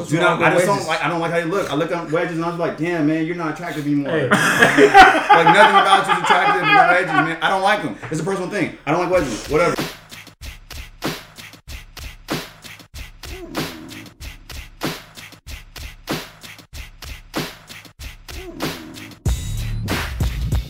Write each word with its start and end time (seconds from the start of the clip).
What's 0.00 0.12
Do 0.12 0.16
wrong 0.16 0.40
not, 0.40 0.54
with 0.54 0.64
I 0.64 0.64
just 0.64 0.64
don't 0.64 0.86
like. 0.86 1.04
I 1.04 1.08
don't 1.10 1.20
like 1.20 1.30
how 1.30 1.36
you 1.36 1.44
look. 1.44 1.70
I 1.70 1.74
look 1.74 1.92
at 1.92 2.10
wedges 2.10 2.36
and 2.36 2.44
I 2.46 2.48
was 2.48 2.58
like, 2.58 2.78
damn, 2.78 3.06
man, 3.06 3.26
you're 3.26 3.36
not 3.36 3.52
attractive 3.52 3.84
anymore. 3.84 4.10
Hey. 4.10 4.28
like 4.30 5.44
nothing 5.44 5.76
about 5.76 6.06
you 6.06 6.14
is 6.14 6.20
attractive. 6.22 6.62
The 6.62 6.74
wedges, 6.74 7.12
man. 7.12 7.38
I 7.42 7.50
don't 7.50 7.60
like 7.60 7.82
them. 7.82 7.98
It's 8.10 8.18
a 8.18 8.24
personal 8.24 8.48
thing. 8.48 8.78
I 8.86 8.92
don't 8.92 9.00
like 9.02 9.10
wedges. 9.10 9.46
Whatever. 9.48 9.76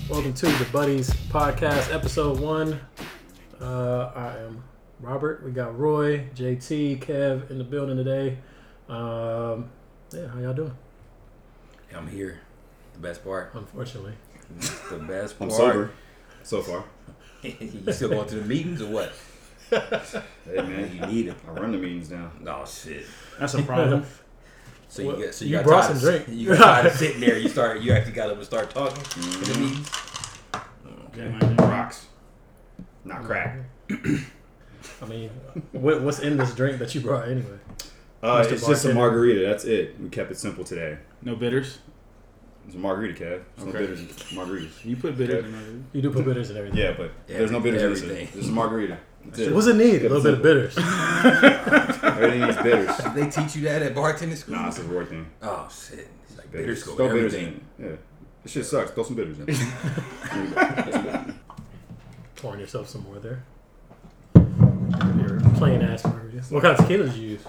Welcome 0.09 0.35
to 0.35 0.47
the 0.47 0.69
Buddies 0.73 1.11
Podcast, 1.29 1.95
Episode 1.95 2.41
One. 2.41 2.81
Uh, 3.61 4.11
I 4.12 4.39
am 4.39 4.65
Robert. 4.99 5.45
We 5.45 5.53
got 5.53 5.79
Roy, 5.79 6.27
JT, 6.35 6.99
Kev 7.05 7.49
in 7.49 7.59
the 7.59 7.65
building 7.65 7.97
today. 7.97 8.39
Um, 8.91 9.70
yeah, 10.12 10.27
how 10.29 10.41
y'all 10.41 10.52
doing? 10.54 10.77
I'm 11.95 12.09
here. 12.09 12.41
The 12.95 12.98
best 12.98 13.23
part. 13.24 13.52
Unfortunately, 13.55 14.15
The 14.91 14.96
best 14.98 15.38
part. 15.38 15.51
I'm 15.52 15.56
part. 15.56 15.73
sober. 15.73 15.91
So 16.42 16.62
far. 16.62 16.84
you 17.42 17.92
still 17.92 18.09
going 18.09 18.29
to 18.29 18.34
the 18.37 18.45
meetings 18.46 18.82
or 18.82 18.88
what? 18.91 19.12
Hey 19.70 20.56
man, 20.56 20.91
You 20.92 21.06
need 21.06 21.27
it. 21.29 21.37
I 21.46 21.52
run 21.52 21.70
the 21.70 21.79
meetings 21.79 22.10
now. 22.10 22.32
Oh 22.46 22.65
shit. 22.66 23.06
That's 23.38 23.55
a 23.55 23.62
problem. 23.62 24.05
So 24.88 25.04
Well, 25.07 25.18
you 25.20 25.24
get 25.27 25.34
so 25.37 25.45
you 25.45 25.52
you, 25.52 25.57
got 25.59 25.65
brought 25.66 25.82
tired 25.84 25.98
some 25.98 26.10
drink. 26.10 26.24
You 26.29 26.48
got 26.48 26.59
tired 26.59 26.87
of 26.87 26.93
sitting 26.96 27.20
there. 27.20 27.38
You 27.38 27.48
start. 27.48 27.80
You 27.80 27.93
actually 27.93 28.10
got 28.10 28.29
up 28.30 28.38
and 28.38 28.45
start 28.45 28.70
talking 28.70 29.01
Mm-hmm. 29.01 29.52
the 29.52 29.59
meetings. 29.60 29.91
Yeah, 31.16 31.29
man. 31.29 31.57
Rocks. 31.59 32.07
Not 33.04 33.23
crack. 33.23 33.59
I 33.91 35.07
mean, 35.09 35.30
what, 35.70 36.02
what's 36.02 36.18
in 36.18 36.37
this 36.38 36.52
drink 36.57 36.80
that 36.80 36.93
you 36.96 37.02
brought 37.02 37.29
anyway? 37.29 37.59
Uh, 38.23 38.42
Mr. 38.45 38.52
it's 38.52 38.66
just 38.66 38.84
a 38.84 38.92
margarita. 38.95 39.41
That's 39.47 39.65
it. 39.65 39.98
We 40.01 40.09
kept 40.10 40.30
it 40.30 40.37
simple 40.37 40.62
today. 40.65 40.98
No 41.23 41.37
bitters. 41.37 41.79
It's 42.66 42.74
a 42.77 42.79
margarita, 42.79 43.15
Kev. 43.15 43.43
There's 43.57 43.66
no 43.66 43.73
bitters 43.73 44.01
in 44.01 44.07
margaritas. 44.37 44.85
You 44.85 44.96
put 44.96 45.16
bitters 45.16 45.45
in 45.45 45.52
there. 45.52 45.63
You 45.93 46.02
do 46.02 46.10
put 46.10 46.24
bitters 46.24 46.51
in 46.51 46.57
everything. 46.57 46.79
Yeah, 46.79 46.93
but 46.96 47.10
there's 47.26 47.51
no 47.51 47.60
bitters 47.60 47.82
in. 48.02 48.10
Everything. 48.10 48.26
This 48.35 48.45
is 48.45 48.51
a 48.51 48.52
margarita. 48.52 48.98
That's 49.24 49.38
it. 49.41 49.54
What's 49.54 49.66
it 49.66 49.76
need? 49.76 50.04
A 50.04 50.09
little 50.09 50.23
bit 50.23 50.35
of 50.35 50.43
bitters. 50.43 50.76
Everything 52.04 52.41
needs 52.43 52.57
bitters. 52.59 52.96
Did 52.98 53.15
they 53.15 53.30
teach 53.30 53.57
you 53.57 53.63
that 53.63 53.82
at 53.82 53.95
bartending 53.95 54.37
school? 54.37 54.54
Nah, 54.57 54.68
it's 54.68 54.79
a 54.79 54.82
Roy 54.85 55.04
thing. 55.07 55.26
Oh 55.43 55.68
shit. 55.71 56.09
It's 56.29 56.37
like 56.38 56.51
Bitters. 56.52 56.66
bitters 56.66 56.82
go 56.85 56.95
Throw 56.96 57.07
with 57.07 57.15
bitters 57.15 57.35
in 57.35 57.41
everything. 57.41 57.65
it. 57.79 57.85
Yeah. 57.91 57.96
This 58.43 58.52
shit 58.52 58.66
sucks. 58.66 58.91
Throw 58.93 59.04
some 59.04 59.16
bitters 59.16 59.38
in. 59.41 59.46
There 59.46 59.54
you 60.45 60.51
go. 60.51 60.82
Throw 60.82 60.93
some 60.93 61.02
bitters. 61.04 61.35
Pouring 62.37 62.60
yourself 62.60 62.88
some 62.88 63.02
more 63.04 63.18
there. 63.18 63.43
Your 64.34 65.41
plain 65.56 65.82
ass 65.82 66.03
margaritas. 66.03 66.50
What 66.50 66.62
kind 66.62 66.78
of 66.78 66.87
tequila 66.87 67.04
did 67.06 67.16
you 67.16 67.28
use? 67.31 67.43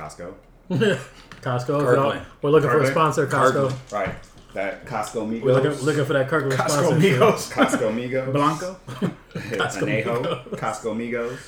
Costco. 0.00 0.34
Costco. 1.42 1.80
Kirkland. 1.80 2.26
We're 2.42 2.50
looking 2.50 2.70
for 2.70 2.80
a 2.82 2.86
sponsor. 2.86 3.26
Costco. 3.26 3.52
Kirkland. 3.52 3.74
Right. 3.92 4.14
That 4.54 4.84
Costco 4.86 5.28
Migos. 5.28 5.42
We're 5.42 5.52
looking, 5.54 5.84
looking 5.84 6.04
for 6.04 6.12
that 6.14 6.28
Kirkland 6.28 6.54
Costco 6.58 6.68
sponsorship. 6.68 7.20
Migos. 7.20 7.52
Costco 7.52 7.94
Migos. 7.94 8.32
Blanco. 8.32 8.76
Costco 9.34 9.82
Anejo. 9.82 10.22
Migos. 10.22 10.44
Costco 10.58 10.96
Migos. 10.96 11.38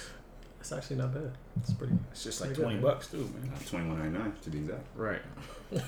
It's 0.60 0.70
actually 0.70 0.96
not 0.96 1.12
bad. 1.12 1.32
It's 1.60 1.72
pretty. 1.72 1.94
It's 2.12 2.22
just 2.22 2.40
like 2.40 2.50
Pretty 2.50 2.60
good, 2.62 2.64
twenty 2.64 2.80
bucks 2.80 3.08
too, 3.08 3.18
man. 3.18 3.52
Twenty 3.68 3.88
one 3.88 3.98
ninety 3.98 4.18
nine 4.18 4.32
to 4.42 4.50
be 4.50 4.58
exact. 4.58 4.86
Right. 4.94 5.20
This 5.70 5.82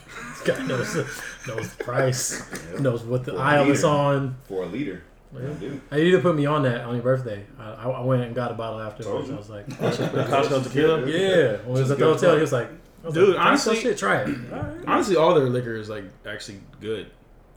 guy 0.44 0.66
knows 0.66 0.94
the, 0.94 1.06
knows 1.46 1.74
the 1.74 1.84
price. 1.84 2.42
Yeah. 2.72 2.80
Knows 2.80 3.04
what 3.04 3.24
the 3.24 3.32
For 3.34 3.38
aisle 3.38 3.70
it's 3.70 3.82
liter. 3.84 3.94
on. 3.94 4.36
For 4.48 4.62
a 4.64 4.66
liter. 4.66 5.04
Yeah. 5.42 5.48
I 5.50 5.54
do. 5.54 5.80
You 5.98 6.04
need 6.04 6.10
to 6.12 6.18
put 6.20 6.36
me 6.36 6.46
on 6.46 6.62
that 6.62 6.82
on 6.82 6.94
your 6.94 7.02
birthday. 7.02 7.44
I, 7.58 7.72
I, 7.72 7.88
I 7.90 8.00
went 8.02 8.22
and 8.22 8.34
got 8.34 8.50
a 8.50 8.54
bottle 8.54 8.80
afterwards. 8.80 9.28
Told 9.28 9.28
you. 9.28 9.34
I 9.34 9.36
was 9.36 9.50
like, 9.50 9.66
Costco 9.68 10.62
tequila. 10.64 11.00
yeah. 11.08 11.56
When 11.64 11.76
it 11.76 11.80
was 11.80 11.90
at 11.90 11.98
the 11.98 12.04
hotel, 12.04 12.34
he 12.36 12.40
was 12.40 12.52
like, 12.52 12.68
was 13.02 13.14
Dude, 13.14 13.30
like, 13.30 13.36
Costco 13.38 13.46
honestly- 13.46 13.76
shit, 13.80 13.98
try 13.98 14.22
it. 14.22 14.28
All 14.52 14.58
right. 14.60 14.84
Honestly, 14.86 15.16
all 15.16 15.34
their 15.34 15.48
liquor 15.48 15.74
is 15.74 15.88
like 15.88 16.04
actually 16.26 16.60
good. 16.80 17.10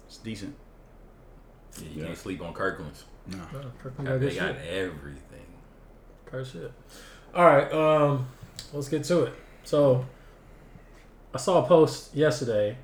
It's 0.07 0.17
decent. 0.17 0.55
Yeah, 1.79 1.83
you 1.89 2.01
Yeah. 2.01 2.05
can't 2.07 2.17
sleep 2.17 2.41
on 2.41 2.53
Kirkland's. 2.53 3.03
No. 3.27 3.37
Oh, 3.55 3.71
Kirkland 3.81 4.07
got 4.07 4.19
They 4.19 4.35
got 4.35 4.55
shit. 4.55 4.67
everything. 4.67 5.45
Car 6.25 6.43
shit. 6.45 6.71
All 7.35 7.45
right, 7.45 7.71
um, 7.71 8.27
let's 8.73 8.89
get 8.89 9.03
to 9.05 9.23
it. 9.23 9.33
So, 9.63 10.05
I 11.33 11.37
saw 11.37 11.63
a 11.63 11.67
post 11.67 12.15
yesterday 12.15 12.77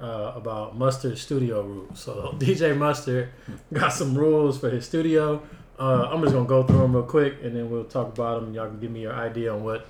uh, 0.00 0.32
about 0.34 0.76
Mustard 0.76 1.18
studio 1.18 1.62
rules. 1.62 2.00
So, 2.00 2.34
DJ 2.38 2.76
Mustard 2.76 3.30
got 3.72 3.92
some 3.92 4.16
rules 4.16 4.58
for 4.58 4.70
his 4.70 4.86
studio. 4.86 5.42
Uh, 5.78 6.08
I'm 6.10 6.22
just 6.22 6.34
gonna 6.34 6.46
go 6.46 6.62
through 6.62 6.78
them 6.78 6.94
real 6.94 7.04
quick, 7.04 7.36
and 7.42 7.56
then 7.56 7.70
we'll 7.70 7.84
talk 7.84 8.08
about 8.08 8.40
them. 8.40 8.54
Y'all 8.54 8.68
can 8.68 8.80
give 8.80 8.90
me 8.90 9.00
your 9.02 9.14
idea 9.14 9.52
on 9.52 9.64
what 9.64 9.86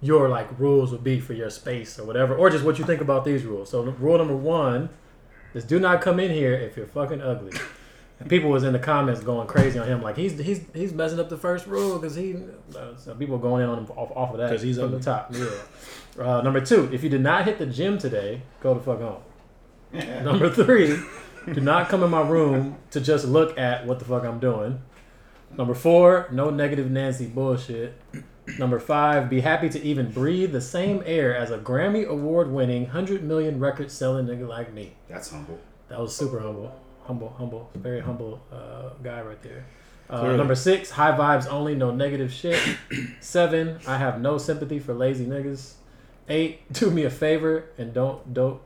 your 0.00 0.28
like 0.28 0.58
rules 0.58 0.92
would 0.92 1.04
be 1.04 1.20
for 1.20 1.32
your 1.32 1.50
space 1.50 1.98
or 1.98 2.04
whatever, 2.04 2.36
or 2.36 2.50
just 2.50 2.64
what 2.64 2.78
you 2.78 2.84
think 2.84 3.00
about 3.00 3.24
these 3.24 3.44
rules. 3.44 3.70
So, 3.70 3.82
rule 3.82 4.18
number 4.18 4.36
one 4.36 4.90
is 5.54 5.64
do 5.64 5.78
not 5.78 6.00
come 6.00 6.20
in 6.20 6.30
here 6.30 6.54
if 6.54 6.76
you're 6.76 6.86
fucking 6.86 7.20
ugly. 7.20 7.52
And 8.20 8.28
people 8.28 8.48
was 8.48 8.62
in 8.62 8.72
the 8.72 8.78
comments 8.78 9.22
going 9.22 9.48
crazy 9.48 9.78
on 9.78 9.88
him, 9.88 10.00
like 10.00 10.16
he's 10.16 10.38
he's 10.38 10.60
he's 10.72 10.92
messing 10.92 11.18
up 11.18 11.28
the 11.28 11.36
first 11.36 11.66
rule 11.66 11.98
because 11.98 12.14
he. 12.14 12.36
Uh, 12.76 12.96
so 12.96 13.14
people 13.14 13.38
going 13.38 13.64
in 13.64 13.68
on 13.68 13.78
him 13.78 13.90
off, 13.96 14.12
off 14.14 14.30
of 14.32 14.38
that 14.38 14.50
because 14.50 14.62
he's 14.62 14.78
on 14.78 14.92
the 14.92 15.00
top. 15.00 15.34
Yeah. 15.34 15.48
Uh, 16.18 16.40
number 16.42 16.60
two, 16.60 16.88
if 16.92 17.02
you 17.02 17.10
did 17.10 17.22
not 17.22 17.44
hit 17.44 17.58
the 17.58 17.66
gym 17.66 17.98
today, 17.98 18.42
go 18.60 18.72
to 18.72 18.80
fuck 18.80 19.00
home. 19.00 19.20
Yeah. 19.94 20.22
Number 20.24 20.50
three, 20.50 20.98
do 21.52 21.60
not 21.60 21.88
come 21.88 22.02
in 22.02 22.10
my 22.10 22.26
room 22.26 22.76
to 22.90 23.00
just 23.00 23.24
look 23.24 23.56
at 23.58 23.86
what 23.86 23.98
the 23.98 24.04
fuck 24.04 24.24
I'm 24.24 24.40
doing. 24.40 24.82
Number 25.56 25.74
four, 25.74 26.28
no 26.32 26.50
negative 26.50 26.90
Nancy 26.90 27.26
bullshit. 27.26 27.94
Number 28.58 28.78
five, 28.78 29.30
be 29.30 29.40
happy 29.40 29.68
to 29.70 29.82
even 29.82 30.10
breathe 30.10 30.52
the 30.52 30.60
same 30.60 31.02
air 31.06 31.34
as 31.34 31.50
a 31.50 31.58
Grammy 31.58 32.06
award 32.06 32.50
winning, 32.50 32.82
100 32.82 33.22
million 33.22 33.58
record 33.58 33.90
selling 33.90 34.26
nigga 34.26 34.46
like 34.46 34.72
me. 34.72 34.94
That's 35.08 35.30
humble. 35.30 35.58
That 35.88 36.00
was 36.00 36.14
super 36.14 36.40
humble. 36.40 36.74
Humble, 37.04 37.34
humble, 37.38 37.70
very 37.74 38.00
humble 38.00 38.42
uh, 38.52 38.90
guy 39.02 39.20
right 39.22 39.42
there. 39.42 39.64
Uh, 40.08 40.36
number 40.36 40.54
six, 40.54 40.90
high 40.90 41.16
vibes 41.16 41.46
only, 41.50 41.74
no 41.74 41.90
negative 41.90 42.32
shit. 42.32 42.60
Seven, 43.20 43.78
I 43.86 43.96
have 43.96 44.20
no 44.20 44.38
sympathy 44.38 44.78
for 44.78 44.92
lazy 44.92 45.24
niggas. 45.24 45.74
Eight, 46.28 46.70
do 46.72 46.90
me 46.90 47.04
a 47.04 47.10
favor 47.10 47.66
and 47.78 47.92
don't 47.92 48.32
don't 48.32 48.60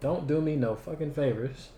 don't 0.00 0.26
do 0.26 0.40
me 0.40 0.56
no 0.56 0.74
fucking 0.76 1.12
favors. 1.12 1.70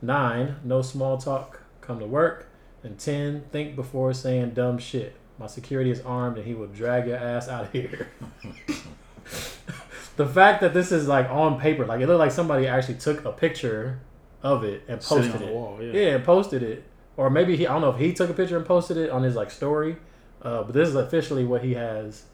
Nine, 0.00 0.56
no 0.64 0.82
small 0.82 1.18
talk, 1.18 1.62
come 1.80 1.98
to 1.98 2.06
work. 2.06 2.48
And 2.82 2.98
ten, 2.98 3.44
think 3.50 3.74
before 3.74 4.12
saying 4.14 4.50
dumb 4.50 4.78
shit. 4.78 5.16
My 5.38 5.46
security 5.46 5.90
is 5.90 6.00
armed 6.00 6.36
and 6.38 6.46
he 6.46 6.54
will 6.54 6.66
drag 6.68 7.06
your 7.08 7.16
ass 7.16 7.48
out 7.48 7.64
of 7.66 7.72
here. 7.72 8.08
the 10.16 10.26
fact 10.26 10.60
that 10.60 10.74
this 10.74 10.90
is 10.92 11.06
like 11.08 11.28
on 11.30 11.60
paper, 11.60 11.86
like 11.86 12.00
it 12.00 12.06
looked 12.06 12.18
like 12.18 12.32
somebody 12.32 12.66
actually 12.66 12.94
took 12.96 13.24
a 13.24 13.32
picture 13.32 14.00
of 14.42 14.64
it 14.64 14.82
and 14.88 15.02
Sitting 15.02 15.30
posted 15.30 15.48
it. 15.48 15.54
wall. 15.54 15.78
Yeah. 15.80 15.92
Yeah, 15.92 16.14
and 16.16 16.24
posted 16.24 16.62
it, 16.62 16.84
or 17.16 17.30
maybe 17.30 17.56
he 17.56 17.66
I 17.66 17.72
don't 17.72 17.82
know 17.82 17.90
if 17.90 17.98
he 17.98 18.12
took 18.12 18.30
a 18.30 18.34
picture 18.34 18.56
and 18.56 18.66
posted 18.66 18.96
it 18.96 19.10
on 19.10 19.22
his 19.22 19.34
like 19.36 19.50
story, 19.50 19.96
uh, 20.42 20.62
but 20.62 20.74
this 20.74 20.88
is 20.88 20.94
officially 20.94 21.44
what 21.44 21.62
he 21.62 21.74
has 21.74 22.24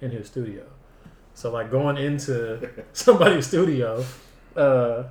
in 0.00 0.10
his 0.10 0.26
studio. 0.26 0.64
So 1.34 1.50
like 1.50 1.70
going 1.70 1.96
into 1.98 2.68
somebody's 2.92 3.46
studio, 3.46 4.04
uh, 4.56 5.04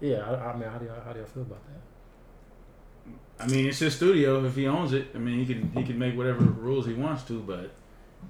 yeah, 0.00 0.18
I, 0.18 0.50
I 0.52 0.56
mean, 0.56 0.68
how 0.68 0.78
do 0.78 0.86
y'all 0.86 1.00
how 1.04 1.12
do 1.12 1.18
y'all 1.20 1.28
feel 1.28 1.42
about 1.42 1.60
that? 1.66 3.44
I 3.44 3.46
mean, 3.48 3.66
it's 3.66 3.78
his 3.78 3.94
studio. 3.96 4.44
If 4.44 4.54
he 4.54 4.66
owns 4.66 4.92
it, 4.92 5.08
I 5.14 5.18
mean, 5.18 5.44
he 5.44 5.46
can 5.54 5.70
he 5.72 5.82
can 5.84 5.98
make 5.98 6.16
whatever 6.16 6.44
rules 6.44 6.86
he 6.86 6.94
wants 6.94 7.22
to. 7.24 7.40
But 7.40 7.72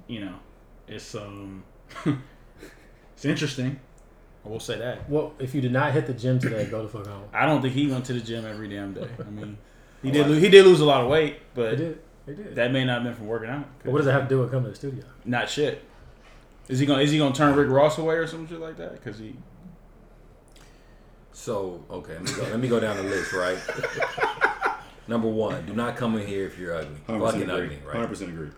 you 0.07 0.21
know, 0.25 0.35
it's 0.89 1.15
um, 1.15 1.65
it's 3.15 3.25
interesting. 3.25 3.79
I 4.45 4.49
will 4.49 4.61
say 4.61 4.79
that. 4.79 5.09
Well, 5.09 5.35
if 5.39 5.55
you 5.55 5.61
did 5.61 5.73
not 5.73 5.93
hit 5.93 6.07
the 6.07 6.15
gym 6.15 6.39
today, 6.41 6.67
go 6.67 6.83
the 6.83 6.89
fuck 6.89 7.07
home. 7.07 7.25
I 7.33 7.47
don't 7.47 7.63
think 7.63 7.75
he 7.75 7.87
went 7.87 8.05
to 8.07 8.13
the 8.13 8.21
gym 8.21 8.45
every 8.45 8.69
damn 8.69 8.93
day. 8.93 9.09
I 9.21 9.31
mean, 9.31 9.57
he 10.03 10.11
did 10.13 10.27
lo- 10.29 10.35
he 10.39 10.49
did 10.49 10.65
lose 10.67 10.81
a 10.81 10.85
lot 10.85 11.03
of 11.03 11.09
weight, 11.09 11.35
He 11.35 11.41
but 11.55 11.77
did, 11.77 12.01
he 12.27 12.35
did. 12.35 12.55
that 12.57 12.73
may 12.73 12.85
not 12.85 12.95
have 12.95 13.05
been 13.05 13.15
from 13.15 13.27
working 13.29 13.51
out. 13.51 13.67
But 13.85 13.93
what 13.93 13.99
does 13.99 14.07
that 14.07 14.13
have 14.13 14.25
to 14.25 14.29
do 14.29 14.41
with 14.41 14.51
coming 14.51 14.65
to 14.65 14.71
the 14.71 14.77
studio? 14.77 15.05
Not 15.25 15.49
shit. 15.49 15.85
Is 16.69 16.79
he 16.81 16.87
gonna 16.87 17.03
is 17.03 17.11
he 17.13 17.19
gonna 17.19 17.35
turn 17.35 17.55
Rick 17.55 17.69
Ross 17.69 17.99
away 17.99 18.17
or 18.17 18.27
some 18.27 18.49
shit 18.49 18.59
like 18.61 18.77
that? 18.79 18.93
Because 18.93 19.19
he 19.19 19.37
So 21.33 21.85
okay, 21.91 22.15
let 22.15 22.23
me 22.23 22.33
go. 22.35 22.43
Let 22.43 22.61
me 22.61 22.69
go 22.69 22.81
down 22.81 22.97
the 22.97 23.03
list. 23.05 23.33
Right. 23.33 23.59
Number 25.09 25.29
one, 25.29 25.67
do 25.67 25.73
not 25.75 25.97
come 25.97 26.17
in 26.17 26.27
here 26.27 26.47
if 26.47 26.59
you're 26.59 26.75
ugly. 26.75 26.97
100% 27.09 27.21
Fucking 27.21 27.43
agree. 27.43 27.53
ugly, 27.65 27.79
right? 27.85 28.09
100% 28.09 28.29
agree. 28.29 28.51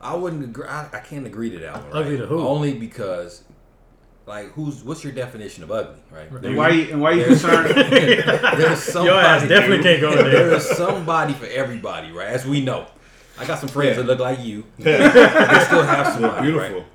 I 0.00 0.14
wouldn't 0.14 0.44
agree. 0.44 0.66
I, 0.66 0.86
I 0.92 1.00
can't 1.00 1.26
agree 1.26 1.50
to 1.50 1.58
that 1.60 1.74
one. 1.76 1.84
Right? 1.86 1.94
Ugly 2.02 2.16
to 2.18 2.26
who? 2.26 2.46
Only 2.46 2.74
because, 2.74 3.42
like, 4.26 4.52
who's 4.52 4.84
what's 4.84 5.02
your 5.02 5.12
definition 5.14 5.62
of 5.64 5.70
ugly, 5.72 6.00
right? 6.10 6.30
and 6.30 6.56
why 6.56 6.68
you 6.70 6.92
and 6.92 7.00
why 7.00 7.12
are 7.12 7.14
you 7.14 7.24
There's- 7.24 7.40
concerned? 7.42 7.74
There's 8.60 8.82
somebody. 8.82 9.06
Your 9.16 9.20
ass 9.24 9.48
definitely 9.48 9.76
dude. 9.78 9.84
can't 9.84 10.00
go 10.02 10.14
there. 10.14 10.30
There 10.30 10.52
is 10.54 10.68
somebody 10.68 11.32
for 11.32 11.46
everybody, 11.46 12.10
right? 12.12 12.28
As 12.28 12.44
we 12.46 12.60
know. 12.60 12.86
I 13.38 13.46
got 13.46 13.60
some 13.60 13.68
friends 13.68 13.96
Yeah. 13.96 14.02
that 14.02 14.06
look 14.08 14.18
like 14.18 14.40
you. 14.40 14.64
they 14.78 14.94
still 15.64 15.84
have 15.84 16.12
somebody, 16.12 16.42
Beautiful. 16.50 16.78
right? 16.80 16.86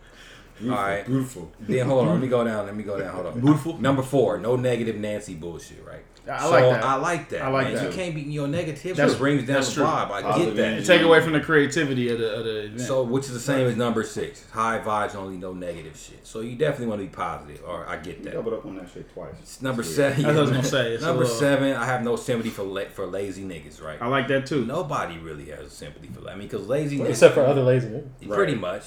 Beautiful, 0.64 0.78
All 0.84 0.90
right. 0.90 1.06
Beautiful. 1.06 1.52
Then 1.60 1.86
hold 1.88 2.08
on, 2.08 2.14
let 2.14 2.22
me 2.22 2.28
go 2.28 2.44
down. 2.44 2.66
Let 2.66 2.76
me 2.76 2.84
go 2.84 3.00
down. 3.00 3.14
Hold 3.14 3.26
on. 3.28 3.40
Beautiful. 3.40 3.78
Number 3.80 4.02
four, 4.02 4.38
no 4.40 4.56
negative 4.56 4.96
Nancy 4.98 5.36
bullshit, 5.36 5.86
right? 5.86 6.04
I 6.26 6.40
so 6.42 6.52
like 6.52 6.64
that. 6.64 6.84
I 6.86 6.96
like 6.96 7.30
that. 7.32 7.42
I 7.42 7.48
like 7.50 7.66
man. 7.68 7.76
that. 7.76 7.84
You 7.84 7.90
can't 7.98 8.16
be 8.16 8.22
your 8.22 8.48
negativity 8.48 8.96
That's- 8.96 9.16
brings 9.18 9.46
down 9.46 9.56
that's 9.58 9.68
the 9.68 9.74
true. 9.74 9.84
vibe. 9.84 10.10
I 10.10 10.22
Positive 10.22 10.56
get 10.56 10.62
that. 10.62 10.68
energy. 10.72 10.88
Take 10.88 11.02
away 11.02 11.20
from 11.20 11.34
the 11.34 11.42
creativity 11.42 12.08
of 12.12 12.20
the, 12.20 12.36
of 12.38 12.46
the 12.46 12.58
event. 12.68 12.80
So, 12.80 13.04
which 13.04 13.26
is 13.26 13.34
the 13.34 13.42
same 13.42 13.68
as 13.68 13.76
number 13.76 14.04
six. 14.04 14.50
High 14.52 14.80
vibes 14.80 15.16
only, 15.16 15.36
no 15.36 15.52
negative 15.52 15.98
shit. 15.98 16.26
So 16.26 16.40
you 16.40 16.56
definitely 16.56 16.88
want 16.88 17.02
to 17.02 17.08
be 17.08 17.14
positive. 17.14 17.62
Or 17.68 17.86
I 17.90 17.98
get 17.98 18.20
You 18.20 18.24
that. 18.24 18.34
doubled 18.36 18.54
up 18.54 18.66
on 18.66 18.78
that 18.78 18.90
shit 18.94 19.14
twice. 19.14 19.34
It's 19.42 19.62
number 19.62 19.82
That's 19.84 19.94
seven. 19.96 20.24
That's 20.24 20.34
what 20.34 20.38
I 20.38 20.42
was 20.44 20.52
gonna 20.52 20.64
say. 20.64 20.94
It's 20.94 21.04
number 21.04 21.24
little- 21.24 21.36
seven. 21.38 21.76
I 21.76 21.86
have 21.86 22.04
no 22.04 22.16
sympathy 22.16 22.52
for 22.52 22.64
la- 22.64 22.86
for 22.86 23.06
lazy 23.06 23.44
niggas. 23.44 23.84
Right. 23.84 24.02
I 24.02 24.08
like 24.08 24.30
that 24.30 24.46
too. 24.46 24.64
Nobody 24.66 25.18
really 25.18 25.50
has 25.50 25.74
sympathy 25.74 26.08
for. 26.08 26.22
That. 26.22 26.30
I 26.30 26.36
mean, 26.36 26.48
because 26.48 26.66
lazy 26.70 27.00
niggas. 27.00 27.10
Except 27.10 27.34
for 27.34 27.42
other 27.42 27.64
lazy 27.64 27.90
niggas. 27.90 28.30
Pretty 28.34 28.56
much. 28.56 28.84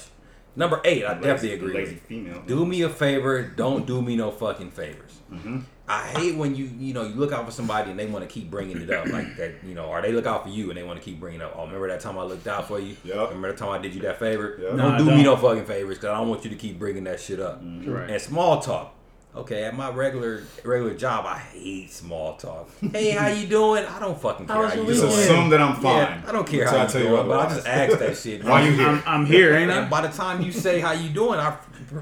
Number 0.57 0.81
eight. 0.83 1.05
I 1.05 1.13
Lazy- 1.13 1.21
definitely 1.23 1.53
agree. 1.53 1.73
Lazy 1.75 1.93
with. 1.93 2.03
female. 2.03 2.41
Do 2.45 2.65
me 2.65 2.81
a 2.81 2.89
favor. 2.89 3.41
Don't 3.43 3.85
do 3.87 4.01
me 4.01 4.15
no 4.17 4.31
fucking 4.31 4.71
favors. 4.71 5.13
Mhm. 5.31 5.63
I 5.89 6.01
hate 6.07 6.35
when 6.35 6.53
you 6.55 6.65
you 6.77 6.93
know 6.93 7.03
you 7.03 7.13
look 7.15 7.31
out 7.31 7.45
for 7.45 7.51
somebody 7.51 7.91
and 7.91 7.97
they 7.99 8.07
want 8.07 8.27
to 8.27 8.33
keep 8.33 8.49
bringing 8.51 8.81
it 8.81 8.89
up 8.89 9.05
like 9.17 9.37
that 9.37 9.51
you 9.65 9.73
know 9.73 9.85
or 9.85 10.01
they 10.01 10.11
look 10.11 10.25
out 10.25 10.43
for 10.43 10.49
you 10.49 10.67
and 10.69 10.77
they 10.77 10.83
want 10.83 10.99
to 10.99 11.05
keep 11.05 11.17
bringing 11.17 11.41
up 11.41 11.53
oh 11.55 11.65
remember 11.65 11.87
that 11.87 12.01
time 12.01 12.17
I 12.17 12.23
looked 12.23 12.45
out 12.47 12.67
for 12.67 12.77
you 12.79 12.97
Yup. 13.05 13.29
remember 13.29 13.51
the 13.53 13.57
time 13.57 13.69
I 13.69 13.77
did 13.77 13.93
you 13.95 14.01
that 14.01 14.19
favor 14.19 14.57
Yup. 14.59 14.75
don't 14.75 14.77
No, 14.77 14.97
do 14.97 15.05
me 15.05 15.23
don't. 15.23 15.23
no 15.23 15.35
fucking 15.37 15.63
favors 15.65 15.95
because 15.97 16.09
I 16.09 16.17
don't 16.17 16.27
want 16.27 16.43
you 16.43 16.49
to 16.49 16.57
keep 16.57 16.77
bringing 16.77 17.05
that 17.05 17.21
shit 17.21 17.39
up 17.39 17.61
Right. 17.85 18.09
and 18.09 18.21
small 18.21 18.59
talk 18.59 18.95
okay 19.37 19.63
at 19.63 19.75
my 19.75 19.89
regular 19.89 20.43
regular 20.63 20.93
job 20.93 21.25
I 21.25 21.37
hate 21.37 21.91
small 21.91 22.35
talk 22.37 22.69
hey 22.91 23.11
how 23.11 23.27
you 23.27 23.47
doing 23.47 23.85
I 23.85 23.99
don't 23.99 24.19
fucking 24.19 24.47
care 24.47 24.55
How 24.55 24.67
how, 24.67 24.73
you 24.75 24.85
Just 24.87 25.01
doing 25.01 25.13
assume 25.13 25.49
that 25.49 25.61
I'm 25.61 25.75
fine. 25.75 25.97
yeah, 25.97 26.21
I 26.27 26.31
don't 26.31 26.47
care 26.47 26.63
Until 26.63 26.77
how 26.77 26.83
I 26.83 26.87
you 26.87 26.91
tell 26.91 27.01
you 27.01 27.07
doing 27.09 27.27
but 27.27 27.39
I 27.39 27.55
just 27.55 27.67
ask 27.67 27.99
that 27.99 28.17
shit 28.17 28.43
Why 28.43 28.65
you 28.67 28.71
here? 28.73 28.87
I'm, 28.87 29.03
I'm 29.05 29.25
here, 29.25 29.55
ain't 29.55 29.71
and 29.71 29.85
I? 29.85 29.89
by 29.89 30.01
the 30.01 30.09
time 30.09 30.41
you 30.41 30.51
say 30.51 30.79
how 30.79 30.91
you 30.91 31.09
doing, 31.09 31.39
I 31.39 31.57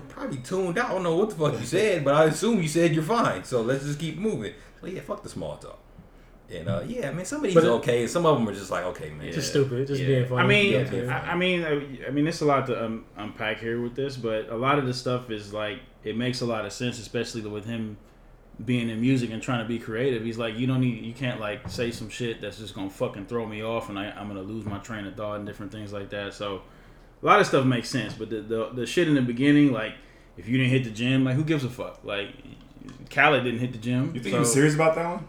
probably 0.10 0.38
tuned 0.38 0.78
out. 0.78 0.90
I 0.90 0.94
don't 0.94 1.04
know 1.04 1.16
what 1.16 1.30
the 1.30 1.36
fuck 1.36 1.60
you 1.60 1.66
said, 1.66 2.04
but 2.04 2.16
I 2.16 2.24
assume 2.26 2.62
you 2.62 2.68
said 2.68 2.94
you're 2.96 3.04
fine. 3.04 3.44
So 3.44 3.62
let's 3.62 3.84
just 3.84 4.00
keep 4.00 4.18
moving. 4.18 4.54
So 4.82 4.88
yeah, 4.88 5.02
fuck 5.02 5.22
the 5.24 5.30
small 5.30 5.58
talk. 5.58 5.78
And 6.54 6.68
uh, 6.70 6.84
yeah, 6.86 7.10
I 7.10 7.14
mean, 7.14 7.26
some 7.26 7.38
of 7.38 7.44
these 7.44 7.54
But 7.56 7.64
are 7.64 7.70
okay, 7.80 8.02
and 8.02 8.10
some 8.10 8.26
of 8.26 8.38
them 8.38 8.48
are 8.48 8.54
just 8.54 8.70
like 8.70 8.84
okay, 8.86 9.10
man. 9.10 9.32
Just 9.32 9.50
stupid. 9.50 9.88
Just 9.88 10.02
Yeah. 10.02 10.08
being 10.08 10.26
funny. 10.28 10.42
I 10.44 10.48
mean, 10.48 10.74
Yeah, 10.74 10.94
yeah. 10.94 11.24
I, 11.26 11.32
I 11.32 11.36
mean, 11.36 11.64
I, 11.64 12.08
I 12.08 12.12
mean, 12.12 12.28
it's 12.28 12.42
a 12.42 12.46
lot 12.46 12.68
to 12.68 12.86
um, 12.86 13.06
unpack 13.18 13.60
here 13.60 13.82
with 13.82 13.96
this, 13.96 14.16
but 14.16 14.50
a 14.50 14.56
lot 14.56 14.78
of 14.78 14.86
the 14.86 14.94
stuff 14.94 15.32
is 15.32 15.54
like 15.54 15.80
it 16.04 16.16
makes 16.16 16.42
a 16.42 16.46
lot 16.46 16.66
of 16.66 16.72
sense, 16.72 17.00
especially 17.00 17.42
with 17.42 17.66
him 17.66 17.98
being 18.64 18.90
in 18.90 19.02
music 19.02 19.32
and 19.32 19.42
trying 19.42 19.60
to 19.60 19.68
be 19.68 19.80
creative. 19.80 20.24
He's 20.24 20.38
like, 20.38 20.56
you 20.56 20.66
don't 20.68 20.80
need, 20.82 21.04
you 21.04 21.14
can't 21.14 21.40
like 21.42 21.68
say 21.70 21.92
some 21.92 22.10
shit 22.10 22.42
that's 22.42 22.58
just 22.60 22.74
gonna 22.76 22.90
fucking 22.92 23.26
throw 23.26 23.46
me 23.46 23.64
off, 23.64 23.90
and 23.90 23.98
I, 23.98 24.12
I'm 24.12 24.28
gonna 24.28 24.42
lose 24.44 24.66
my 24.66 24.78
train 24.78 25.06
of 25.08 25.16
thought 25.16 25.38
and 25.38 25.46
different 25.48 25.72
things 25.72 25.92
like 25.92 26.10
that. 26.12 26.34
So 26.36 26.62
a 27.22 27.26
lot 27.26 27.40
of 27.40 27.48
stuff 27.48 27.66
makes 27.66 27.90
sense, 27.90 28.14
but 28.14 28.30
the 28.30 28.42
the, 28.42 28.70
the 28.70 28.86
shit 28.86 29.08
in 29.08 29.16
the 29.16 29.22
beginning, 29.22 29.72
like 29.72 29.96
if 30.38 30.48
you 30.48 30.58
didn't 30.58 30.72
hit 30.72 30.84
the 30.84 30.92
gym, 30.92 31.26
like 31.26 31.36
who 31.36 31.44
gives 31.44 31.64
a 31.64 31.70
fuck? 31.70 32.02
Like 32.04 32.30
Khaled 33.10 33.44
didn't 33.44 33.60
hit 33.60 33.72
the 33.72 33.80
gym. 33.80 34.12
You 34.14 34.22
think 34.22 34.26
so- 34.26 34.38
he 34.38 34.40
was 34.40 34.54
serious 34.54 34.76
about 34.76 34.94
that 34.96 35.10
one? 35.10 35.28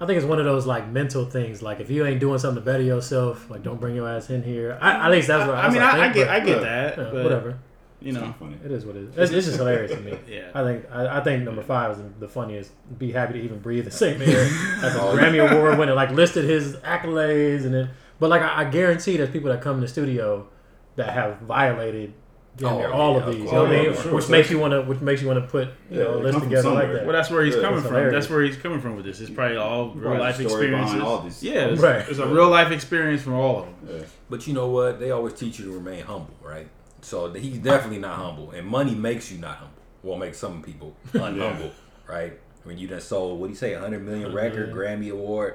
I 0.00 0.06
think 0.06 0.16
it's 0.16 0.26
one 0.26 0.38
of 0.38 0.44
those 0.44 0.66
like 0.66 0.88
mental 0.88 1.24
things. 1.24 1.62
Like 1.62 1.80
if 1.80 1.90
you 1.90 2.06
ain't 2.06 2.20
doing 2.20 2.38
something 2.38 2.62
to 2.62 2.64
better 2.64 2.82
yourself, 2.82 3.48
like 3.50 3.62
don't 3.62 3.80
bring 3.80 3.96
your 3.96 4.08
ass 4.08 4.30
in 4.30 4.42
here. 4.42 4.78
I, 4.80 5.06
at 5.06 5.10
least 5.10 5.28
that's 5.28 5.46
what 5.46 5.56
I, 5.56 5.62
that's 5.62 5.74
mean, 5.74 5.82
what 5.82 5.94
I, 5.94 5.98
I 5.98 6.02
think, 6.02 6.14
get, 6.14 6.26
but, 6.26 6.34
I 6.34 6.40
get 6.40 6.60
that, 6.62 6.98
yeah, 6.98 7.04
but 7.04 7.24
whatever. 7.24 7.58
you 8.00 8.12
know. 8.12 8.34
It 8.64 8.70
is 8.70 8.84
what 8.84 8.96
it 8.96 9.04
is. 9.04 9.16
It's, 9.16 9.32
it's 9.32 9.46
just 9.46 9.58
hilarious 9.58 9.92
to 9.92 10.00
me. 10.00 10.18
yeah. 10.28 10.50
I 10.54 10.62
think 10.62 10.84
I, 10.90 11.18
I 11.18 11.24
think 11.24 11.44
number 11.44 11.62
five 11.62 11.92
is 11.92 11.98
the 12.20 12.28
funniest. 12.28 12.70
Be 12.98 13.12
happy 13.12 13.34
to 13.34 13.40
even 13.40 13.58
breathe 13.58 13.84
the 13.84 13.90
same 13.90 14.20
air 14.22 14.42
as 14.82 14.94
a 14.94 14.98
Grammy 14.98 15.50
Award 15.50 15.78
winner. 15.78 15.94
Like 15.94 16.10
listed 16.10 16.44
his 16.44 16.76
accolades 16.76 17.64
and 17.64 17.74
then, 17.74 17.90
but 18.20 18.30
like 18.30 18.42
I, 18.42 18.62
I 18.62 18.64
guarantee 18.64 19.16
there's 19.16 19.30
people 19.30 19.50
that 19.50 19.60
come 19.60 19.76
in 19.76 19.80
the 19.80 19.88
studio 19.88 20.48
that 20.96 21.12
have 21.12 21.38
violated 21.40 22.12
damn 22.58 22.68
Oh, 22.74 22.92
all 22.92 23.12
yeah, 23.14 23.18
of 23.22 23.28
of 23.28 23.34
these. 23.34 23.42
You 23.44 23.48
course. 23.48 23.52
know 23.54 23.62
what 23.62 23.70
I 23.72 23.76
mean? 23.82 23.84
Yeah, 23.94 24.02
sure. 24.02 24.14
which 24.14 24.28
makes 24.28 24.50
you 24.50 24.58
want 24.58 24.72
to, 24.72 24.82
which 24.82 25.00
makes 25.00 25.22
you 25.22 25.28
want 25.28 25.42
to 25.44 25.50
put 25.50 25.68
you 25.90 25.98
Yeah, 25.98 26.04
know 26.04 26.14
a 26.14 26.16
list 26.16 26.32
come 26.32 26.40
from 26.40 26.50
together 26.50 26.70
like 26.70 26.92
that. 26.92 27.04
Well, 27.06 27.12
that's 27.12 27.30
where 27.30 27.44
he's 27.44 27.54
Yeah, 27.56 27.62
coming 27.62 27.80
from. 27.80 27.90
hilarious. 27.90 28.12
That's 28.14 28.30
where 28.30 28.42
he's 28.42 28.56
coming 28.56 28.80
from 28.80 28.96
with 28.96 29.04
this. 29.06 29.20
It's 29.20 29.30
probably 29.30 29.56
all 29.56 29.90
real 29.90 30.02
Probably 30.02 30.18
life 30.18 30.36
the 30.38 30.48
story 30.48 30.66
behind 30.68 30.84
experiences. 30.84 31.08
all 31.08 31.18
this. 31.22 31.42
Yeah, 31.42 31.52
it's, 31.66 31.80
Right. 31.82 32.08
it's 32.08 32.18
a 32.18 32.26
real 32.26 32.48
life 32.50 32.70
experience 32.72 33.22
from 33.22 33.34
all 33.34 33.60
of 33.60 33.64
them. 33.66 33.96
Yeah. 33.98 34.04
But 34.28 34.46
you 34.46 34.52
know 34.54 34.68
what? 34.68 35.00
They 35.00 35.10
always 35.10 35.34
teach 35.34 35.58
you 35.58 35.64
to 35.66 35.70
remain 35.72 36.04
humble, 36.04 36.34
right? 36.42 36.68
So 37.00 37.32
he's 37.32 37.58
definitely 37.58 37.98
not 38.00 38.16
humble, 38.16 38.50
and 38.50 38.66
money 38.66 38.94
makes 38.94 39.30
you 39.30 39.38
not 39.38 39.56
humble. 39.56 39.74
Well, 40.02 40.18
makes 40.18 40.38
some 40.38 40.62
people 40.62 40.96
unhumble, 41.12 41.70
right? 42.08 42.38
When 42.64 42.76
you 42.76 42.86
done 42.88 43.00
sold, 43.00 43.40
what 43.40 43.46
do 43.46 43.50
you 43.52 43.56
say, 43.56 43.72
a 43.74 43.80
hundred 43.80 44.04
million 44.04 44.32
record, 44.34 44.72
Grammy 44.72 45.10
award, 45.10 45.54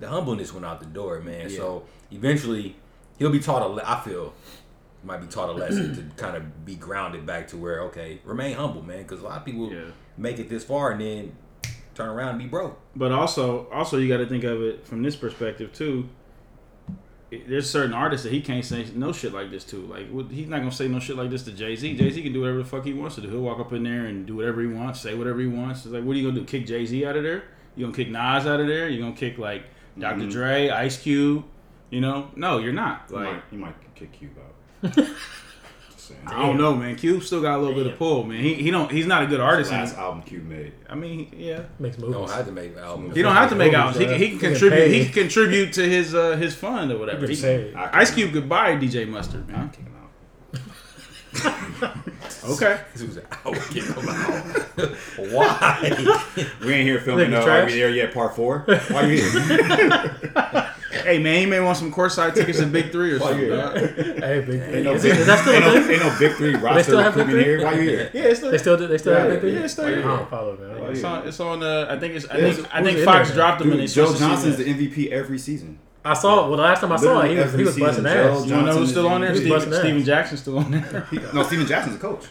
the 0.00 0.08
humbleness 0.08 0.52
went 0.52 0.64
out 0.66 0.80
the 0.80 0.86
door, 0.86 1.20
man. 1.20 1.50
So 1.50 1.84
eventually, 2.10 2.76
he'll 3.18 3.30
be 3.30 3.38
taught 3.38 3.62
a. 3.62 3.66
le- 3.68 3.82
I 3.84 4.00
feel 4.00 4.32
might 5.04 5.20
be 5.20 5.26
taught 5.26 5.48
a 5.48 5.52
lesson 5.52 5.94
to 5.94 6.02
kind 6.22 6.36
of 6.36 6.64
be 6.64 6.74
grounded 6.74 7.24
back 7.26 7.48
to 7.48 7.56
where 7.56 7.82
okay, 7.82 8.20
remain 8.24 8.56
humble, 8.56 8.82
man, 8.82 9.02
because 9.02 9.20
a 9.20 9.24
lot 9.24 9.38
of 9.38 9.44
people 9.44 9.72
Yeah. 9.72 9.84
make 10.16 10.38
it 10.38 10.48
this 10.48 10.64
far 10.64 10.90
and 10.92 11.00
then 11.00 11.36
turn 11.94 12.08
around 12.08 12.30
and 12.30 12.38
be 12.38 12.46
broke. 12.46 12.78
But 12.96 13.12
also, 13.12 13.66
also 13.72 13.98
you 13.98 14.08
got 14.08 14.18
to 14.18 14.26
think 14.26 14.44
of 14.44 14.62
it 14.62 14.86
from 14.86 15.02
this 15.02 15.16
perspective 15.16 15.72
too. 15.72 16.08
There's 17.30 17.68
certain 17.68 17.92
artists 17.92 18.24
that 18.24 18.32
he 18.32 18.40
can't 18.40 18.64
say 18.64 18.86
no 18.94 19.12
shit 19.12 19.34
like 19.34 19.50
this 19.50 19.62
to. 19.64 19.76
Like 19.76 20.30
he's 20.30 20.48
not 20.48 20.58
gonna 20.60 20.72
say 20.72 20.88
no 20.88 20.98
shit 20.98 21.14
like 21.16 21.28
this 21.28 21.42
to 21.42 21.52
Jay 21.52 21.76
Z. 21.76 21.94
Jay 21.94 22.10
Z 22.10 22.22
can 22.22 22.32
do 22.32 22.40
whatever 22.40 22.58
the 22.58 22.64
fuck 22.64 22.84
he 22.84 22.94
wants 22.94 23.16
to 23.16 23.20
do. 23.20 23.28
He'll 23.28 23.40
walk 23.42 23.60
up 23.60 23.70
in 23.74 23.82
there 23.82 24.06
and 24.06 24.26
do 24.26 24.36
whatever 24.36 24.62
he 24.62 24.66
wants, 24.66 25.00
say 25.00 25.14
whatever 25.14 25.38
he 25.40 25.46
wants. 25.46 25.84
It's 25.84 25.92
like, 25.92 26.04
what 26.04 26.16
are 26.16 26.18
you 26.18 26.26
gonna 26.28 26.40
do? 26.40 26.46
Kick 26.46 26.66
Jay 26.66 26.86
Z 26.86 27.04
out 27.04 27.16
of 27.16 27.22
there? 27.24 27.44
You 27.76 27.84
gonna 27.84 27.94
kick 27.96 28.08
Nas 28.08 28.46
out 28.46 28.60
of 28.60 28.66
there? 28.66 28.88
You 28.88 28.98
gonna 29.02 29.14
kick 29.14 29.36
like 29.36 29.64
doctor 29.98 30.22
Mhm. 30.24 30.30
Dre, 30.30 30.70
Ice 30.70 31.02
Cube? 31.02 31.44
You 31.90 32.00
know? 32.00 32.30
No, 32.34 32.58
you're 32.58 32.72
not. 32.72 33.04
He 33.10 33.14
Like 33.14 33.24
might, 33.34 33.42
he 33.50 33.56
might 33.58 33.94
kick 33.94 34.12
Cube 34.12 34.30
out. 34.38 34.54
Just 34.82 34.96
saying. 35.96 36.20
I 36.26 36.42
don't 36.46 36.56
know, 36.58 36.74
man. 36.74 36.96
Cube 36.96 37.22
still 37.22 37.42
got 37.42 37.56
a 37.58 37.62
little 37.62 37.74
bit 37.74 37.86
of 37.86 37.98
pull, 37.98 38.24
man. 38.24 38.40
He 38.40 38.54
he 38.54 38.70
don't. 38.70 38.90
He's 38.90 39.06
not 39.06 39.22
a 39.22 39.26
good 39.26 39.40
artist. 39.40 39.70
Last 39.70 39.90
and- 39.92 39.98
album 40.00 40.22
Cube 40.22 40.44
made. 40.44 40.72
I 40.88 40.94
mean, 40.94 41.32
yeah. 41.36 41.62
Makes 41.78 41.98
movies. 41.98 42.14
don't 42.14 42.30
have 42.30 42.46
to 42.46 42.52
make 42.52 42.76
albums. 42.76 43.14
He 43.16 43.22
don't 43.22 43.34
have 43.34 43.48
to 43.50 43.54
make 43.56 43.72
Movies, 43.72 43.96
albums. 43.96 43.98
He, 43.98 44.04
can- 44.06 44.18
he 44.18 44.28
can 44.28 44.34
he 44.34 44.38
can 44.38 44.50
contribute. 44.50 44.90
He 44.92 45.04
can 45.04 45.12
contribute 45.12 45.72
to 45.74 45.88
his 45.88 46.14
uh, 46.14 46.36
his 46.36 46.54
fund 46.54 46.92
or 46.92 46.98
whatever. 46.98 47.20
You 47.22 47.26
can 47.28 47.34
He- 47.36 47.40
say- 47.42 47.74
Ice 47.74 48.10
Cube 48.14 48.28
out. 48.28 48.34
goodbye, 48.34 48.76
DJ 48.76 49.06
Mustard, 49.08 49.46
man. 49.48 49.60
I'm 49.60 49.70
kicking 49.70 49.86
out. 49.86 49.98
Okay. 52.44 52.80
He 52.96 53.04
was 53.06 53.16
like, 53.16 53.46
I 53.46 53.50
would 53.50 53.60
kick 53.62 53.84
him 53.84 54.08
out. 54.08 54.44
Why? 55.32 56.16
We 56.64 56.72
ain't 56.72 56.88
here 56.88 57.00
filming. 57.00 57.30
No, 57.30 57.38
Uh, 57.38 57.40
are 57.42 57.44
trash. 57.44 57.72
we 57.72 57.78
there 57.78 57.90
yet? 57.90 58.14
Part 58.14 58.34
four. 58.34 58.64
Why 58.88 59.02
are 59.02 59.12
you 59.12 59.22
here? 59.30 60.74
Hey 60.90 61.18
man, 61.18 61.40
he 61.40 61.46
may 61.46 61.60
want 61.60 61.76
some 61.76 61.92
courtside 61.92 62.34
tickets 62.34 62.60
at 62.60 62.72
Big 62.72 62.90
Three 62.90 63.12
or 63.12 63.18
something. 63.20 63.38
you 63.40 63.48
dog. 63.50 63.76
Hey, 63.76 64.40
big. 64.46 64.74
Ain't 64.74 64.84
no 64.84 64.94
is, 64.94 65.02
big, 65.02 65.12
it, 65.12 65.18
is 65.18 65.26
that 65.26 65.40
still 65.40 65.52
ain't, 65.52 65.64
a 65.64 65.80
no, 65.80 65.90
ain't 65.90 66.02
no 66.02 66.16
big 66.18 66.32
three 66.36 66.54
roster 66.56 66.82
still 66.82 66.98
have 67.00 67.14
Big 67.14 67.26
Three? 67.26 67.44
here. 67.44 67.62
Why 67.64 67.72
you 67.74 67.82
here? 67.82 68.10
Yeah, 68.14 68.22
it's 68.22 68.40
They 68.40 68.56
still 68.58 68.76
do. 68.78 68.86
They 68.86 68.96
still 68.98 69.12
Yeah, 69.12 69.18
have 69.26 69.28
big. 69.28 69.52
yeah, 69.52 69.58
three? 69.58 69.64
it's 69.64 69.72
still 69.74 69.84
I 69.86 69.90
don't 70.02 70.30
follow 70.30 70.56
man. 70.56 70.80
Why 70.80 70.88
it's 70.88 71.04
on. 71.04 71.28
It's 71.28 71.40
on. 71.40 71.62
Uh, 71.62 71.86
I 71.90 71.98
think 71.98 72.14
it's. 72.14 72.26
I 72.26 72.36
think. 72.40 72.56
who's 72.56 72.66
I 72.72 72.82
think 72.82 72.98
Fox 73.04 73.28
there? 73.28 73.36
dropped 73.36 73.60
him 73.60 73.66
and 73.68 73.76
Dude, 73.76 73.84
it's 73.84 73.94
Joe 73.94 74.06
supposed 74.06 74.18
to 74.22 74.24
see 74.24 74.64
Johnson's 74.64 74.88
the 74.88 74.88
MVP 74.88 75.10
every 75.10 75.38
season. 75.38 75.78
I 76.04 76.14
saw. 76.14 76.48
Well, 76.48 76.56
the 76.56 76.62
last 76.62 76.80
time 76.80 76.92
I 76.92 76.96
saw 76.96 77.20
it, 77.20 77.32
he 77.32 77.36
was 77.36 77.52
he 77.52 77.64
was 77.64 77.78
busting 77.78 78.06
ass. 78.06 78.46
You 78.46 78.54
wanna 78.54 78.66
know 78.72 78.78
who's 78.78 78.90
still 78.90 79.08
on 79.08 79.20
there? 79.20 79.30
He's 79.32 79.40
Stephen, 79.40 79.56
busting 79.58 79.72
ass. 79.74 79.80
Stephen 79.80 80.04
Jackson's 80.04 80.40
still 80.40 80.58
on 80.58 80.70
there. 80.70 81.06
No, 81.34 81.42
Stephen 81.42 81.66
Jackson's 81.66 81.96
a 81.96 81.98
coach. 81.98 82.24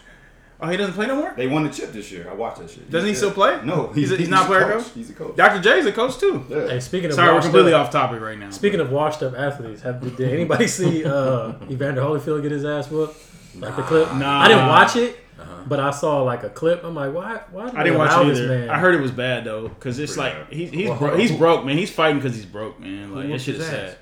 Oh, 0.59 0.67
he 0.69 0.75
doesn't 0.77 0.95
play 0.95 1.05
no 1.05 1.15
more. 1.15 1.33
They 1.37 1.45
won 1.47 1.63
the 1.65 1.69
chip 1.69 1.91
this 1.91 2.11
year. 2.11 2.27
I 2.29 2.33
watched 2.33 2.59
that 2.59 2.69
shit. 2.71 2.89
Doesn't 2.89 3.07
he 3.07 3.13
still 3.13 3.29
play? 3.31 3.59
No, 3.63 3.87
He's 3.93 4.11
a- 4.11 4.17
he's 4.17 4.27
not 4.29 4.47
player 4.47 4.61
coach. 4.61 4.83
coach? 4.85 4.91
He's 4.95 5.09
a 5.11 5.13
coach. 5.13 5.35
Dr. 5.35 5.61
J's 5.61 5.85
a 5.85 5.91
coach 5.91 6.17
too. 6.17 6.43
Yeah. 6.49 6.67
Hey, 6.67 6.79
speaking 6.79 7.09
of 7.11 7.15
Sorry, 7.15 7.31
we're 7.33 7.41
completely 7.41 7.73
up, 7.73 7.85
off 7.87 7.91
topic 7.91 8.21
right 8.21 8.37
now. 8.39 8.49
Speaking 8.49 8.79
of 8.79 8.91
washed 8.91 9.21
up 9.21 9.35
athletes, 9.37 9.81
have 9.83 10.01
did, 10.01 10.15
did 10.17 10.33
anybody 10.33 10.67
see 10.79 11.05
uh, 11.05 11.53
Evander 11.69 12.01
Holyfield 12.01 12.41
get 12.41 12.51
his 12.51 12.65
ass 12.65 12.89
whooped? 12.89 13.15
Like 13.55 13.75
the 13.75 13.83
clip? 13.83 14.11
Nah. 14.15 14.41
I 14.41 14.47
didn't 14.47 14.67
watch 14.67 14.95
it, 14.95 15.17
Uh-huh. 15.39 15.63
but 15.67 15.79
I 15.79 15.91
saw 15.91 16.23
like 16.23 16.43
a 16.43 16.49
clip. 16.49 16.83
I'm 16.83 16.95
like, 16.95 17.13
why? 17.13 17.39
Why? 17.51 17.69
do 17.69 17.77
I 17.77 17.83
didn't 17.83 17.99
watch 17.99 18.11
allow 18.11 18.23
it 18.23 18.29
this 18.29 18.39
either. 18.39 18.47
Man? 18.47 18.69
I 18.71 18.79
heard 18.79 18.95
it 18.95 19.01
was 19.01 19.11
bad 19.11 19.43
though, 19.45 19.67
because 19.67 19.99
it's 19.99 20.15
Pretty 20.15 20.35
like 20.39 20.51
he's 20.51 20.69
he's 20.71 20.89
bro- 20.97 21.17
he's 21.17 21.31
broke, 21.31 21.65
man. 21.65 21.77
He's 21.77 21.91
fighting 21.91 22.17
because 22.17 22.35
he's 22.35 22.45
broke, 22.47 22.79
man. 22.79 23.13
Like 23.13 23.25
that 23.27 23.31
whooped 23.33 23.43
shit 23.43 23.55
is 23.57 23.61
his 23.61 23.69
sad. 23.69 23.97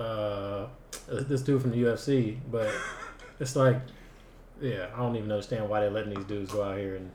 uh, 0.00 0.66
this 1.08 1.42
dude 1.42 1.60
from 1.62 1.70
the 1.70 1.76
UFC, 1.84 2.38
but 2.50 2.68
it's 3.40 3.54
like, 3.56 3.76
yeah, 4.60 4.86
I 4.94 4.98
don't 4.98 5.16
even 5.16 5.30
understand 5.30 5.68
why 5.68 5.80
they're 5.80 5.90
letting 5.90 6.14
these 6.14 6.24
dudes 6.24 6.52
go 6.52 6.62
out 6.62 6.78
here 6.78 6.96
and 6.96 7.10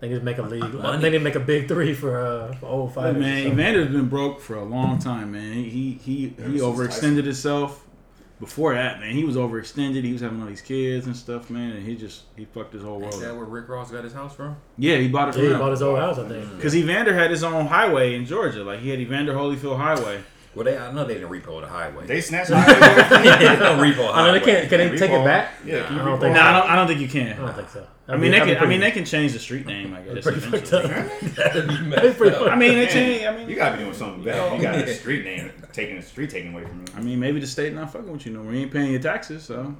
they 0.00 0.08
just 0.08 0.22
make 0.22 0.38
a 0.38 0.42
league. 0.42 0.62
Money. 0.74 1.02
They 1.02 1.10
need 1.10 1.18
to 1.18 1.24
make 1.24 1.34
a 1.34 1.40
big 1.40 1.68
three 1.68 1.94
for 1.94 2.18
uh, 2.18 2.52
for 2.56 2.66
old 2.66 2.94
But 2.94 3.02
fighters. 3.02 3.16
or 3.16 3.20
man. 3.20 3.46
Evander's 3.52 3.88
been 3.92 4.08
broke 4.08 4.40
for 4.40 4.56
a 4.56 4.64
long 4.64 4.98
time, 4.98 5.32
man. 5.32 5.52
He 5.54 5.68
he 5.70 5.92
he, 6.02 6.34
Ever 6.38 6.48
he 6.50 6.58
overextended 6.58 7.24
himself. 7.24 7.80
Before 8.40 8.74
that, 8.74 8.98
man, 9.00 9.14
he 9.14 9.22
was 9.24 9.36
overextended. 9.36 10.02
He 10.02 10.12
was 10.12 10.20
having 10.20 10.40
all 10.42 10.48
these 10.48 10.60
kids 10.60 11.06
and 11.06 11.16
stuff, 11.16 11.48
man, 11.50 11.70
and 11.76 11.86
he 11.86 11.94
just 11.96 12.24
he 12.36 12.44
fucked 12.44 12.74
his 12.74 12.82
whole 12.82 12.96
Is 13.02 13.12
world. 13.12 13.22
that 13.22 13.34
where 13.36 13.44
Rick 13.46 13.68
Ross 13.68 13.92
got 13.92 14.02
his 14.04 14.12
house 14.12 14.34
from? 14.34 14.56
Yeah, 14.76 14.96
he 14.96 15.06
bought 15.08 15.28
it 15.28 15.36
Yeah, 15.36 15.42
he 15.44 15.48
from 15.50 15.60
bought 15.60 15.70
his 15.70 15.80
old 15.82 15.98
house, 15.98 16.18
I 16.18 16.28
think. 16.28 16.54
Because 16.56 16.74
Evander 16.76 17.14
had 17.14 17.30
his 17.30 17.44
own 17.44 17.66
highway 17.66 18.14
in 18.16 18.26
Georgia. 18.26 18.64
Like 18.64 18.80
he 18.80 18.90
had 18.90 18.98
Evander 19.00 19.32
Holyfield 19.34 19.78
Highway. 19.78 20.20
Well, 20.54 20.64
they 20.64 20.78
I 20.78 20.92
know 20.92 21.04
they 21.04 21.14
didn't 21.14 21.30
repo 21.30 21.60
the 21.60 21.66
highway. 21.66 22.06
They 22.06 22.20
snatched 22.20 22.48
the 22.50 22.56
highway 22.60 22.92
away 22.94 23.08
from 23.08 23.24
you. 23.24 23.30
they 23.48 23.56
don't 23.56 23.78
repo 23.78 24.10
I 24.12 24.24
mean, 24.24 24.34
they 24.34 24.40
can't. 24.40 24.68
Can 24.68 24.78
they 24.78 24.96
take 24.96 25.10
it 25.10 25.24
back? 25.24 25.52
Yeah, 25.64 25.84
can 25.86 25.96
you 25.96 26.02
I 26.02 26.04
don't 26.04 26.18
repo? 26.18 26.20
think 26.20 26.34
No. 26.34 26.40
I 26.42 26.52
don't. 26.60 26.70
I 26.70 26.76
don't 26.76 26.86
think 26.86 27.00
you 27.00 27.08
can. 27.08 27.32
I 27.32 27.36
don't 27.46 27.54
think 27.54 27.68
so. 27.70 27.86
I 28.06 28.16
mean, 28.16 28.30
they 28.32 28.40
can. 28.40 28.56
I 28.58 28.66
mean, 28.66 28.80
they 28.80 28.90
can 28.90 29.04
change 29.04 29.32
the 29.32 29.38
street 29.38 29.66
name. 29.66 29.94
I 29.94 30.02
guess. 30.02 30.22
pretty 30.22 30.40
fucked 30.40 30.72
up. 30.74 30.84
eventually. 30.84 31.30
That'd 31.36 31.68
be 31.68 31.78
messed 31.80 32.18
pretty 32.18 32.36
up. 32.36 32.52
I 32.52 32.56
mean, 32.56 32.74
they 32.74 32.84
Man, 32.84 32.88
change. 32.92 33.24
I 33.24 33.36
mean, 33.36 33.48
You 33.48 33.56
gotta 33.56 33.76
be 33.78 33.82
doing 33.84 33.94
something 33.94 34.22
better. 34.22 34.54
You 34.56 34.62
got 34.62 34.74
a 34.76 34.94
street 34.94 35.24
name, 35.24 35.50
taking 35.72 35.96
the 35.96 36.02
street 36.02 36.30
taken 36.30 36.52
away 36.52 36.64
from 36.66 36.80
you. 36.80 36.86
I 36.96 37.00
mean, 37.00 37.18
maybe 37.18 37.40
the 37.40 37.46
state 37.46 37.72
not 37.72 37.92
fucking 37.92 38.12
with 38.12 38.26
you 38.26 38.32
no 38.32 38.42
more. 38.42 38.52
You 38.52 38.60
ain't 38.60 38.72
paying 38.72 38.90
your 38.92 39.00
taxes, 39.00 39.42
so 39.42 39.74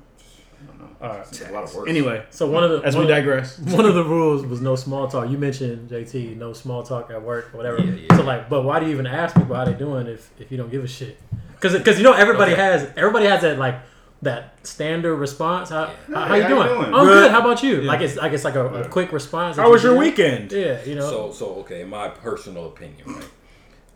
All 1.05 1.11
right. 1.19 1.21
It's 1.29 1.41
a 1.43 1.53
lot 1.53 1.65
of 1.65 1.75
work. 1.75 1.89
Anyway, 1.89 2.25
So 2.31 2.47
one 2.51 2.65
of 2.65 2.71
the 2.71 2.81
as 2.81 2.97
one 2.97 3.07
we 3.07 3.13
of- 3.13 3.17
digress. 3.19 3.59
one 3.79 3.85
of 3.85 3.95
the 3.95 4.05
rules 4.05 4.45
was 4.47 4.61
no 4.61 4.75
small 4.77 5.07
talk. 5.09 5.29
You 5.31 5.37
mentioned 5.39 5.91
JT, 5.91 6.37
no 6.37 6.53
small 6.53 6.83
talk 6.83 7.11
at 7.11 7.23
work 7.23 7.53
or 7.53 7.57
whatever. 7.59 7.81
Yeah, 7.81 7.93
yeah. 8.09 8.17
So 8.17 8.23
like, 8.25 8.49
but 8.49 8.63
why 8.63 8.81
do 8.81 8.87
you 8.87 8.93
even 8.93 9.07
ask 9.07 9.37
people 9.37 9.55
how 9.55 9.65
they 9.65 9.75
doing 9.75 10.07
if, 10.07 10.31
if 10.39 10.51
you 10.51 10.57
don't 10.57 10.71
give 10.71 10.83
a 10.83 10.89
shit? 10.89 11.19
Because 11.55 11.75
because 11.75 11.99
you 11.99 12.05
know 12.05 12.13
everybody 12.15 12.53
Okay. 12.53 12.63
has 12.63 12.89
everybody 12.97 13.27
has 13.27 13.43
that 13.43 13.59
like 13.59 13.77
that 14.23 14.67
standard 14.67 15.17
response. 15.17 15.69
How, 15.69 15.83
Yeah. 16.09 16.15
how, 16.15 16.25
Hey, 16.25 16.29
how 16.29 16.35
you 16.37 16.43
how 16.43 16.49
you 16.49 16.55
doing? 16.55 16.69
doing? 16.81 16.95
Oh, 16.95 16.99
I'm 16.99 17.07
Good. 17.07 17.23
good. 17.25 17.31
How 17.31 17.41
about 17.41 17.63
you? 17.63 17.81
Yeah. 17.83 17.89
Like 17.93 18.01
it's 18.01 18.17
like 18.17 18.33
it's 18.33 18.45
like 18.45 18.55
a, 18.55 18.67
a 18.85 18.89
quick 18.89 19.13
response. 19.13 19.57
that 19.57 19.63
How 19.63 19.69
you 19.69 19.73
was 19.75 19.83
your 19.83 19.97
weekend? 19.97 20.53
Yeah, 20.53 20.83
you 20.85 20.95
know. 20.95 21.11
So 21.11 21.33
so 21.33 21.47
okay, 21.57 21.83
in 21.83 21.91
my 21.91 22.09
personal 22.09 22.67
opinion, 22.69 23.03
right? 23.07 23.29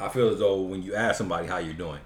I 0.01 0.09
feel 0.09 0.29
as 0.29 0.39
though 0.41 0.61
when 0.61 0.83
you 0.83 0.95
ask 0.95 1.17
somebody 1.17 1.47
how 1.47 1.57
you're 1.59 1.73
doing, 1.75 2.01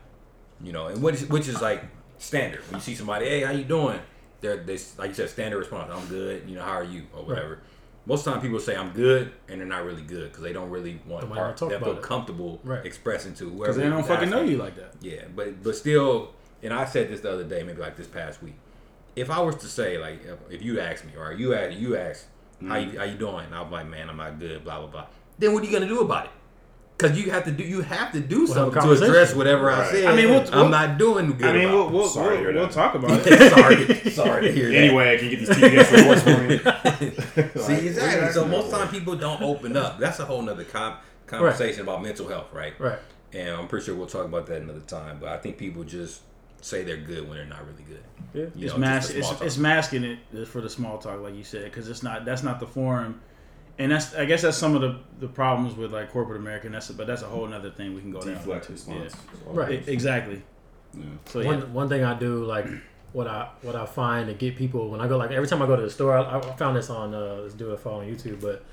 you 0.62 0.72
know, 0.72 0.86
and 0.86 1.02
which 1.02 1.20
which 1.22 1.48
is 1.48 1.60
like 1.60 1.82
standard. 2.18 2.60
When 2.68 2.76
you 2.76 2.80
see 2.80 2.94
somebody, 2.94 3.26
hey, 3.26 3.42
how 3.42 3.50
you 3.52 3.64
doing? 3.64 3.98
They're 4.42 4.58
they 4.58 4.78
like 4.98 5.08
you 5.08 5.14
said, 5.14 5.30
standard 5.30 5.58
response. 5.58 5.90
I'm 5.90 6.06
good. 6.06 6.48
You 6.48 6.56
know, 6.56 6.62
how 6.62 6.72
are 6.72 6.84
you 6.84 7.06
or 7.16 7.24
whatever. 7.24 7.60
Most 8.04 8.20
of 8.20 8.24
the 8.24 8.30
time, 8.32 8.40
people 8.42 8.58
say 8.58 8.76
I'm 8.76 8.90
good, 8.90 9.32
and 9.48 9.60
they're 9.60 9.68
not 9.68 9.84
really 9.84 10.02
good 10.02 10.30
because 10.30 10.42
they 10.42 10.52
don't 10.52 10.70
really 10.70 11.00
want 11.06 11.28
to 11.28 11.32
part. 11.32 11.56
talk 11.56 11.70
They 11.70 11.78
feel 11.78 11.92
it. 11.92 12.02
comfortable 12.02 12.60
Right. 12.64 12.84
expressing 12.84 13.32
to 13.34 13.44
whoever. 13.44 13.58
Because 13.58 13.76
they 13.76 13.88
don't 13.88 14.04
fucking 14.04 14.28
know 14.28 14.42
you 14.42 14.56
like 14.56 14.74
that. 14.76 14.94
Yeah, 15.00 15.22
but 15.34 15.62
but 15.62 15.76
still, 15.76 16.34
and 16.62 16.74
I 16.74 16.84
said 16.84 17.10
this 17.10 17.20
the 17.20 17.32
other 17.32 17.44
day, 17.44 17.62
maybe 17.62 17.80
like 17.80 17.96
this 17.96 18.08
past 18.08 18.42
week. 18.42 18.54
If 19.14 19.30
I 19.30 19.40
was 19.40 19.56
to 19.56 19.66
say 19.66 19.98
like, 19.98 20.20
if, 20.50 20.62
you 20.62 20.80
ask 20.80 21.04
me, 21.04 21.12
or 21.16 21.32
you 21.32 21.54
ask 21.54 21.78
you 21.78 21.96
ask 21.96 22.26
how 22.60 22.74
mm-hmm. 22.74 22.92
you 22.92 22.98
how 22.98 23.04
you 23.04 23.16
doing, 23.16 23.46
I'm 23.52 23.70
like, 23.70 23.86
man, 23.88 24.10
I'm 24.10 24.16
not 24.16 24.38
good, 24.40 24.64
blah 24.64 24.78
blah 24.78 24.88
blah. 24.88 25.06
Then 25.38 25.52
what 25.52 25.62
are 25.62 25.66
you 25.66 25.72
gonna 25.72 25.86
do 25.86 26.00
about 26.00 26.26
it? 26.26 26.32
Because 27.02 27.18
you 27.18 27.30
have 27.30 27.44
to 27.44 27.50
do 27.50 27.64
you 27.64 27.80
have 27.82 28.12
to 28.12 28.20
do 28.20 28.40
have 28.46 28.50
a 28.50 28.52
something 28.54 28.82
to 28.82 28.92
address 28.92 29.34
whatever 29.34 29.70
I 29.70 29.80
Right. 29.80 29.90
said. 29.90 30.04
I 30.06 30.16
mean, 30.16 30.30
we'll- 30.30 30.40
I'm 30.52 30.60
we'll- 30.60 30.68
not 30.68 30.98
doing 30.98 31.32
good. 31.36 31.44
I 31.44 31.52
mean, 31.52 31.72
we'll, 31.72 31.90
we'll, 31.90 32.08
Sorry 32.08 32.40
we'll, 32.44 32.54
we'll 32.54 32.68
talk 32.68 32.94
about 32.94 33.10
it. 33.10 33.26
it. 33.26 33.50
sorry, 33.52 34.10
sorry 34.10 34.42
to 34.48 34.52
hear 34.52 34.68
that. 34.68 34.76
Anyway, 34.82 35.14
I 35.14 35.16
can 35.18 35.30
get 35.30 35.38
these 35.40 35.48
TPS 35.50 35.92
reports 35.96 36.22
for 36.22 37.52
me. 37.54 37.78
See, 37.78 37.86
exactly. 37.86 38.32
So 38.32 38.46
most 38.46 38.70
time 38.70 38.88
people 38.88 39.16
don't 39.16 39.42
open 39.42 39.76
up. 39.76 39.98
That's 39.98 40.18
a 40.20 40.24
whole 40.24 40.42
nother 40.42 40.64
com- 40.64 40.96
conversation 41.26 41.82
about 41.82 42.02
mental 42.02 42.28
health, 42.28 42.52
right? 42.52 42.78
right. 42.80 42.98
And 43.32 43.48
I'm 43.50 43.66
pretty 43.68 43.86
sure 43.86 43.94
we'll 43.94 44.06
talk 44.06 44.26
about 44.26 44.46
that 44.46 44.60
another 44.62 44.80
time. 44.80 45.18
But 45.20 45.30
I 45.30 45.38
think 45.38 45.56
people 45.58 45.84
just 45.84 46.20
say 46.60 46.84
they're 46.84 46.96
good 46.98 47.26
when 47.28 47.36
they're 47.38 47.46
not 47.46 47.66
really 47.66 47.82
good. 47.84 48.02
Yeah. 48.34 48.42
You 48.54 48.66
it's, 48.66 48.74
know, 48.74 48.78
mas- 48.80 49.10
it's, 49.10 49.40
it's 49.40 49.56
masking 49.56 50.04
it 50.04 50.18
for 50.48 50.60
the 50.60 50.68
small 50.70 50.98
talk, 50.98 51.20
like 51.20 51.34
you 51.34 51.44
said, 51.44 51.64
because 51.64 51.88
it's 51.88 52.02
not 52.02 52.24
that's 52.24 52.42
not 52.42 52.60
the 52.60 52.66
forum, 52.66 53.20
and 53.78 53.90
that's 53.90 54.14
I 54.14 54.24
guess 54.24 54.42
that's 54.42 54.56
some 54.56 54.74
of 54.74 54.82
the, 54.82 54.98
the 55.20 55.28
problems 55.28 55.76
with 55.76 55.92
like 55.92 56.10
corporate 56.10 56.40
America. 56.40 56.66
And 56.66 56.74
that's 56.74 56.90
but 56.90 57.06
that's 57.06 57.22
a 57.22 57.26
whole 57.26 57.52
other 57.52 57.70
thing 57.70 57.94
we 57.94 58.00
can 58.00 58.10
go 58.10 58.20
down. 58.20 58.34
Deflect 58.34 58.68
into. 58.68 58.72
response. 58.72 59.14
Right. 59.46 59.72
Yeah. 59.72 59.90
E- 59.90 59.92
exactly. 59.92 60.42
Yeah. 60.94 61.04
So 61.26 61.40
yeah, 61.40 61.48
One 61.48 61.72
one 61.72 61.88
thing 61.88 62.04
I 62.04 62.14
do 62.18 62.44
like 62.44 62.66
what 63.12 63.26
I 63.26 63.48
what 63.62 63.74
I 63.76 63.86
find 63.86 64.28
to 64.28 64.34
get 64.34 64.56
people 64.56 64.90
when 64.90 65.00
I 65.00 65.08
go 65.08 65.16
like 65.16 65.30
every 65.30 65.48
time 65.48 65.62
I 65.62 65.66
go 65.66 65.76
to 65.76 65.82
the 65.82 65.90
store 65.90 66.16
I, 66.16 66.38
I 66.38 66.40
found 66.56 66.76
this 66.76 66.90
on 66.90 67.14
uh, 67.14 67.40
let's 67.42 67.54
do 67.54 67.72
it 67.72 67.80
for 67.80 67.90
on 67.90 68.06
YouTube 68.06 68.40
but 68.40 68.64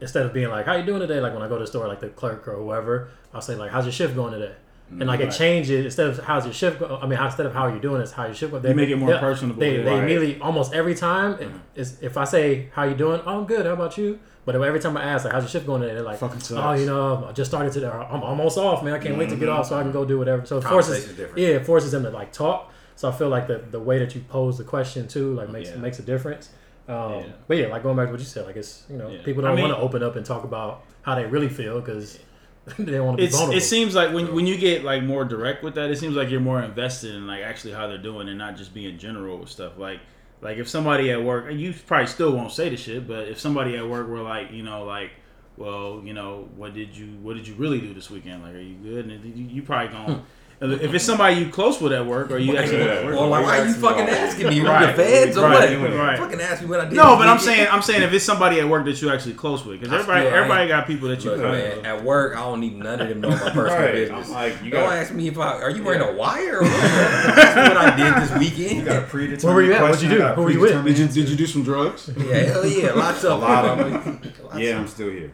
instead 0.00 0.24
of 0.26 0.32
being 0.32 0.48
like 0.48 0.66
how 0.66 0.74
you 0.74 0.84
doing 0.84 1.00
today 1.00 1.20
like 1.20 1.32
when 1.34 1.42
I 1.42 1.48
go 1.48 1.56
to 1.56 1.64
the 1.64 1.66
store 1.66 1.86
like 1.88 2.00
the 2.00 2.08
clerk 2.08 2.48
or 2.48 2.56
whoever 2.56 3.10
I'll 3.32 3.40
say 3.40 3.54
like 3.54 3.70
how's 3.70 3.84
your 3.84 3.92
shift 3.92 4.14
going 4.14 4.32
today 4.32 4.54
and 4.90 5.06
like 5.06 5.20
it 5.20 5.30
changes 5.30 5.84
instead 5.84 6.08
of 6.08 6.18
how's 6.18 6.44
your 6.44 6.52
shift 6.52 6.80
go- 6.80 6.98
I 7.00 7.06
mean 7.06 7.18
how, 7.18 7.26
instead 7.26 7.46
of 7.46 7.54
how 7.54 7.62
are 7.68 7.72
you 7.74 7.80
doing 7.80 8.00
it's 8.02 8.10
how 8.12 8.24
your 8.24 8.34
shift 8.34 8.50
go- 8.52 8.58
they 8.58 8.70
You 8.70 8.74
make 8.74 8.88
it 8.90 8.96
more 8.96 9.12
they- 9.12 9.18
personable, 9.18 9.60
they, 9.60 9.76
yeah. 9.78 9.84
they 9.84 9.90
Right. 9.90 9.98
immediately 10.02 10.40
almost 10.40 10.72
every 10.74 10.94
time 10.94 11.34
it- 11.40 11.48
it's, 11.76 11.96
if 12.00 12.16
I 12.16 12.24
say 12.24 12.68
how 12.72 12.82
you 12.84 12.94
doing 12.94 13.20
oh 13.24 13.38
I'm 13.38 13.46
good 13.46 13.66
how 13.66 13.72
about 13.74 13.96
you 13.96 14.18
but 14.44 14.54
every 14.56 14.80
time 14.80 14.96
I 14.96 15.04
ask 15.04 15.24
like 15.24 15.32
how's 15.34 15.44
your 15.44 15.50
shift 15.50 15.66
going 15.66 15.80
today 15.82 15.94
they're 15.94 16.02
like 16.02 16.20
oh 16.22 16.72
you 16.72 16.86
know 16.86 17.26
I 17.28 17.32
just 17.32 17.50
started 17.50 17.72
today 17.72 17.86
I'm 17.88 18.22
almost 18.22 18.58
off 18.58 18.82
man 18.82 18.94
I 18.94 18.98
can't 18.98 19.16
wait 19.16 19.28
to 19.30 19.36
get 19.36 19.48
off 19.48 19.66
so 19.66 19.78
I 19.78 19.82
can 19.82 19.92
go 19.92 20.04
do 20.04 20.18
whatever 20.18 20.44
so 20.44 20.58
it 20.58 20.62
forces 20.64 20.70
Conversation's 20.94 21.16
different. 21.16 21.38
yeah, 21.38 21.48
it 21.58 21.66
forces 21.66 21.92
them 21.92 22.02
to 22.02 22.10
like 22.10 22.32
talk. 22.32 22.72
So 22.96 23.08
I 23.08 23.12
feel 23.12 23.28
like 23.28 23.46
the 23.46 23.58
the 23.70 23.80
way 23.80 23.98
that 24.00 24.14
you 24.14 24.20
pose 24.28 24.58
the 24.58 24.64
question 24.64 25.06
too, 25.08 25.34
like 25.34 25.50
makes 25.50 25.70
Yeah. 25.70 25.76
makes 25.76 25.98
a 26.00 26.02
difference. 26.02 26.50
Um, 26.88 27.12
Yeah. 27.12 27.22
But 27.46 27.56
yeah, 27.58 27.66
like 27.68 27.82
going 27.82 27.96
back 27.96 28.06
to 28.06 28.12
what 28.12 28.20
you 28.20 28.26
said, 28.26 28.44
like 28.44 28.56
it's 28.56 28.82
you 28.90 28.98
know 28.98 29.08
Yeah. 29.08 29.22
people 29.22 29.42
don't 29.42 29.54
mean- 29.54 29.66
want 29.68 29.76
to 29.78 29.80
open 29.82 30.02
up 30.02 30.16
and 30.16 30.26
talk 30.26 30.42
about 30.44 30.82
how 31.02 31.14
they 31.14 31.24
really 31.24 31.48
feel 31.48 31.80
because 31.80 32.18
they 32.78 32.92
don't 32.92 33.06
want 33.06 33.18
to 33.18 33.22
be 33.22 33.26
it's 33.26 33.36
vulnerable. 33.36 33.58
it 33.58 33.62
seems 33.62 33.94
like 33.94 34.12
when 34.12 34.34
when 34.34 34.46
you 34.46 34.56
get 34.56 34.84
like 34.84 35.02
more 35.02 35.24
direct 35.24 35.62
with 35.62 35.74
that, 35.74 35.90
it 35.90 35.98
seems 35.98 36.14
like 36.14 36.30
you're 36.30 36.40
more 36.40 36.62
invested 36.62 37.14
in 37.14 37.26
like 37.26 37.42
actually 37.42 37.72
how 37.72 37.86
they're 37.86 37.98
doing 37.98 38.28
and 38.28 38.38
not 38.38 38.56
just 38.56 38.74
being 38.74 38.98
general 38.98 39.38
with 39.38 39.48
stuff. 39.48 39.78
Like 39.78 40.00
like 40.40 40.58
if 40.58 40.68
somebody 40.68 41.10
at 41.10 41.22
work, 41.22 41.46
and 41.50 41.60
you 41.60 41.74
probably 41.86 42.06
still 42.06 42.32
won't 42.32 42.52
say 42.52 42.68
the 42.68 42.76
shit, 42.76 43.06
but 43.06 43.28
if 43.28 43.38
somebody 43.38 43.76
at 43.76 43.88
work 43.88 44.08
were 44.08 44.22
like 44.22 44.52
you 44.52 44.62
know 44.62 44.84
like. 44.84 45.12
Well, 45.56 46.00
you 46.02 46.14
know, 46.14 46.48
what 46.56 46.72
did 46.72 46.96
you 46.96 47.08
what 47.20 47.36
did 47.36 47.46
you 47.46 47.52
really 47.54 47.80
do 47.80 47.92
this 47.92 48.08
weekend? 48.08 48.42
Like, 48.42 48.54
are 48.54 48.60
you 48.60 48.76
good? 48.76 49.04
And 49.04 49.36
you, 49.36 49.44
you 49.44 49.62
probably 49.62 49.88
hmm. 49.88 50.06
gonna 50.06 50.24
if 50.62 50.92
it's 50.92 51.04
somebody 51.04 51.36
you 51.36 51.48
close 51.48 51.80
with 51.80 51.90
at 51.94 52.04
work, 52.04 52.30
or 52.30 52.36
you 52.38 52.54
actually 52.56 52.78
Yeah. 52.84 53.06
Or 53.06 53.26
like, 53.26 53.42
why 53.42 53.58
are 53.60 53.66
you 53.66 53.72
fucking 53.72 54.08
asking 54.08 54.48
me? 54.50 54.60
Right. 54.60 54.94
The 54.94 55.02
feds 55.02 55.38
or 55.38 55.48
Right. 55.48 55.80
what? 55.80 55.90
Right. 55.94 56.18
Fucking 56.18 56.40
ask 56.40 56.60
me 56.60 56.68
what 56.68 56.80
I 56.80 56.84
did. 56.84 56.94
No, 56.94 57.16
but 57.16 57.28
I'm 57.28 57.38
saying. 57.38 57.68
I'm 57.70 57.80
saying 57.80 58.02
if 58.02 58.12
it's 58.12 58.24
somebody 58.26 58.60
at 58.60 58.68
work 58.68 58.84
that 58.84 59.00
you're 59.00 59.10
actually 59.12 59.32
close 59.34 59.64
with, 59.64 59.80
because 59.80 59.92
everybody 59.94 60.26
still- 60.26 60.34
everybody 60.36 60.68
got 60.68 60.86
people 60.86 61.08
that 61.08 61.24
you 61.24 61.30
Look, 61.30 61.40
kind 61.40 61.52
man, 61.52 61.78
of 61.78 61.84
at 61.86 62.04
work, 62.04 62.36
I 62.36 62.40
don't 62.40 62.60
need 62.60 62.78
none 62.78 63.00
of 63.00 63.08
them 63.08 63.22
know 63.22 63.30
my 63.30 63.36
personal 63.38 63.66
Right. 63.66 63.92
business. 63.94 64.26
I'm 64.28 64.34
like, 64.34 64.56
you 64.62 64.70
Don't 64.70 64.82
got 64.84 64.92
ask 64.98 65.12
me 65.14 65.28
if 65.28 65.38
I 65.38 65.52
are 65.62 65.70
you 65.70 65.82
wearing 65.82 66.02
a 66.02 66.12
wire 66.12 66.58
or 66.58 66.62
what? 66.64 66.72
Ask 66.84 67.56
what 67.56 67.76
I 67.78 67.96
did 67.96 68.14
this 68.28 68.38
weekend. 68.38 68.78
you 68.80 68.84
got 68.84 68.96
a 68.98 69.06
predetermined 69.06 69.42
Where 69.44 69.54
were 69.54 69.62
you 69.62 69.72
at? 69.72 69.82
What'd 69.82 70.02
you 70.02 70.08
do? 70.10 70.14
I 70.16 70.18
got 70.18 70.32
a 70.32 70.34
Who 70.34 70.42
were 70.42 70.50
you 70.50 70.60
with? 70.60 70.84
did 70.84 70.98
you 70.98 71.06
did 71.08 71.28
you 71.30 71.36
do 71.36 71.46
some 71.46 71.62
drugs? 71.64 72.10
Yeah, 72.18 72.34
hell 72.34 72.66
yeah, 72.66 72.92
lots 72.92 73.24
of 73.24 73.32
A 73.32 73.34
lot 73.42 73.64
of 73.64 73.78
them. 73.78 74.20
Yeah, 74.58 74.78
I'm 74.78 74.88
still 74.88 75.08
here. 75.10 75.30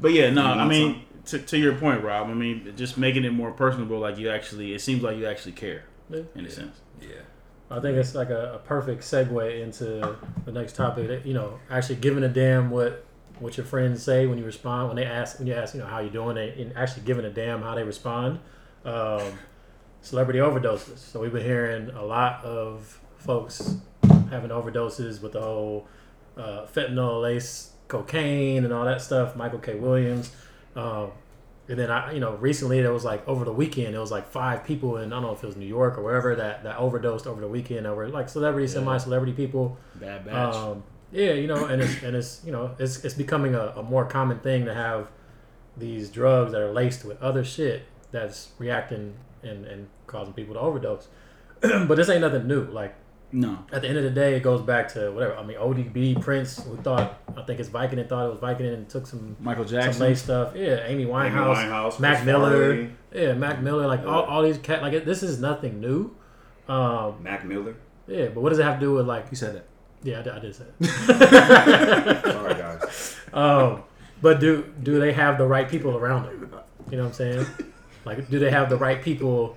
But 0.00 0.12
yeah, 0.12 0.30
no, 0.30 0.44
I 0.44 0.64
mean 0.66 1.02
to, 1.28 1.38
to 1.38 1.58
your 1.58 1.74
point, 1.74 2.02
Rob. 2.02 2.28
I 2.28 2.34
mean 2.34 2.72
just 2.76 2.98
making 2.98 3.24
it 3.24 3.32
more 3.32 3.50
personable, 3.52 3.98
like 3.98 4.18
you 4.18 4.30
actually. 4.30 4.74
It 4.74 4.80
seems 4.80 5.02
like 5.02 5.16
you 5.16 5.26
actually 5.26 5.52
care 5.52 5.84
Yeah. 6.10 6.22
in 6.34 6.44
a 6.46 6.50
sense. 6.50 6.80
Yeah. 7.00 7.08
I 7.70 7.80
think 7.80 7.98
it's 7.98 8.14
like 8.14 8.30
a, 8.30 8.54
a 8.54 8.58
perfect 8.58 9.02
segue 9.02 9.60
into 9.62 10.16
the 10.46 10.52
next 10.52 10.74
topic. 10.74 11.08
That, 11.08 11.26
you 11.26 11.34
know, 11.34 11.58
actually 11.70 11.96
giving 11.96 12.24
a 12.24 12.28
damn 12.28 12.70
what 12.70 13.04
what 13.38 13.56
your 13.56 13.66
friends 13.66 14.02
say 14.02 14.26
when 14.26 14.36
you 14.38 14.44
respond 14.44 14.88
when 14.88 14.96
they 14.96 15.04
ask 15.04 15.38
when 15.38 15.46
you 15.46 15.54
ask 15.54 15.74
you 15.74 15.80
know 15.80 15.86
how 15.86 16.00
you 16.00 16.10
doing 16.10 16.36
and 16.36 16.76
actually 16.76 17.04
giving 17.04 17.24
a 17.24 17.30
damn 17.30 17.62
how 17.62 17.74
they 17.74 17.84
respond. 17.84 18.40
Um, 18.84 19.22
celebrity 20.00 20.38
overdoses. 20.38 20.98
So 20.98 21.20
we've 21.20 21.32
been 21.32 21.44
hearing 21.44 21.90
a 21.90 22.04
lot 22.04 22.44
of 22.44 22.98
folks 23.18 23.76
having 24.30 24.50
overdoses 24.50 25.20
with 25.20 25.32
the 25.32 25.40
whole 25.40 25.88
uh, 26.36 26.66
fentanyl 26.66 27.20
lace 27.22 27.72
cocaine 27.88 28.64
and 28.64 28.72
all 28.72 28.84
that 28.84 29.00
stuff. 29.02 29.36
Michael 29.36 29.58
K. 29.58 29.74
Williams. 29.74 30.30
Um, 30.78 31.10
and 31.68 31.78
then 31.78 31.90
I, 31.90 32.12
you 32.12 32.20
know, 32.20 32.34
recently 32.36 32.80
there 32.80 32.92
was 32.92 33.04
like 33.04 33.26
over 33.28 33.44
the 33.44 33.52
weekend, 33.52 33.94
it 33.94 33.98
was 33.98 34.10
like 34.10 34.28
five 34.28 34.64
people 34.64 34.96
in 34.98 35.12
I 35.12 35.16
don't 35.16 35.22
know 35.22 35.32
if 35.32 35.42
it 35.42 35.46
was 35.46 35.56
New 35.56 35.66
York 35.66 35.98
or 35.98 36.02
wherever 36.02 36.34
that 36.36 36.62
that 36.64 36.76
overdosed 36.78 37.26
over 37.26 37.40
the 37.40 37.48
weekend 37.48 37.86
over 37.86 38.08
like 38.08 38.28
celebrity, 38.28 38.66
Yeah. 38.68 38.74
semi-celebrity 38.74 39.32
people. 39.34 39.76
Bad 39.96 40.24
batch. 40.24 40.54
Um, 40.54 40.82
yeah, 41.12 41.32
you 41.32 41.46
know, 41.46 41.66
and 41.66 41.82
it's 41.82 42.02
and 42.02 42.16
it's 42.16 42.40
you 42.44 42.52
know 42.52 42.74
it's 42.78 43.04
it's 43.04 43.14
becoming 43.14 43.54
a, 43.54 43.74
a 43.76 43.82
more 43.82 44.04
common 44.06 44.38
thing 44.40 44.64
to 44.66 44.74
have 44.74 45.08
these 45.76 46.08
drugs 46.10 46.52
that 46.52 46.60
are 46.60 46.72
laced 46.72 47.04
with 47.04 47.20
other 47.22 47.44
shit 47.44 47.82
that's 48.12 48.50
reacting 48.58 49.14
and 49.42 49.66
and 49.66 49.88
causing 50.06 50.32
people 50.34 50.54
to 50.54 50.60
overdose. 50.60 51.08
but 51.60 51.94
this 51.96 52.08
ain't 52.08 52.20
nothing 52.22 52.46
new. 52.46 52.64
Like 52.64 52.94
no. 53.32 53.58
at 53.72 53.82
the 53.82 53.88
end 53.88 53.98
of 53.98 54.04
the 54.04 54.10
day, 54.10 54.34
it 54.36 54.42
goes 54.42 54.60
back 54.62 54.88
to 54.94 55.10
whatever. 55.10 55.36
I 55.36 55.42
mean, 55.44 55.56
ODB, 55.58 56.20
Prince, 56.20 56.62
who 56.62 56.76
thought 56.78 57.20
I 57.36 57.42
think 57.42 57.60
it's 57.60 57.68
Viking 57.68 57.98
and 57.98 58.08
thought 58.08 58.26
it 58.26 58.30
was 58.30 58.38
Viking 58.40 58.66
and 58.66 58.88
took 58.88 59.06
some 59.06 59.36
Michael 59.40 59.66
some 59.66 59.80
Jackson. 59.80 60.02
lace 60.02 60.22
stuff. 60.22 60.54
Yeah, 60.56 60.84
Amy 60.86 61.02
Amy 61.02 61.06
Winehouse, 61.06 61.56
Winehouse, 61.56 62.00
Mac 62.00 62.24
Miller. 62.24 62.50
Farley, 62.50 62.90
yeah, 63.12 63.32
Mac 63.34 63.60
Miller, 63.62 63.86
like 63.86 64.00
all, 64.00 64.22
Yeah. 64.22 64.28
all 64.28 64.42
these 64.42 64.58
cat 64.58 64.82
like 64.82 64.92
it, 64.92 65.04
this 65.04 65.22
is 65.22 65.40
nothing 65.40 65.80
new. 65.80 66.10
Um, 66.68 67.22
Mac 67.22 67.44
Miller. 67.44 67.76
yeah, 68.06 68.26
but 68.26 68.40
what 68.42 68.50
does 68.50 68.58
it 68.58 68.64
have 68.64 68.74
to 68.74 68.80
do 68.80 68.92
with 68.94 69.06
like? 69.06 69.26
You 69.30 69.36
said 69.36 69.54
that. 69.56 69.64
Yeah, 70.02 70.20
I 70.20 70.22
did, 70.22 70.32
I 70.32 70.38
did 70.38 70.54
say 70.54 70.64
it. 70.80 72.22
Sorry, 72.32 72.54
guys. 72.54 73.16
um, 73.32 73.82
but 74.22 74.40
do 74.40 74.64
do 74.82 75.00
they 75.00 75.12
have 75.12 75.38
the 75.38 75.46
right 75.46 75.68
people 75.68 75.96
around 75.96 76.24
them? 76.24 76.52
You 76.90 76.96
know 76.96 77.02
what 77.04 77.08
I'm 77.10 77.14
saying? 77.14 77.46
Like, 78.04 78.30
do 78.30 78.38
they 78.38 78.50
have 78.50 78.70
the 78.70 78.76
right 78.76 79.02
people 79.02 79.56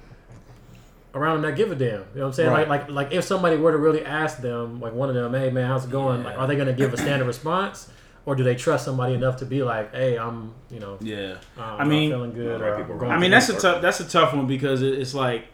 around 1.13 1.41
them 1.41 1.49
that 1.51 1.57
give 1.57 1.71
a 1.71 1.75
damn? 1.75 1.89
You 1.89 1.97
know 1.97 2.03
what 2.13 2.25
I'm 2.27 2.33
saying? 2.33 2.49
Right. 2.51 2.67
Like, 2.67 2.81
like, 2.87 2.89
like 2.91 3.11
if 3.13 3.23
somebody 3.23 3.57
were 3.57 3.71
to 3.71 3.77
really 3.77 4.05
ask 4.05 4.39
them, 4.39 4.79
like 4.79 4.93
one 4.93 5.09
of 5.09 5.15
them, 5.15 5.33
hey 5.33 5.49
man, 5.49 5.67
how's 5.67 5.85
it 5.85 5.91
going? 5.91 6.23
Like, 6.23 6.37
are 6.37 6.47
they 6.47 6.55
gonna 6.55 6.73
give 6.73 6.93
a 6.93 6.97
standard 6.97 7.25
response, 7.25 7.89
or 8.25 8.35
do 8.35 8.43
they 8.43 8.55
trust 8.55 8.85
somebody 8.85 9.13
enough 9.13 9.37
to 9.37 9.45
be 9.45 9.63
like, 9.63 9.93
hey, 9.93 10.17
I'm, 10.17 10.53
you 10.69 10.79
know, 10.79 10.97
Yeah. 11.01 11.37
I'm 11.57 11.63
I 11.63 11.77
not 11.79 11.87
mean- 11.87 12.11
feeling 12.11 12.33
good, 12.33 12.61
right 12.61 12.69
or 12.69 12.75
I'm 12.75 12.81
around 12.91 12.99
going 12.99 13.11
I 13.11 13.17
mean 13.19 13.31
that's 13.31 13.49
a 13.49 13.59
tough 13.59 13.81
that's 13.81 13.99
a 13.99 14.07
tough 14.07 14.33
one 14.33 14.47
because 14.47 14.81
it, 14.81 14.97
it's 14.99 15.13
like 15.13 15.45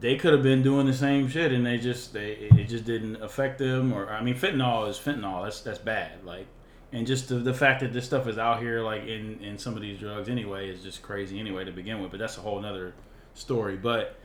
they 0.00 0.16
could 0.16 0.32
have 0.32 0.42
been 0.42 0.62
doing 0.62 0.86
the 0.86 0.92
same 0.92 1.28
shit 1.28 1.52
and 1.52 1.64
they 1.64 1.78
just 1.78 2.12
they 2.12 2.32
it 2.32 2.64
just 2.68 2.84
didn't 2.84 3.16
affect 3.22 3.58
them 3.58 3.92
or 3.92 4.10
I 4.10 4.20
mean 4.22 4.34
fentanyl 4.34 4.88
is 4.88 4.96
fentanyl 4.98 5.44
that's 5.44 5.60
that's 5.60 5.78
bad 5.78 6.24
like 6.24 6.46
and 6.92 7.06
just 7.06 7.28
the, 7.28 7.36
the 7.36 7.54
fact 7.54 7.80
that 7.80 7.92
this 7.92 8.04
stuff 8.04 8.26
is 8.26 8.36
out 8.36 8.58
here 8.60 8.80
like 8.82 9.02
in 9.06 9.38
in 9.40 9.58
some 9.58 9.74
of 9.76 9.82
these 9.82 9.98
drugs 10.00 10.28
anyway 10.28 10.68
is 10.68 10.82
just 10.82 11.02
crazy 11.02 11.38
anyway 11.38 11.64
to 11.64 11.70
begin 11.70 12.02
with 12.02 12.10
but 12.10 12.18
that's 12.18 12.36
a 12.36 12.40
whole 12.40 12.60
nother 12.60 12.94
story 13.36 13.76
but 13.76 14.16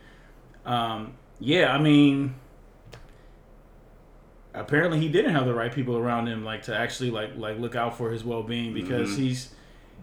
um 0.66 1.14
yeah 1.40 1.72
I 1.72 1.78
mean 1.78 2.34
apparently 4.54 5.00
he 5.00 5.08
didn't 5.08 5.32
have 5.34 5.46
the 5.46 5.54
right 5.54 5.72
people 5.72 5.96
around 5.96 6.26
him 6.28 6.44
like 6.44 6.62
to 6.62 6.76
actually 6.76 7.10
like 7.10 7.36
like 7.36 7.58
look 7.58 7.74
out 7.74 7.96
for 7.96 8.10
his 8.10 8.24
well-being 8.24 8.74
because 8.74 9.10
Mhm. 9.10 9.16
he's 9.16 9.54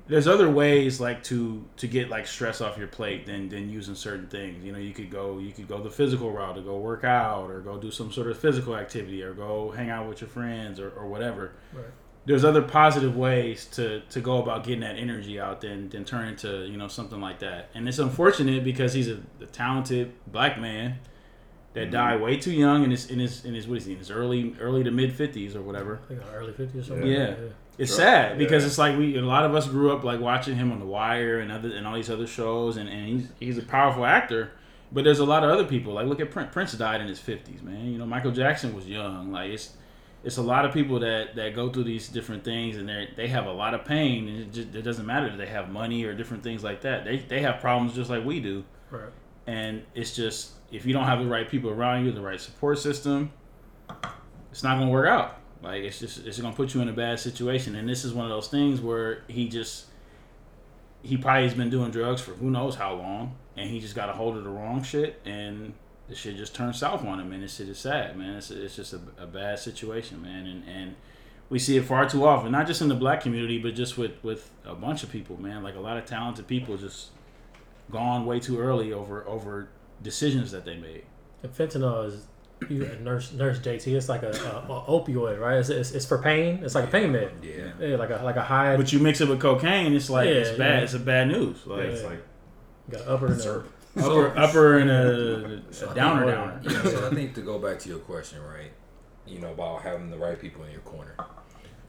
there's 0.07 0.27
other 0.27 0.49
ways 0.49 0.99
like 0.99 1.21
to 1.25 1.63
to 1.77 1.87
get 1.87 2.09
like 2.09 2.25
stress 2.25 2.61
off 2.61 2.77
your 2.79 2.87
plate 2.87 3.27
than 3.27 3.47
than 3.49 3.69
using 3.69 3.93
certain 3.93 4.25
things. 4.25 4.65
You 4.65 4.71
know, 4.71 4.79
you 4.79 4.91
could 4.91 5.11
go 5.11 5.37
you 5.37 5.51
could 5.51 5.67
go 5.67 5.83
the 5.83 5.91
physical 5.91 6.31
route 6.31 6.55
to 6.55 6.61
go 6.61 6.79
work 6.79 7.03
out 7.03 7.51
or 7.51 7.59
go 7.59 7.77
do 7.77 7.91
some 7.91 8.11
sort 8.11 8.25
of 8.27 8.39
physical 8.39 8.75
activity 8.75 9.21
or 9.21 9.35
go 9.35 9.69
hang 9.69 9.91
out 9.91 10.09
with 10.09 10.19
your 10.21 10.29
friends 10.29 10.79
or, 10.79 10.89
or 10.97 11.05
whatever. 11.05 11.51
Right. 11.71 11.85
There's 12.25 12.43
other 12.43 12.61
positive 12.61 13.15
ways 13.15 13.65
to 13.73 14.01
to 14.09 14.19
go 14.21 14.41
about 14.41 14.63
getting 14.63 14.81
that 14.81 14.97
energy 14.97 15.39
out 15.39 15.61
than 15.61 15.89
than 15.89 16.05
turn 16.05 16.27
into 16.27 16.65
you 16.67 16.77
know 16.77 16.87
something 16.87 17.19
like 17.19 17.39
that. 17.39 17.69
And 17.73 17.87
it's 17.87 17.99
unfortunate 17.99 18.63
because 18.63 18.93
he's 18.93 19.07
a, 19.07 19.19
a 19.41 19.45
talented 19.45 20.13
black 20.27 20.59
man 20.59 20.99
that 21.73 21.83
mm-hmm. 21.83 21.91
died 21.91 22.21
way 22.21 22.37
too 22.37 22.51
young 22.51 22.83
in 22.83 22.91
his 22.91 23.09
in 23.09 23.19
his 23.19 23.45
in 23.45 23.53
his 23.53 23.67
what 23.67 23.77
is 23.77 23.85
he 23.85 23.93
in 23.93 23.99
his 23.99 24.11
early 24.11 24.55
early 24.59 24.83
to 24.83 24.91
mid 24.91 25.13
fifties 25.13 25.55
or 25.55 25.61
whatever. 25.61 25.99
I 26.09 26.35
early 26.35 26.53
50s 26.53 26.79
or 26.79 26.83
something. 26.83 27.07
Yeah. 27.07 27.35
It's 27.77 27.91
Sure. 27.91 27.97
sad 27.97 28.37
because 28.37 28.63
Yeah. 28.63 28.67
it's 28.67 28.77
like 28.77 28.97
we 28.97 29.17
a 29.17 29.21
lot 29.21 29.45
of 29.45 29.55
us 29.55 29.67
grew 29.67 29.91
up 29.91 30.03
like 30.03 30.19
watching 30.19 30.55
him 30.55 30.71
on 30.71 30.79
The 30.79 30.85
Wire 30.85 31.39
and 31.39 31.51
other 31.51 31.71
and 31.71 31.87
all 31.87 31.95
these 31.95 32.09
other 32.09 32.27
shows 32.27 32.77
and, 32.77 32.89
and 32.89 33.07
he's 33.07 33.27
he's 33.39 33.57
a 33.57 33.63
powerful 33.63 34.05
actor. 34.05 34.51
But 34.91 35.03
there's 35.03 35.19
a 35.19 35.25
lot 35.25 35.43
of 35.43 35.51
other 35.51 35.65
people 35.65 35.93
like 35.93 36.07
look 36.07 36.19
at 36.19 36.31
Prince. 36.31 36.49
Prince 36.51 36.73
died 36.73 36.99
in 37.01 37.07
his 37.07 37.19
fifties, 37.19 37.61
man. 37.61 37.85
You 37.85 37.97
know 37.97 38.05
Michael 38.05 38.31
Jackson 38.31 38.75
was 38.75 38.87
young. 38.87 39.31
Like 39.31 39.51
it's 39.51 39.73
it's 40.23 40.37
a 40.37 40.41
lot 40.41 40.65
of 40.65 40.73
people 40.73 40.99
that, 40.99 41.35
that 41.35 41.55
go 41.55 41.69
through 41.69 41.85
these 41.85 42.09
different 42.09 42.43
things 42.43 42.77
and 42.77 42.89
they 42.89 43.09
they 43.15 43.27
have 43.27 43.45
a 43.45 43.51
lot 43.51 43.73
of 43.73 43.85
pain 43.85 44.27
and 44.27 44.39
it, 44.41 44.51
just, 44.51 44.75
it 44.75 44.81
doesn't 44.81 45.05
matter 45.05 45.27
if 45.27 45.37
they 45.37 45.47
have 45.47 45.69
money 45.69 46.03
or 46.03 46.13
different 46.13 46.43
things 46.43 46.63
like 46.63 46.81
that. 46.81 47.05
They 47.05 47.17
they 47.17 47.41
have 47.41 47.61
problems 47.61 47.95
just 47.95 48.09
like 48.09 48.25
we 48.25 48.39
do. 48.39 48.63
Right. 48.91 49.09
And 49.47 49.83
it's 49.95 50.15
just 50.15 50.51
if 50.71 50.85
you 50.85 50.93
don't 50.93 51.05
have 51.05 51.19
the 51.19 51.27
right 51.27 51.47
people 51.47 51.69
around 51.69 52.05
you, 52.05 52.11
the 52.11 52.21
right 52.21 52.39
support 52.39 52.79
system, 52.79 53.31
it's 54.51 54.63
not 54.63 54.77
gonna 54.77 54.91
work 54.91 55.07
out. 55.07 55.37
Like 55.61 55.83
it's 55.83 55.99
just 55.99 56.25
it's 56.25 56.39
gonna 56.39 56.55
put 56.55 56.73
you 56.73 56.81
in 56.81 56.89
a 56.89 56.93
bad 56.93 57.19
situation. 57.19 57.75
And 57.75 57.87
this 57.87 58.03
is 58.03 58.13
one 58.13 58.25
of 58.25 58.29
those 58.29 58.49
things 58.49 58.81
where 58.81 59.23
he 59.27 59.47
just 59.47 59.85
he 61.01 61.15
probably 61.15 61.43
has 61.43 61.53
been 61.53 61.69
doing 61.69 61.91
drugs 61.91 62.21
for 62.21 62.31
who 62.31 62.49
knows 62.49 62.75
how 62.75 62.95
long, 62.95 63.37
and 63.55 63.69
he 63.69 63.79
just 63.79 63.95
got 63.95 64.09
a 64.09 64.13
hold 64.13 64.35
of 64.35 64.43
the 64.43 64.49
wrong 64.49 64.83
shit, 64.83 65.21
and 65.25 65.73
the 66.09 66.15
shit 66.15 66.35
just 66.37 66.55
turned 66.55 66.75
south 66.75 67.05
on 67.05 67.19
him. 67.19 67.31
And 67.31 67.43
this 67.43 67.55
shit 67.55 67.69
is 67.69 67.77
sad, 67.79 68.17
man. 68.17 68.35
It's, 68.35 68.51
it's 68.51 68.75
just 68.75 68.93
a, 68.93 68.99
a 69.17 69.27
bad 69.27 69.59
situation, 69.59 70.21
man. 70.21 70.45
And 70.47 70.63
and 70.67 70.95
we 71.49 71.57
see 71.59 71.77
it 71.77 71.85
far 71.85 72.07
too 72.09 72.25
often, 72.25 72.51
not 72.51 72.67
just 72.67 72.81
in 72.81 72.89
the 72.89 72.95
black 72.95 73.21
community, 73.21 73.57
but 73.59 73.75
just 73.75 73.97
with 73.97 74.13
with 74.23 74.51
a 74.65 74.75
bunch 74.75 75.03
of 75.03 75.11
people, 75.11 75.39
man. 75.39 75.63
Like 75.63 75.75
a 75.75 75.79
lot 75.79 75.97
of 75.97 76.05
talented 76.05 76.47
people 76.47 76.77
just 76.77 77.09
gone 77.91 78.25
way 78.25 78.39
too 78.39 78.59
early 78.59 78.91
over 78.93 79.27
over 79.27 79.69
decisions 80.03 80.51
that 80.51 80.65
they 80.65 80.77
made. 80.77 81.03
And 81.43 81.53
fentanyl 81.53 82.05
is 82.07 82.25
you 82.69 82.85
nurse 83.01 83.31
nurse 83.31 83.59
JT. 83.59 83.87
It's 83.95 84.09
like 84.09 84.21
a, 84.23 84.31
a, 84.31 84.73
a 84.73 84.81
opioid, 84.87 85.39
right? 85.39 85.57
It's, 85.57 85.69
it's, 85.69 85.91
it's 85.91 86.05
for 86.05 86.17
pain. 86.17 86.59
It's 86.63 86.75
like 86.75 86.85
a 86.85 86.91
pain 86.91 87.11
med. 87.11 87.31
Yeah. 87.41 87.71
Yeah, 87.79 87.95
like 87.95 88.09
a 88.09 88.21
like 88.23 88.35
a 88.35 88.41
high. 88.43 88.75
But 88.75 88.91
you 88.91 88.99
mix 88.99 89.21
it 89.21 89.29
with 89.29 89.39
cocaine, 89.39 89.93
it's 89.93 90.09
like 90.09 90.27
Yeah, 90.27 90.33
it's 90.35 90.57
bad. 90.57 90.77
yeah. 90.79 90.83
It's 90.83 90.93
a 90.93 90.99
bad 90.99 91.27
news. 91.29 91.65
Like 91.65 91.79
It's 91.85 92.03
like 92.03 92.21
got 92.89 93.07
upper 93.07 93.27
and 93.27 93.35
a, 93.35 93.39
syrup. 93.39 93.73
Upper 93.97 94.37
upper 94.37 94.77
and 94.79 94.89
a, 94.89 95.61
So 95.73 95.87
I 95.89 95.91
a 95.91 95.95
downer 95.95 96.25
think- 96.25 96.35
downer. 96.35 96.59
You 96.63 96.69
know, 96.69 96.83
so 96.99 97.07
I 97.07 97.15
think 97.15 97.35
to 97.35 97.41
go 97.41 97.59
back 97.59 97.79
to 97.79 97.89
your 97.89 97.99
question, 97.99 98.39
right? 98.43 98.71
You 99.25 99.39
know 99.39 99.51
about 99.51 99.81
having 99.83 100.09
the 100.09 100.17
right 100.17 100.39
people 100.39 100.63
in 100.63 100.71
your 100.71 100.81
corner. 100.81 101.15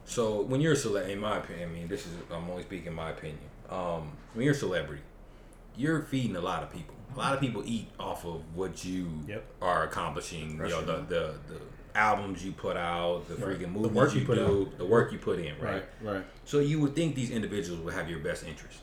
So 0.04 0.40
when 0.42 0.60
you're 0.60 0.72
a 0.72 0.76
celebrity, 0.76 1.12
in 1.14 1.20
my 1.20 1.38
opinion, 1.38 1.68
I 1.70 1.72
mean, 1.72 1.88
this 1.88 2.06
is 2.06 2.12
I'm 2.30 2.48
only 2.50 2.62
speaking 2.62 2.92
my 2.92 3.10
opinion. 3.10 3.38
Um, 3.68 4.12
when 4.34 4.44
you're 4.44 4.54
a 4.54 4.58
celebrity, 4.58 5.02
you're 5.76 6.02
feeding 6.02 6.36
a 6.36 6.40
lot 6.40 6.62
of 6.62 6.70
people. 6.72 6.94
A 7.14 7.18
lot 7.18 7.34
of 7.34 7.40
people 7.40 7.62
eat 7.66 7.88
off 7.98 8.24
of 8.24 8.42
what 8.54 8.84
you 8.84 9.08
Yep. 9.26 9.44
are 9.62 9.84
accomplishing. 9.84 10.52
You 10.52 10.68
know, 10.68 10.80
the, 10.82 10.96
the 11.08 11.34
the 11.48 11.60
albums 11.94 12.44
you 12.44 12.52
put 12.52 12.76
out, 12.76 13.26
the 13.28 13.34
Right. 13.36 13.56
freaking 13.58 13.62
The 13.62 13.66
movies 13.68 13.92
work 13.92 14.14
you, 14.14 14.20
you 14.20 14.26
put 14.26 14.34
do, 14.36 14.70
the 14.78 14.84
work 14.84 15.12
you 15.12 15.18
put 15.18 15.38
in, 15.40 15.58
right? 15.60 15.84
Right, 16.02 16.14
right. 16.14 16.24
So 16.44 16.58
you 16.60 16.80
would 16.80 16.94
think 16.94 17.14
these 17.16 17.30
individuals 17.30 17.80
would 17.82 17.94
have 17.94 18.08
your 18.08 18.20
best 18.20 18.44
interest. 18.46 18.78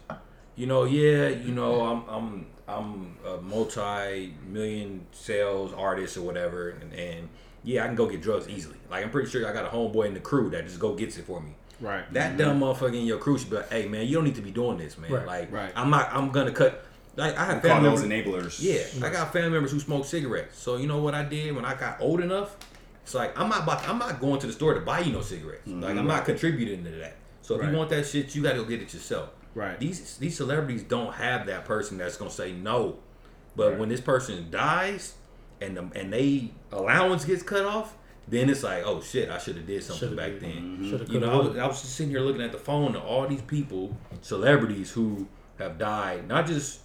You 0.55 0.65
know, 0.67 0.83
yeah, 0.85 1.27
you 1.29 1.53
know, 1.53 1.81
I'm 1.85 2.03
I'm 2.09 2.45
I'm 2.67 3.15
a 3.25 3.37
multi-million 3.37 5.05
sales 5.11 5.73
artist 5.73 6.17
or 6.17 6.21
whatever, 6.21 6.69
and, 6.69 6.93
and 6.93 7.29
yeah, 7.63 7.83
I 7.83 7.87
can 7.87 7.95
go 7.95 8.07
get 8.07 8.21
drugs 8.21 8.49
easily. 8.49 8.77
Like 8.89 9.03
I'm 9.03 9.11
pretty 9.11 9.29
sure 9.29 9.47
I 9.47 9.53
got 9.53 9.65
a 9.65 9.69
homeboy 9.69 10.07
in 10.07 10.13
the 10.13 10.19
crew 10.19 10.49
that 10.51 10.65
just 10.65 10.79
go 10.79 10.93
gets 10.93 11.17
it 11.17 11.25
for 11.25 11.41
me. 11.41 11.51
Right. 11.79 12.11
That 12.13 12.29
mm-hmm. 12.29 12.37
dumb 12.37 12.59
motherfucker 12.59 12.95
in 12.99 13.05
your 13.05 13.19
crew 13.19 13.37
should 13.37 13.49
be 13.49 13.57
like, 13.57 13.71
hey 13.71 13.87
man, 13.87 14.07
you 14.07 14.15
don't 14.15 14.23
need 14.23 14.35
to 14.35 14.41
be 14.41 14.51
doing 14.51 14.77
this, 14.77 14.97
man. 14.97 15.11
Right. 15.11 15.25
Like 15.25 15.51
Right. 15.51 15.71
I'm 15.75 15.89
not 15.89 16.09
I'm 16.13 16.31
gonna 16.31 16.51
cut. 16.51 16.83
Like 17.15 17.37
I 17.37 17.45
have 17.45 17.61
call 17.61 17.71
family 17.71 17.89
those 17.89 18.05
members. 18.05 18.59
enablers. 18.59 18.99
Yeah, 18.99 19.07
I 19.07 19.11
got 19.11 19.33
family 19.33 19.49
members 19.49 19.71
who 19.71 19.79
smoke 19.79 20.05
cigarettes. 20.05 20.59
So 20.59 20.77
you 20.77 20.87
know 20.87 20.99
what 20.99 21.13
I 21.15 21.23
did 21.23 21.55
when 21.55 21.65
I 21.65 21.75
got 21.75 22.01
old 22.01 22.21
enough? 22.21 22.57
It's 23.03 23.13
like 23.13 23.39
I'm 23.39 23.49
not 23.49 23.63
about, 23.63 23.87
I'm 23.87 23.97
not 23.97 24.19
going 24.19 24.39
to 24.41 24.47
the 24.47 24.53
store 24.53 24.73
to 24.73 24.81
buy 24.81 24.99
you 24.99 25.13
no 25.13 25.21
cigarettes. 25.21 25.65
Like 25.65 25.91
I'm 25.91 25.97
mm-hmm. 25.97 26.07
not 26.07 26.25
contributing 26.25 26.83
to 26.83 26.91
that. 26.91 27.15
So 27.41 27.55
if 27.55 27.61
Right. 27.61 27.71
you 27.71 27.77
want 27.77 27.89
that 27.91 28.05
shit, 28.05 28.35
you 28.35 28.43
got 28.43 28.51
to 28.51 28.57
go 28.57 28.65
get 28.65 28.81
it 28.81 28.93
yourself. 28.93 29.29
Right. 29.57 29.79
These 29.79 30.17
these 30.17 30.37
celebrities 30.37 30.83
don't 30.83 31.15
have 31.15 31.47
that 31.47 31.65
person 31.65 31.97
that's 31.97 32.15
gonna 32.15 32.29
say 32.29 32.51
no. 32.51 32.97
But 33.55 33.71
Right. 33.71 33.79
when 33.79 33.89
this 33.89 34.01
person 34.01 34.51
dies 34.51 35.15
and 35.59 35.75
the, 35.75 35.89
and 35.95 36.13
they 36.13 36.51
allowance 36.71 37.25
gets 37.25 37.41
cut 37.41 37.65
off, 37.65 37.95
then 38.27 38.51
it's 38.51 38.61
like, 38.61 38.83
oh 38.85 39.01
shit, 39.01 39.31
I 39.31 39.39
should 39.39 39.55
have 39.55 39.65
did 39.65 39.83
something 39.83 40.09
Shoulda 40.09 40.15
back 40.15 40.31
did. 40.33 40.41
then. 40.41 40.51
Mm-hmm. 40.51 40.89
Shoulda, 40.91 41.11
You 41.11 41.19
know, 41.19 41.27
I 41.27 41.31
coulda, 41.31 41.49
was, 41.49 41.57
I 41.57 41.65
was 41.65 41.81
just 41.81 41.95
sitting 41.95 42.11
here 42.11 42.19
looking 42.19 42.43
at 42.43 42.51
the 42.51 42.59
phone 42.59 42.95
of 42.95 43.03
all 43.03 43.27
these 43.27 43.41
people, 43.41 43.97
celebrities 44.21 44.91
who 44.91 45.27
have 45.57 45.79
died, 45.79 46.27
not 46.27 46.45
just 46.45 46.81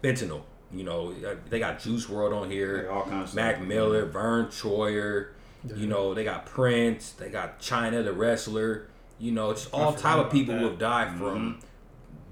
fentanyl. 0.00 0.42
You 0.72 0.84
know, 0.84 1.12
uh, 1.26 1.34
they 1.50 1.58
got 1.58 1.80
Juice 1.80 2.06
WRLD 2.06 2.42
on 2.42 2.50
here, 2.50 2.86
Like 2.88 2.96
all 2.96 3.04
kinds 3.06 3.34
Mac 3.34 3.56
stuff. 3.56 3.66
Miller, 3.66 4.06
Vern 4.06 4.46
Troyer. 4.46 5.30
You 5.74 5.86
know, 5.86 6.14
they 6.14 6.22
got 6.24 6.46
Prince, 6.46 7.12
they 7.12 7.30
got 7.30 7.58
Chyna 7.58 8.04
the 8.04 8.12
wrestler. 8.12 8.86
You 9.18 9.32
know, 9.32 9.50
it's 9.50 9.66
all 9.68 9.94
type 9.94 10.14
of 10.14 10.20
about 10.20 10.32
people 10.32 10.56
who 10.56 10.66
have 10.66 10.78
died 10.78 11.16
from 11.16 11.54
mm-hmm. 11.54 11.66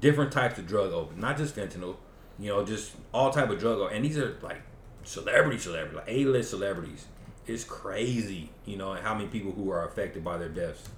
Different 0.02 0.30
types 0.32 0.58
of 0.58 0.66
drug 0.66 0.92
overdose, 0.92 1.18
not 1.22 1.38
just 1.38 1.56
fentanyl. 1.56 1.96
You 2.38 2.48
know, 2.50 2.64
just 2.64 2.92
all 3.14 3.30
type 3.30 3.48
of 3.50 3.58
drug. 3.58 3.78
o- 3.78 3.86
And 3.86 4.04
these 4.04 4.18
are 4.18 4.36
like 4.42 4.60
celebrity 5.04 5.58
celebrities, 5.58 5.96
like 5.96 6.04
A-list 6.08 6.50
celebrities. 6.50 7.06
It's 7.46 7.64
crazy, 7.64 8.50
you 8.66 8.76
know, 8.76 8.94
how 8.94 9.14
many 9.14 9.28
people 9.28 9.52
who 9.52 9.70
are 9.70 9.86
affected 9.86 10.22
by 10.24 10.36
their 10.38 10.48
deaths. 10.48 10.88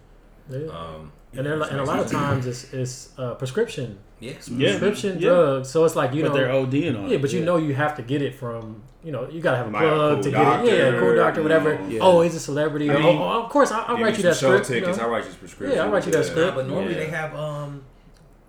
yeah. 0.50 0.66
Um, 0.68 1.12
and, 1.36 1.44
they're, 1.46 1.60
and 1.60 1.80
a 1.80 1.84
lot 1.84 1.98
of 1.98 2.08
times 2.10 2.46
it's 2.46 2.72
it's 2.72 3.08
uh, 3.18 3.34
prescription 3.34 3.98
Yeah. 4.20 4.34
prescription 4.34 5.18
Yeah. 5.18 5.30
drugs. 5.30 5.68
So 5.70 5.84
it's 5.84 5.96
like 5.96 6.12
you 6.14 6.22
but 6.22 6.28
know 6.28 6.34
they're 6.36 6.48
ODing 6.48 6.96
on 6.98 7.06
it. 7.06 7.10
Yeah, 7.12 7.18
but 7.18 7.32
you 7.32 7.44
know 7.44 7.56
you 7.56 7.74
have 7.74 7.96
to 7.96 8.02
get 8.02 8.22
it 8.22 8.34
from 8.36 8.82
you 9.02 9.10
know 9.10 9.28
you 9.28 9.40
gotta 9.40 9.56
have 9.56 9.66
a 9.66 9.70
Might 9.70 9.82
have 9.82 9.92
a 9.92 9.96
plug 9.96 10.14
cool 10.14 10.22
to 10.22 10.30
get 10.30 10.40
it. 10.40 10.44
doctor, 10.44 10.76
Yeah, 10.92 11.00
cool 11.00 11.16
doctor, 11.16 11.40
you 11.40 11.44
whatever. 11.44 11.78
know. 11.78 11.88
Yeah. 11.88 11.98
Oh, 12.02 12.20
he's 12.20 12.36
a 12.36 12.40
celebrity. 12.40 12.88
I 12.90 12.94
Oh, 12.94 12.98
mean, 13.00 13.18
oh, 13.18 13.42
of 13.42 13.50
course, 13.50 13.72
I, 13.72 13.82
I'll 13.82 13.98
write 13.98 14.16
you 14.16 14.22
that 14.24 14.36
some 14.36 14.50
show 14.52 14.56
script. 14.62 14.70
you 14.70 14.74
tickets. 14.80 14.98
know. 14.98 15.04
I'll 15.04 15.10
write 15.10 15.24
you 15.24 15.32
a 15.32 15.34
prescription. 15.34 15.76
Yeah, 15.76 15.84
I'll 15.84 15.90
write 15.90 16.06
you 16.06 16.12
that 16.12 16.24
Yeah. 16.24 16.30
script. 16.30 16.54
but 16.56 16.68
normally 16.68 16.92
Yeah. 16.92 16.98
they 17.00 17.06
have 17.06 17.34
um 17.34 17.82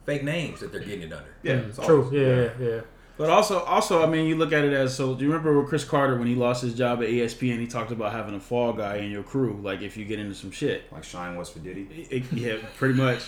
fake 0.06 0.24
names 0.24 0.60
that 0.62 0.72
they're 0.72 0.82
getting 0.82 1.04
it 1.04 1.14
under. 1.14 1.30
Yeah, 1.44 1.54
Mm, 1.54 1.70
it's 1.70 1.86
true. 1.86 2.04
always- 2.04 2.14
Yeah, 2.14 2.50
yeah, 2.60 2.68
yeah. 2.76 2.82
But 3.18 3.30
also, 3.30 3.60
also, 3.60 4.04
I 4.04 4.08
mean, 4.08 4.26
you 4.28 4.36
look 4.36 4.52
at 4.52 4.66
it 4.66 4.74
as 4.74 4.94
so. 4.94 5.16
Do 5.16 5.24
you 5.24 5.30
remember 5.32 5.58
with 5.58 5.70
Cris 5.70 5.86
Carter 5.86 6.18
when 6.18 6.28
he 6.28 6.36
lost 6.36 6.62
his 6.62 6.74
job 6.74 7.02
at 7.02 7.08
ESPN? 7.08 7.60
He 7.62 7.66
talked 7.68 7.92
about 7.92 8.12
having 8.12 8.36
a 8.36 8.42
fall 8.42 8.74
guy 8.74 8.98
in 8.98 9.10
your 9.10 9.24
crew, 9.24 9.58
like 9.64 9.82
if 9.82 9.96
you 9.96 10.04
get 10.04 10.20
into 10.20 10.36
some 10.36 10.52
shit. 10.52 10.92
Like 10.92 11.06
Shyne 11.06 11.38
West 11.38 11.54
for 11.54 11.60
Diddy. 11.60 11.88
It- 12.10 12.24
yeah, 12.34 12.58
pretty 12.78 12.96
much. 12.96 13.22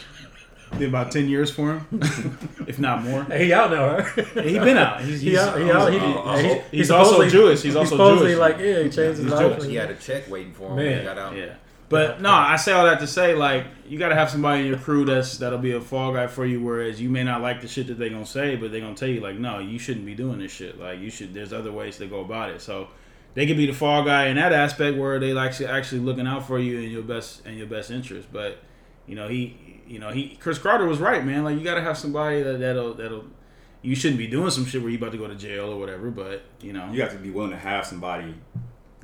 Did 0.78 0.90
about 0.90 1.12
ten 1.14 1.30
years 1.30 1.50
for 1.50 1.78
him, 1.78 1.88
if 2.68 2.78
not 2.78 3.02
more. 3.02 3.24
Hey, 3.24 3.46
he 3.46 3.54
out 3.54 3.72
now, 3.72 3.96
right? 4.00 4.06
He 4.46 4.60
been 4.60 4.76
out. 4.76 5.00
He's, 5.00 5.22
he's, 5.22 5.38
out. 5.38 5.58
He 5.58 5.72
out. 5.72 5.94
He, 5.94 6.00
he- 6.00 6.54
he's 6.54 6.62
he's 6.72 6.92
also 6.92 7.26
Jewish. 7.30 7.62
He's 7.62 7.78
also 7.78 8.18
Jewish. 8.20 8.38
like 8.38 8.58
yeah, 8.58 8.80
he 8.84 8.90
changed 8.90 8.98
his 9.00 9.20
He's 9.20 9.32
life. 9.32 9.64
He 9.64 9.76
had 9.76 9.90
a 9.92 9.96
check 9.96 10.30
waiting 10.30 10.52
for 10.52 10.64
him 10.72 10.76
when 10.76 10.86
Man. 10.86 11.00
he 11.00 11.06
got 11.06 11.18
out. 11.18 11.38
Yeah. 11.38 11.54
But 11.90 12.22
no, 12.22 12.32
I 12.32 12.58
say 12.58 12.74
all 12.74 12.86
that 12.86 13.00
to 13.00 13.08
say 13.08 13.34
like 13.34 13.66
you 13.88 13.98
got 13.98 14.10
to 14.10 14.16
have 14.16 14.30
somebody 14.30 14.62
in 14.62 14.68
your 14.68 14.78
crew 14.78 15.06
that's 15.06 15.38
that'll 15.38 15.60
be 15.60 15.72
a 15.72 15.80
fall 15.80 16.14
guy 16.14 16.28
for 16.28 16.46
you. 16.46 16.62
Whereas 16.62 17.00
you 17.00 17.10
may 17.10 17.24
not 17.24 17.42
like 17.42 17.62
the 17.62 17.68
shit 17.68 17.88
that 17.88 17.98
they 17.98 18.10
gonna 18.10 18.26
say, 18.26 18.58
but 18.58 18.72
they 18.72 18.82
gonna 18.82 18.96
tell 18.96 19.08
you 19.08 19.22
like, 19.22 19.38
no, 19.38 19.60
you 19.60 19.80
shouldn't 19.80 20.06
be 20.06 20.14
doing 20.14 20.40
this 20.40 20.52
shit. 20.52 20.80
Like 20.80 21.00
you 21.00 21.10
should. 21.10 21.34
There's 21.34 21.54
other 21.54 21.72
ways 21.72 21.98
to 21.98 22.08
go 22.08 22.20
about 22.20 22.50
it. 22.50 22.62
So 22.62 22.90
they 23.36 23.48
could 23.48 23.56
be 23.56 23.66
the 23.66 23.74
fall 23.74 24.04
guy 24.04 24.28
in 24.28 24.36
that 24.36 24.52
aspect 24.52 24.98
where 24.98 25.18
they 25.20 25.32
like 25.32 25.60
actually 25.62 26.02
looking 26.02 26.28
out 26.28 26.46
for 26.46 26.60
you 26.60 26.80
in 26.80 26.92
your 26.92 27.04
best 27.04 27.46
in 27.46 27.58
your 27.58 27.68
best 27.68 27.90
interest. 27.90 28.28
But 28.34 28.58
you 29.06 29.16
know 29.16 29.30
he, 29.30 29.82
you 29.88 30.00
know 30.00 30.10
he, 30.12 30.36
Cris 30.36 30.58
Carter 30.58 30.86
was 30.86 31.00
right, 31.00 31.24
man. 31.24 31.46
Like 31.46 31.58
you 31.58 31.64
got 31.64 31.76
to 31.76 31.82
have 31.82 31.98
somebody 31.98 32.44
that 32.44 32.60
that'll 32.60 32.96
that'll. 32.96 33.26
You 33.82 33.96
shouldn't 33.96 34.18
be 34.18 34.28
doing 34.28 34.50
some 34.50 34.66
shit 34.66 34.82
where 34.82 34.92
you 34.92 34.98
about 34.98 35.14
to 35.14 35.18
go 35.18 35.28
to 35.28 35.36
jail 35.36 35.72
or 35.72 35.80
whatever. 35.80 36.10
But 36.10 36.42
you 36.60 36.74
know 36.74 36.92
You 36.92 37.02
have 37.02 37.14
to 37.14 37.18
be 37.18 37.30
willing 37.30 37.52
to 37.52 37.58
have 37.58 37.86
somebody 37.86 38.34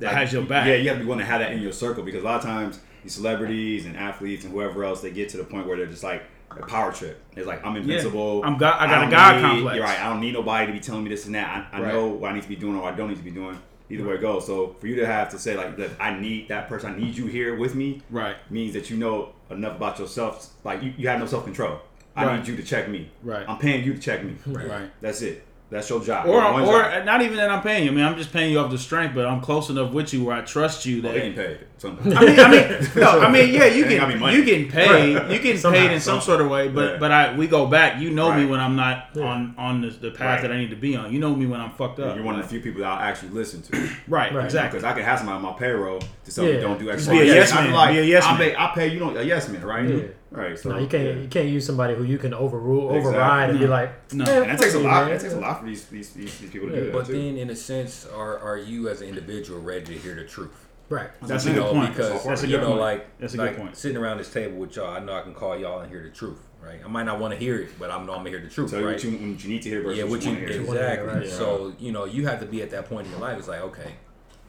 that 0.04 0.14
has 0.16 0.32
your 0.32 0.42
back. 0.42 0.66
Yeah, 0.66 0.74
you 0.76 0.88
have 0.88 0.98
to 0.98 1.04
be 1.04 1.08
willing 1.08 1.24
to 1.24 1.30
have 1.30 1.40
that 1.40 1.52
in 1.52 1.60
your 1.62 1.72
circle 1.72 2.02
because 2.02 2.22
a 2.22 2.24
lot 2.24 2.36
of 2.36 2.42
times 2.42 2.80
these 3.02 3.12
celebrities 3.14 3.86
and 3.86 3.96
athletes 3.96 4.44
and 4.44 4.52
whoever 4.52 4.84
else 4.84 5.00
they 5.02 5.10
get 5.10 5.28
to 5.30 5.36
the 5.36 5.44
point 5.44 5.66
where 5.66 5.76
they're 5.76 5.86
just 5.86 6.04
like 6.04 6.22
a 6.50 6.64
power 6.66 6.92
trip. 6.92 7.20
It's 7.36 7.46
like 7.46 7.64
I'm 7.66 7.76
invincible. 7.76 8.42
I'm 8.44 8.56
got- 8.56 8.80
I 8.80 8.86
got 8.86 9.08
a 9.08 9.10
God 9.10 9.36
need- 9.36 9.42
complex. 9.42 9.76
You're 9.76 9.84
right. 9.84 10.00
I 10.00 10.08
don't 10.08 10.20
need 10.20 10.34
nobody 10.34 10.66
to 10.68 10.72
be 10.72 10.78
telling 10.80 11.02
me 11.04 11.10
this 11.10 11.26
and 11.26 11.34
that. 11.34 11.68
I, 11.72 11.78
I 11.78 11.82
Right. 11.82 11.92
know 11.92 12.06
what 12.08 12.30
I 12.30 12.34
need 12.34 12.42
to 12.44 12.48
be 12.48 12.56
doing 12.56 12.76
or 12.76 12.82
what 12.82 12.94
I 12.94 12.96
don't 12.96 13.08
need 13.08 13.18
to 13.18 13.24
be 13.24 13.30
doing. 13.32 13.58
Either 13.90 14.06
way 14.06 14.14
it 14.14 14.20
goes. 14.20 14.46
So 14.46 14.74
for 14.80 14.86
you 14.86 14.96
to 14.96 15.06
have 15.06 15.28
to 15.30 15.38
say 15.38 15.56
like, 15.56 15.76
that 15.76 15.90
I 16.00 16.18
need 16.18 16.48
that 16.48 16.68
person. 16.68 16.94
I 16.94 16.98
need 16.98 17.16
you 17.16 17.26
here 17.26 17.56
with 17.56 17.74
me. 17.74 18.00
Right. 18.10 18.36
Means 18.50 18.72
that 18.74 18.88
you 18.88 18.96
know 18.96 19.30
enough 19.50 19.76
about 19.76 19.98
yourself. 19.98 20.48
Like 20.64 20.82
you, 20.82 20.94
you 20.96 21.08
have 21.08 21.18
no 21.20 21.26
self 21.26 21.44
control. 21.44 21.80
I 22.16 22.24
Right. 22.24 22.38
need 22.38 22.48
you 22.48 22.56
to 22.56 22.62
check 22.62 22.88
me. 22.88 23.10
Right. 23.22 23.44
I'm 23.48 23.58
paying 23.58 23.84
you 23.84 23.92
to 23.92 23.98
check 24.00 24.22
me. 24.24 24.36
Right. 24.46 24.90
That's 25.00 25.20
it. 25.22 25.44
That's 25.70 25.88
your 25.90 26.00
job. 26.04 26.26
Or, 26.26 26.40
One 26.52 26.62
or 26.62 26.82
job. 26.82 27.04
not 27.04 27.22
even 27.22 27.36
that 27.38 27.50
I'm 27.50 27.62
paying 27.62 27.84
you. 27.84 27.90
I 27.90 27.94
mean, 27.94 28.04
I'm 28.04 28.16
just 28.16 28.32
paying 28.32 28.52
you 28.52 28.60
off 28.60 28.70
the 28.70 28.78
strength, 28.78 29.14
but 29.14 29.26
I'm 29.26 29.40
close 29.40 29.70
enough 29.70 29.92
with 29.92 30.12
you 30.12 30.22
where 30.22 30.36
I 30.36 30.42
trust 30.42 30.86
you 30.86 30.98
Oh, 30.98 31.02
that. 31.02 31.08
they 31.14 31.18
getting 31.18 31.34
paid. 31.34 31.58
Something. 31.78 32.16
I 32.16 32.20
mean, 32.24 32.38
I 32.40 32.50
mean, 32.50 32.88
no, 32.96 33.20
I 33.20 33.30
mean, 33.30 33.52
yeah, 33.52 33.64
you 33.64 33.84
Ain't 33.84 34.00
gotta 34.00 34.18
get 34.18 34.32
you 34.34 34.44
getting 34.44 34.70
paid, 34.70 35.12
you 35.32 35.38
getting 35.40 35.56
Somehow, 35.58 35.80
paid 35.80 35.90
in 35.90 36.00
some 36.00 36.20
sort 36.20 36.40
of 36.40 36.48
way, 36.48 36.68
but 36.68 36.92
Yeah. 36.92 36.96
but 36.98 37.10
I 37.10 37.34
we 37.36 37.46
go 37.48 37.66
back. 37.66 38.00
You 38.00 38.10
know 38.10 38.32
me 38.32 38.46
when 38.46 38.60
I'm 38.60 38.76
not 38.76 39.08
Yeah. 39.14 39.24
on 39.24 39.54
on 39.58 39.80
the, 39.80 39.88
the 39.88 40.10
path 40.10 40.20
Right. 40.20 40.42
that 40.42 40.52
I 40.52 40.58
need 40.58 40.70
to 40.70 40.76
be 40.76 40.96
on. 40.96 41.12
You 41.12 41.18
know 41.18 41.34
me 41.34 41.46
when 41.46 41.60
I'm 41.60 41.70
fucked 41.72 41.98
up. 41.98 42.14
You're 42.14 42.24
one 42.24 42.36
of 42.36 42.42
the 42.42 42.48
few 42.48 42.60
people 42.60 42.82
that 42.82 42.88
I'll 42.88 43.00
actually 43.00 43.30
listen 43.30 43.62
to. 43.62 43.76
right, 44.08 44.32
Right. 44.32 44.44
exactly. 44.44 44.78
Because 44.78 44.84
I 44.90 44.94
can 44.94 45.02
have 45.04 45.18
somebody 45.18 45.36
on 45.36 45.42
my 45.42 45.52
payroll 45.58 45.98
to 46.24 46.34
tell 46.34 46.44
me 46.44 46.52
don't 46.60 46.78
do 46.78 46.90
X, 46.90 47.08
be 47.08 47.18
a 47.20 47.20
Z. 47.22 47.26
yes 47.26 47.52
man. 47.54 47.72
Like, 47.72 47.92
Be 47.94 47.98
a 48.00 48.02
yes 48.04 48.24
I 48.24 48.28
man. 48.28 48.38
pay, 48.38 48.56
I 48.56 48.72
pay 48.74 48.88
you 48.92 48.98
don't 49.00 49.16
a 49.16 49.22
yes 49.22 49.48
man, 49.48 49.64
right? 49.64 49.88
Yeah. 49.88 50.02
Right. 50.30 50.58
So 50.58 50.70
No, 50.70 50.78
you 50.78 50.88
can't. 50.88 51.04
yeah. 51.04 51.12
You 51.22 51.28
can't 51.28 51.48
use 51.48 51.64
somebody 51.64 51.94
who 51.94 52.02
you 52.02 52.18
can 52.18 52.34
overrule, 52.34 52.88
Exactly. 52.94 53.10
override, 53.10 53.50
and 53.50 53.58
be 53.60 53.66
like, 53.68 54.12
No. 54.12 54.24
"Man, 54.24 54.42
And 54.42 54.50
that 54.50 54.58
takes 54.58 54.74
a 54.74 54.80
lot. 54.80 55.06
man." 55.06 55.14
It 55.16 55.20
takes 55.20 55.34
a 55.34 55.38
lot 55.38 55.63
for 55.64 55.70
these 55.70 55.84
these, 55.86 56.10
these, 56.12 56.38
these 56.38 56.50
people 56.50 56.68
to 56.68 56.74
do 56.76 56.84
that 56.86 56.92
But 56.92 57.06
too. 57.06 57.12
then, 57.12 57.36
in 57.36 57.50
a 57.50 57.56
sense, 57.56 58.06
are 58.06 58.38
are 58.38 58.58
you 58.58 58.88
as 58.88 59.00
an 59.00 59.08
individual 59.08 59.60
ready 59.60 59.84
to 59.86 59.92
hear 59.98 60.14
the 60.14 60.24
truth? 60.24 60.66
Right. 60.90 61.08
That's 61.22 61.46
a 61.46 61.48
good 61.52 61.56
know, 61.56 61.72
point. 61.72 61.94
because 61.96 62.24
That's 62.24 62.42
a 62.42 62.46
you 62.46 62.56
good 62.56 62.60
know, 62.62 62.68
point. 62.70 62.80
like 62.80 63.18
That's 63.18 63.34
a 63.34 63.36
good 63.38 63.46
like 63.46 63.56
point. 63.56 63.76
sitting 63.76 63.96
around 63.96 64.18
this 64.18 64.32
table 64.32 64.58
with 64.58 64.76
y'all, 64.76 64.94
I 64.94 64.98
know 65.00 65.14
I 65.14 65.22
can 65.22 65.32
call 65.34 65.58
y'all 65.58 65.80
and 65.80 65.90
hear 65.90 66.02
the 66.02 66.10
truth, 66.10 66.40
right? 66.62 66.78
I 66.84 66.88
might 66.88 67.04
not 67.04 67.18
want 67.18 67.32
to 67.32 67.38
hear 67.40 67.58
it, 67.58 67.78
but 67.78 67.90
I 67.90 67.96
know 68.04 68.12
I'm 68.12 68.18
gonna 68.18 68.30
hear 68.30 68.40
the 68.40 68.48
truth, 68.50 68.70
Tell 68.70 68.80
you 68.80 68.86
right? 68.86 68.92
what 68.94 69.02
you, 69.04 69.12
what 69.12 69.42
you 69.44 69.48
need 69.50 69.62
to 69.62 69.68
hear 69.70 69.82
versus 69.82 69.98
yeah, 69.98 70.04
what 70.04 70.10
what 70.12 70.22
you 70.24 70.30
you 70.32 70.36
want 70.36 70.48
to 70.48 70.52
hear. 70.52 70.62
exactly. 70.62 71.08
Right. 71.20 71.28
So 71.28 71.74
you 71.78 71.90
know, 71.92 72.04
you 72.04 72.26
have 72.26 72.40
to 72.40 72.46
be 72.46 72.62
at 72.62 72.70
that 72.70 72.88
point 72.88 73.06
in 73.06 73.12
your 73.12 73.20
life. 73.20 73.38
It's 73.38 73.48
like, 73.48 73.62
okay, 73.62 73.94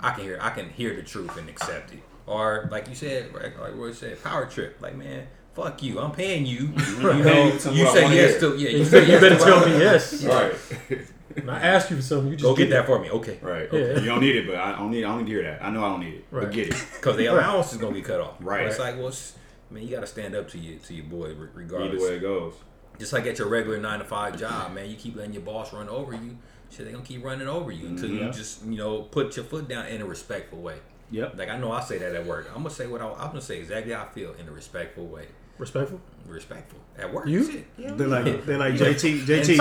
I 0.01 0.11
can 0.11 0.23
hear, 0.25 0.37
I 0.41 0.49
can 0.49 0.69
hear 0.69 0.93
the 0.95 1.03
truth 1.03 1.37
and 1.37 1.47
accept 1.49 1.93
it. 1.93 2.03
Or 2.27 2.67
like 2.69 2.89
you 2.89 2.95
said, 2.95 3.33
right, 3.33 3.57
like 3.57 3.75
Roy 3.75 3.93
said, 3.93 4.21
power 4.21 4.45
trip. 4.45 4.77
Like 4.81 4.95
man, 4.95 5.27
fuck 5.55 5.81
you, 5.83 5.99
I'm 5.99 6.11
paying 6.11 6.45
you. 6.45 6.69
You 6.99 7.01
know, 7.23 7.45
you 7.53 7.59
say 7.59 8.13
yes 8.15 8.39
to 8.41 8.55
yeah. 8.57 8.69
You, 8.69 8.77
You 8.79 8.85
say 8.85 9.05
yes 9.07 9.21
better 9.21 9.35
to 9.37 9.43
tell 9.43 9.57
what 9.59 9.67
I- 9.69 9.71
me 9.71 9.79
yes. 9.79 10.23
Right. 10.23 10.53
And 11.37 11.51
I 11.51 11.59
ask 11.59 11.89
you 11.89 11.97
for 11.97 12.01
something, 12.01 12.29
you 12.31 12.37
just 12.37 12.43
Go 12.45 12.55
get 12.55 12.67
it. 12.67 12.69
that 12.69 12.85
for 12.85 12.97
me, 12.97 13.09
okay? 13.09 13.37
Right. 13.41 13.67
Yeah. 13.69 13.79
Okay. 13.79 13.99
You 13.99 14.05
don't 14.05 14.21
need 14.21 14.37
it, 14.37 14.47
but 14.47 14.55
I 14.55 14.71
don't 14.77 14.89
need. 14.89 15.03
I 15.03 15.09
don't 15.09 15.17
need 15.17 15.25
to 15.25 15.31
hear 15.33 15.43
that. 15.43 15.61
I 15.61 15.69
know 15.69 15.83
I 15.83 15.89
don't 15.89 15.99
need 15.99 16.13
it. 16.13 16.25
Right. 16.31 16.45
But 16.45 16.53
get 16.53 16.69
it. 16.69 16.75
Because 16.95 17.17
the 17.17 17.25
allowance 17.25 17.73
is 17.73 17.77
gonna 17.77 17.93
be 17.93 18.01
cut 18.01 18.21
off. 18.21 18.35
Right. 18.39 18.65
It's 18.67 18.79
like, 18.79 18.95
well, 18.95 19.09
it's, 19.09 19.33
man, 19.69 19.83
you 19.83 19.89
got 19.89 19.99
to 19.99 20.07
stand 20.07 20.33
up 20.33 20.47
to 20.51 20.57
your 20.57 20.79
to 20.79 20.93
your 20.93 21.03
boy, 21.03 21.33
regardless. 21.53 22.01
Either 22.01 22.09
way 22.11 22.15
it 22.15 22.21
goes. 22.21 22.53
Just 22.97 23.11
like 23.11 23.25
at 23.25 23.37
your 23.37 23.49
regular 23.49 23.77
nine 23.81 23.99
to 23.99 24.05
five 24.05 24.39
job, 24.39 24.73
man, 24.73 24.89
you 24.89 24.95
keep 24.95 25.17
letting 25.17 25.33
your 25.33 25.41
boss 25.43 25.73
run 25.73 25.89
over 25.89 26.13
you. 26.13 26.37
Shit, 26.71 26.85
they 26.85 26.93
gonna 26.93 27.03
keep 27.03 27.21
running 27.21 27.49
over 27.49 27.69
you 27.69 27.87
until 27.87 28.09
you 28.11 28.21
Mhm. 28.21 28.33
just 28.33 28.63
you 28.63 28.77
know 28.77 29.01
put 29.01 29.35
your 29.35 29.43
foot 29.43 29.67
down 29.67 29.87
in 29.87 30.01
a 30.01 30.05
respectful 30.05 30.59
way. 30.61 30.77
Yep. 31.11 31.37
Like 31.37 31.49
I 31.49 31.57
know 31.57 31.73
I 31.73 31.81
say 31.81 31.97
that 31.97 32.15
at 32.15 32.25
work. 32.25 32.47
I'm 32.55 32.63
gonna 32.63 32.69
say 32.69 32.87
what 32.87 33.01
I, 33.01 33.11
I'm 33.11 33.27
gonna 33.27 33.41
say 33.41 33.57
exactly 33.59 33.91
how 33.91 34.03
I 34.03 34.07
feel 34.07 34.33
in 34.39 34.47
a 34.47 34.51
respectful 34.53 35.05
way. 35.07 35.25
Respectful. 35.57 36.01
Respectful 36.27 36.79
at 36.97 37.13
work. 37.13 37.27
You? 37.27 37.49
Shit. 37.49 37.65
Yeah, 37.77 37.91
They're 37.93 38.07
like 38.07 38.45
they're 38.45 38.57
like 38.57 38.73
Yeah. 38.79 38.87
JT 38.87 39.25
JT. 39.25 39.57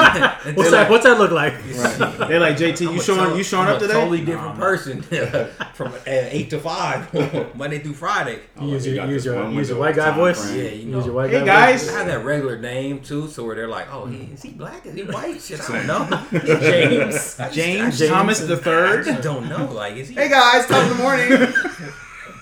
What's 0.57 0.71
they're 0.71 0.71
that? 0.71 0.91
What's 0.91 1.05
that 1.05 1.19
look 1.19 1.31
like? 1.31 1.53
like- 1.77 2.19
They're 2.29 2.41
like 2.41 2.57
JT. 2.57 2.89
I'm 2.89 2.95
You 2.95 3.01
showing 3.03 3.31
to- 3.33 3.37
you 3.37 3.45
showing 3.45 3.69
I'm 3.69 3.75
up 3.75 3.79
a 3.79 3.81
today? 3.87 3.93
Totally 3.93 4.19
different 4.25 4.43
Nah, 4.43 4.53
man. 4.55 4.61
person 4.61 5.03
from 5.75 5.93
uh, 5.93 5.99
eight 6.07 6.49
to 6.51 6.59
five, 6.59 7.55
Monday 7.55 7.81
through 7.81 7.93
Friday. 7.95 8.41
You 8.61 8.69
use 8.71 8.87
you 8.87 8.95
your 8.95 9.07
use 9.07 9.25
your 9.27 9.51
use 9.51 9.69
your 9.69 9.79
white 9.79 9.95
guy 9.95 10.11
voice. 10.17 10.43
frame. 10.43 10.65
Yeah, 10.65 10.71
you 10.71 10.87
know. 10.87 10.97
Use 10.97 11.07
your 11.07 11.15
white 11.15 11.31
Hey, 11.31 11.41
guy 11.41 11.45
guys. 11.47 11.89
I 11.91 11.99
have 11.99 12.07
that 12.07 12.25
regular 12.25 12.59
name 12.59 13.01
too, 13.01 13.29
so 13.29 13.45
where 13.45 13.55
they're 13.55 13.69
like, 13.69 13.87
"Oh, 13.93 14.07
he, 14.07 14.31
is 14.33 14.43
he 14.43 14.51
black? 14.51 14.87
Is 14.87 14.95
he 14.95 15.03
white? 15.03 15.41
Shit, 15.43 15.61
I 15.71 15.87
don't 15.87 15.87
know." 15.87 16.27
James, 16.61 17.39
I 17.39 17.51
James 17.51 18.09
Thomas 18.09 18.39
just- 18.39 18.49
the 18.49 18.57
I 18.57 18.59
third. 18.61 19.05
just 19.05 19.23
don't 19.23 19.49
know. 19.49 19.67
Like, 19.71 19.97
is 19.97 20.09
he? 20.09 20.15
Hey 20.15 20.29
guys, 20.31 20.67
top 20.67 20.83
of 20.91 20.97
the 20.97 21.03
morning. 21.03 21.53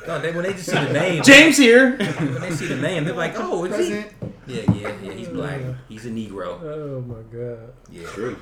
No, 0.06 0.20
they, 0.20 0.32
when 0.32 0.44
they 0.44 0.52
just 0.52 0.66
see 0.66 0.72
the 0.84 0.92
name, 0.92 1.22
James 1.24 1.56
here. 1.56 1.96
when 1.96 2.40
they 2.40 2.50
see 2.50 2.66
the 2.66 2.76
name, 2.76 3.04
they're 3.04 3.14
like, 3.14 3.34
"Oh, 3.36 3.64
is 3.64 3.88
he?" 3.88 3.94
Yeah, 4.46 4.62
yeah, 4.74 4.92
yeah. 5.02 5.12
He's 5.12 5.28
black. 5.28 5.60
He's 5.88 6.06
a 6.06 6.10
Negro. 6.10 6.60
Oh 6.62 7.00
my 7.06 7.22
god. 7.36 7.72
Yeah, 7.90 8.06
True. 8.08 8.36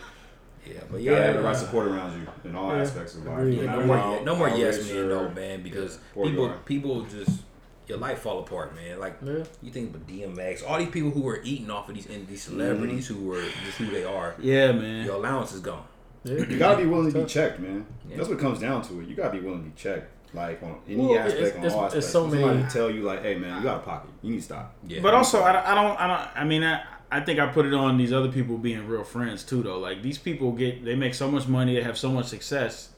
yeah, 0.67 0.81
but 0.91 1.01
You 1.01 1.11
gotta 1.11 1.23
have 1.25 1.35
the 1.35 1.41
yeah. 1.43 1.47
right 1.47 1.57
support 1.57 1.89
around 1.89 2.21
you 2.21 2.27
in 2.51 2.57
all 2.57 2.75
Yeah. 2.75 2.81
aspects 2.83 3.15
of 3.17 3.27
life. 3.27 3.39
Agreed. 3.39 3.59
No 3.61 3.67
matter 3.67 3.81
no 3.81 3.87
more, 3.87 3.97
how- 3.99 4.23
no 4.25 4.37
more 4.37 4.49
how 4.49 4.57
yes 4.57 4.79
rich 4.79 4.87
man, 4.95 5.05
or- 5.05 5.09
no 5.09 5.29
man, 5.31 5.63
because 5.63 5.99
poor 6.15 6.25
you 6.25 6.31
people, 6.31 6.47
are. 6.47 6.57
people 6.65 7.03
just 7.03 7.41
your 7.87 7.99
life 7.99 8.21
fall 8.21 8.39
apart, 8.39 8.75
man. 8.75 8.99
Like 8.99 9.17
Yeah. 9.23 9.45
you 9.63 9.71
think 9.71 9.91
about 9.95 10.07
DMX, 10.07 10.63
all 10.67 10.79
these 10.79 10.89
people 10.89 11.11
who 11.11 11.21
were 11.21 11.41
eating 11.45 11.71
off 11.71 11.89
of 11.89 11.95
these 11.95 12.07
and 12.07 12.27
these 12.27 12.43
celebrities 12.43 13.09
Mm-hmm. 13.11 13.21
who 13.21 13.29
were 13.29 13.43
just 13.67 13.77
who 13.79 13.91
they 13.91 14.05
are. 14.05 14.35
Yeah, 14.41 14.73
man. 14.73 15.05
Your 15.05 15.17
allowance 15.17 15.53
is 15.53 15.61
gone. 15.61 15.85
Yeah. 16.25 16.39
You 16.49 16.59
gotta 16.59 16.79
be 16.83 16.87
willing 16.89 17.13
to 17.13 17.19
be 17.21 17.25
checked, 17.27 17.61
man. 17.61 17.85
Yeah. 18.09 18.17
That's 18.17 18.29
what 18.29 18.39
it 18.39 18.41
comes 18.41 18.61
down 18.61 18.83
to. 18.83 19.01
It. 19.01 19.09
You 19.09 19.15
gotta 19.17 19.33
be 19.39 19.41
willing 19.41 19.65
to 19.65 19.69
be 19.71 19.75
checked, 19.77 20.11
like 20.33 20.63
on 20.63 20.77
any 20.89 20.97
Well, 20.97 21.19
aspect, 21.19 21.41
it's- 21.41 21.53
on 21.53 21.59
it's- 21.59 21.73
all 21.75 21.85
it's 21.87 21.95
aspects. 21.97 22.07
so 22.13 22.25
For 22.29 22.37
somebody 22.37 22.63
tell 22.71 22.91
you, 22.91 23.03
like, 23.03 23.23
"Hey, 23.23 23.35
man, 23.37 23.57
you 23.59 23.63
got 23.65 23.77
a 23.79 23.81
pocket. 23.81 24.11
You 24.23 24.31
need 24.31 24.37
to 24.39 24.43
stop." 24.43 24.75
Yeah, 24.87 25.01
But 25.03 25.15
also, 25.15 25.43
I 25.43 25.53
don't, 25.53 25.67
I 25.67 25.75
don't, 25.75 26.01
I 26.01 26.07
don't. 26.07 26.29
I 26.37 26.45
mean, 26.45 26.63
I, 26.65 26.83
I 27.11 27.21
think 27.21 27.41
I 27.41 27.47
put 27.47 27.67
it 27.67 27.75
on 27.75 27.97
these 27.97 28.13
other 28.13 28.29
people 28.29 28.57
being 28.59 28.87
real 28.87 29.03
friends 29.05 29.43
too, 29.45 29.63
though. 29.63 29.79
Like 29.79 30.03
these 30.03 30.19
people 30.19 30.53
get, 30.53 30.85
they 30.85 30.95
make 30.95 31.15
so 31.15 31.31
much 31.31 31.49
money, 31.49 31.75
they 31.75 31.83
have 31.83 31.99
so 31.99 32.11
much 32.11 32.27
success. 32.27 32.91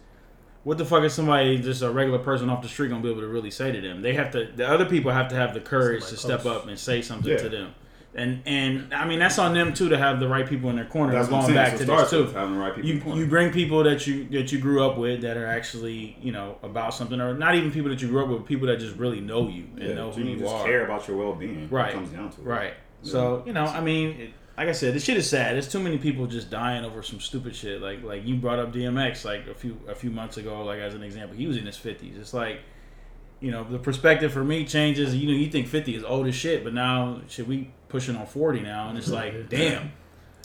What 0.64 0.78
the 0.78 0.84
fuck 0.84 1.02
is 1.02 1.12
somebody 1.12 1.58
just 1.60 1.82
a 1.82 1.90
regular 1.90 2.18
person 2.20 2.48
off 2.48 2.62
the 2.62 2.68
street 2.68 2.88
gonna 2.90 3.02
be 3.02 3.10
able 3.10 3.22
to 3.22 3.26
really 3.26 3.50
say 3.50 3.72
to 3.72 3.80
them? 3.80 4.00
They 4.02 4.14
have 4.14 4.30
to. 4.32 4.48
The 4.54 4.68
other 4.68 4.84
people 4.84 5.10
have 5.10 5.28
to 5.28 5.34
have 5.34 5.54
the 5.54 5.60
courage 5.60 6.02
Somebody 6.02 6.16
to 6.16 6.22
step 6.44 6.46
up 6.46 6.68
and 6.68 6.78
say 6.78 7.02
something 7.02 7.32
Yeah. 7.32 7.38
to 7.38 7.48
them. 7.48 7.74
And 8.14 8.42
and 8.44 8.92
I 8.92 9.06
mean 9.06 9.18
that's 9.18 9.38
on 9.38 9.54
them 9.54 9.72
too 9.72 9.88
to 9.88 9.96
have 9.96 10.20
the 10.20 10.28
right 10.28 10.46
people 10.46 10.68
in 10.68 10.76
their 10.76 10.84
corner. 10.84 11.14
That's 11.14 11.28
going 11.28 11.54
back 11.54 11.78
So 11.78 11.78
to 11.78 11.84
this 11.86 12.10
too. 12.10 12.26
having 12.26 12.54
the 12.56 12.60
right 12.60 12.74
people. 12.74 13.14
you 13.16 13.22
you 13.22 13.26
bring 13.26 13.50
people 13.52 13.82
that 13.84 14.06
you 14.06 14.24
that 14.30 14.52
you 14.52 14.58
grew 14.58 14.84
up 14.84 14.98
with 14.98 15.22
that 15.22 15.38
are 15.38 15.46
actually 15.46 16.18
you 16.20 16.30
know 16.30 16.58
about 16.62 16.92
something 16.92 17.18
or 17.20 17.32
not 17.32 17.54
even 17.54 17.70
people 17.72 17.88
that 17.88 18.02
you 18.02 18.08
grew 18.08 18.22
up 18.22 18.28
with 18.28 18.38
but 18.40 18.46
people 18.46 18.66
that 18.66 18.78
just 18.80 18.96
really 18.96 19.20
know 19.20 19.48
you 19.48 19.64
and 19.76 19.82
yeah, 19.88 19.94
know 19.94 20.10
who 20.12 20.20
you 20.24 20.30
you 20.32 20.38
just 20.40 20.52
are 20.54 20.62
care 20.64 20.84
about 20.84 21.08
your 21.08 21.16
well 21.16 21.32
being. 21.34 21.70
Right. 21.70 21.94
Comes 21.94 22.10
down 22.10 22.30
to 22.32 22.40
it. 22.42 22.44
right 22.44 22.74
so 23.00 23.42
you 23.46 23.54
know 23.54 23.64
I 23.64 23.80
mean 23.80 24.08
it, 24.20 24.30
like 24.58 24.68
I 24.68 24.72
said 24.72 24.92
this 24.94 25.04
shit 25.04 25.16
is 25.16 25.30
sad 25.30 25.54
there's 25.54 25.72
too 25.72 25.80
many 25.80 25.96
people 25.96 26.26
just 26.26 26.50
dying 26.50 26.84
over 26.84 27.02
some 27.02 27.18
stupid 27.18 27.56
shit 27.56 27.80
like 27.80 28.02
like 28.02 28.26
you 28.26 28.36
brought 28.36 28.58
up 28.58 28.74
DMX 28.74 29.24
like 29.24 29.46
a 29.46 29.54
few 29.54 29.80
a 29.88 29.94
few 29.94 30.10
months 30.10 30.36
ago 30.36 30.62
like 30.64 30.80
as 30.80 30.94
an 30.94 31.02
example 31.02 31.34
he 31.34 31.46
was 31.46 31.56
in 31.56 31.64
his 31.64 31.78
50s 31.78 32.20
it's 32.20 32.34
like 32.34 32.60
you 33.40 33.50
know 33.50 33.64
the 33.64 33.78
perspective 33.78 34.32
for 34.32 34.44
me 34.44 34.64
changes 34.64 35.16
you 35.16 35.26
know 35.26 35.34
you 35.36 35.50
think 35.50 35.66
50 35.66 35.96
is 35.96 36.04
old 36.04 36.26
as 36.28 36.34
shit 36.34 36.62
but 36.62 36.72
now 36.74 37.22
should 37.28 37.48
we 37.48 37.72
pushing 37.92 38.16
on 38.16 38.26
40 38.26 38.60
now 38.62 38.88
and 38.88 38.98
it's 38.98 39.08
like 39.10 39.48
damn 39.48 39.92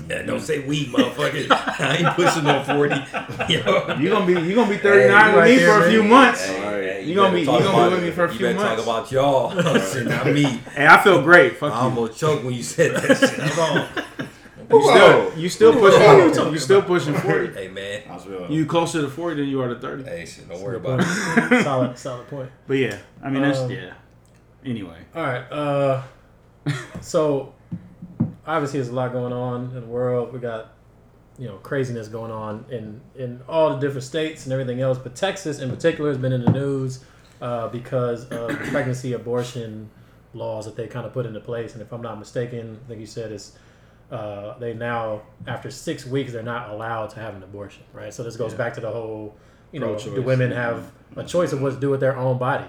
Yeah, 0.07 0.21
don't 0.23 0.39
say 0.41 0.59
we, 0.59 0.85
motherfucker. 0.85 1.47
I 1.79 1.97
ain't 1.97 2.15
pushing 2.15 2.45
on 2.45 2.63
forty. 2.63 2.93
Yo. 3.51 3.97
you 3.97 4.09
gonna 4.09 4.25
be 4.27 4.33
you 4.47 4.53
gonna 4.53 4.69
be 4.69 4.77
39 4.77 5.09
Hey, 5.09 5.27
with 5.27 5.35
right 5.35 5.49
me 5.49 5.55
there, 5.55 5.67
for 5.71 5.77
a 5.77 5.79
man. 5.79 5.89
few 5.91 6.03
months 6.03 6.45
Hey, 6.45 6.61
hey, 6.61 7.03
You 7.05 7.15
gonna 7.15 7.33
be- 7.33 7.39
you 7.39 7.45
gonna 7.47 7.59
be 7.63 7.67
about- 7.69 7.91
with 7.93 8.03
me 8.03 8.11
for 8.11 8.25
a 8.25 8.31
you 8.31 8.37
few 8.37 8.45
better 8.47 8.59
months. 8.59 8.85
talk 8.85 8.95
about 8.99 9.11
y'all, 9.11 9.79
shit, 9.79 10.05
not 10.07 10.27
me. 10.27 10.43
Hey, 10.75 10.85
I 10.85 11.01
feel 11.03 11.21
great. 11.23 11.57
Fuck 11.57 11.73
I 11.73 11.77
you. 11.77 11.81
almost 11.89 12.19
choked 12.19 12.43
when 12.43 12.53
you 12.53 12.61
said 12.63 12.95
that 12.95 13.17
shit. 13.17 13.39
Hold 13.39 13.79
on. 13.79 13.87
You 14.69 14.81
still, 14.83 15.39
you 15.39 15.49
still 15.49 15.81
What 15.81 15.93
are 15.93 16.25
you 16.25 16.29
pushing. 16.29 16.51
You 16.53 16.59
still 16.59 16.81
pushing 16.81 17.13
forty. 17.15 17.53
Hey 17.53 17.69
man. 17.69 18.01
I 18.09 18.13
was 18.15 18.27
real. 18.27 18.51
You 18.51 18.65
closer 18.65 19.01
to 19.01 19.07
forty 19.09 19.37
than 19.37 19.47
you 19.49 19.61
are 19.61 19.69
to 19.73 19.79
thirty. 19.79 20.03
Hey, 20.03 20.25
shit, 20.25 20.47
don't 20.49 20.61
worry 20.61 20.75
about 20.75 20.99
it. 21.01 21.63
solid, 21.63 21.97
solid 21.97 22.27
point. 22.27 22.49
But 22.67 22.73
yeah, 22.77 22.97
I 23.23 23.29
mean 23.29 23.41
that's 23.43 23.59
Um, 23.59 23.71
yeah. 23.71 23.93
Anyway, 24.65 24.97
All 25.15 25.23
right. 25.23 25.49
Uh, 25.51 26.01
so 27.01 27.53
obviously, 28.45 28.79
there's 28.79 28.89
a 28.89 28.95
lot 28.95 29.11
going 29.11 29.33
on 29.33 29.65
in 29.75 29.81
the 29.81 29.87
world. 29.87 30.33
We 30.33 30.39
got 30.39 30.73
you 31.39 31.47
know 31.47 31.57
craziness 31.57 32.07
going 32.07 32.31
on 32.31 32.65
in 32.69 33.01
in 33.15 33.41
all 33.47 33.69
the 33.71 33.79
different 33.79 34.03
states 34.03 34.45
and 34.45 34.53
everything 34.53 34.81
else. 34.81 34.97
But 34.97 35.15
Texas, 35.15 35.59
in 35.59 35.69
particular, 35.69 36.09
has 36.09 36.17
been 36.17 36.33
in 36.33 36.43
the 36.43 36.51
news 36.51 37.03
uh, 37.41 37.67
because 37.69 38.25
of 38.29 38.49
pregnancy 38.71 39.13
abortion 39.13 39.89
laws 40.33 40.65
that 40.65 40.75
they 40.75 40.87
kind 40.87 41.05
of 41.05 41.13
put 41.13 41.25
into 41.25 41.39
place. 41.39 41.73
And 41.73 41.81
if 41.81 41.91
I'm 41.91 42.01
not 42.01 42.19
mistaken, 42.19 42.79
I 42.85 42.87
think 42.87 42.99
you 42.99 43.07
said 43.07 43.31
it's. 43.31 43.53
Uh, 44.09 44.57
they 44.57 44.73
now, 44.73 45.21
after 45.47 45.69
six 45.69 46.05
weeks, 46.05 46.31
they're 46.31 46.41
not 46.41 46.69
allowed 46.69 47.09
to 47.09 47.19
have 47.19 47.35
an 47.35 47.43
abortion, 47.43 47.83
right? 47.91 48.13
So 48.13 48.23
this 48.23 48.37
goes 48.37 48.53
Yeah. 48.53 48.57
back 48.57 48.73
to 48.75 48.79
the 48.79 48.89
whole, 48.89 49.35
you 49.73 49.81
know, 49.81 49.87
Pro-choice. 49.95 50.15
do 50.15 50.21
women 50.21 50.49
have 50.53 50.93
a 51.17 51.25
choice 51.25 51.51
of 51.51 51.61
what 51.61 51.73
to 51.73 51.79
do 51.81 51.89
with 51.89 51.99
their 51.99 52.15
own 52.15 52.37
body? 52.37 52.63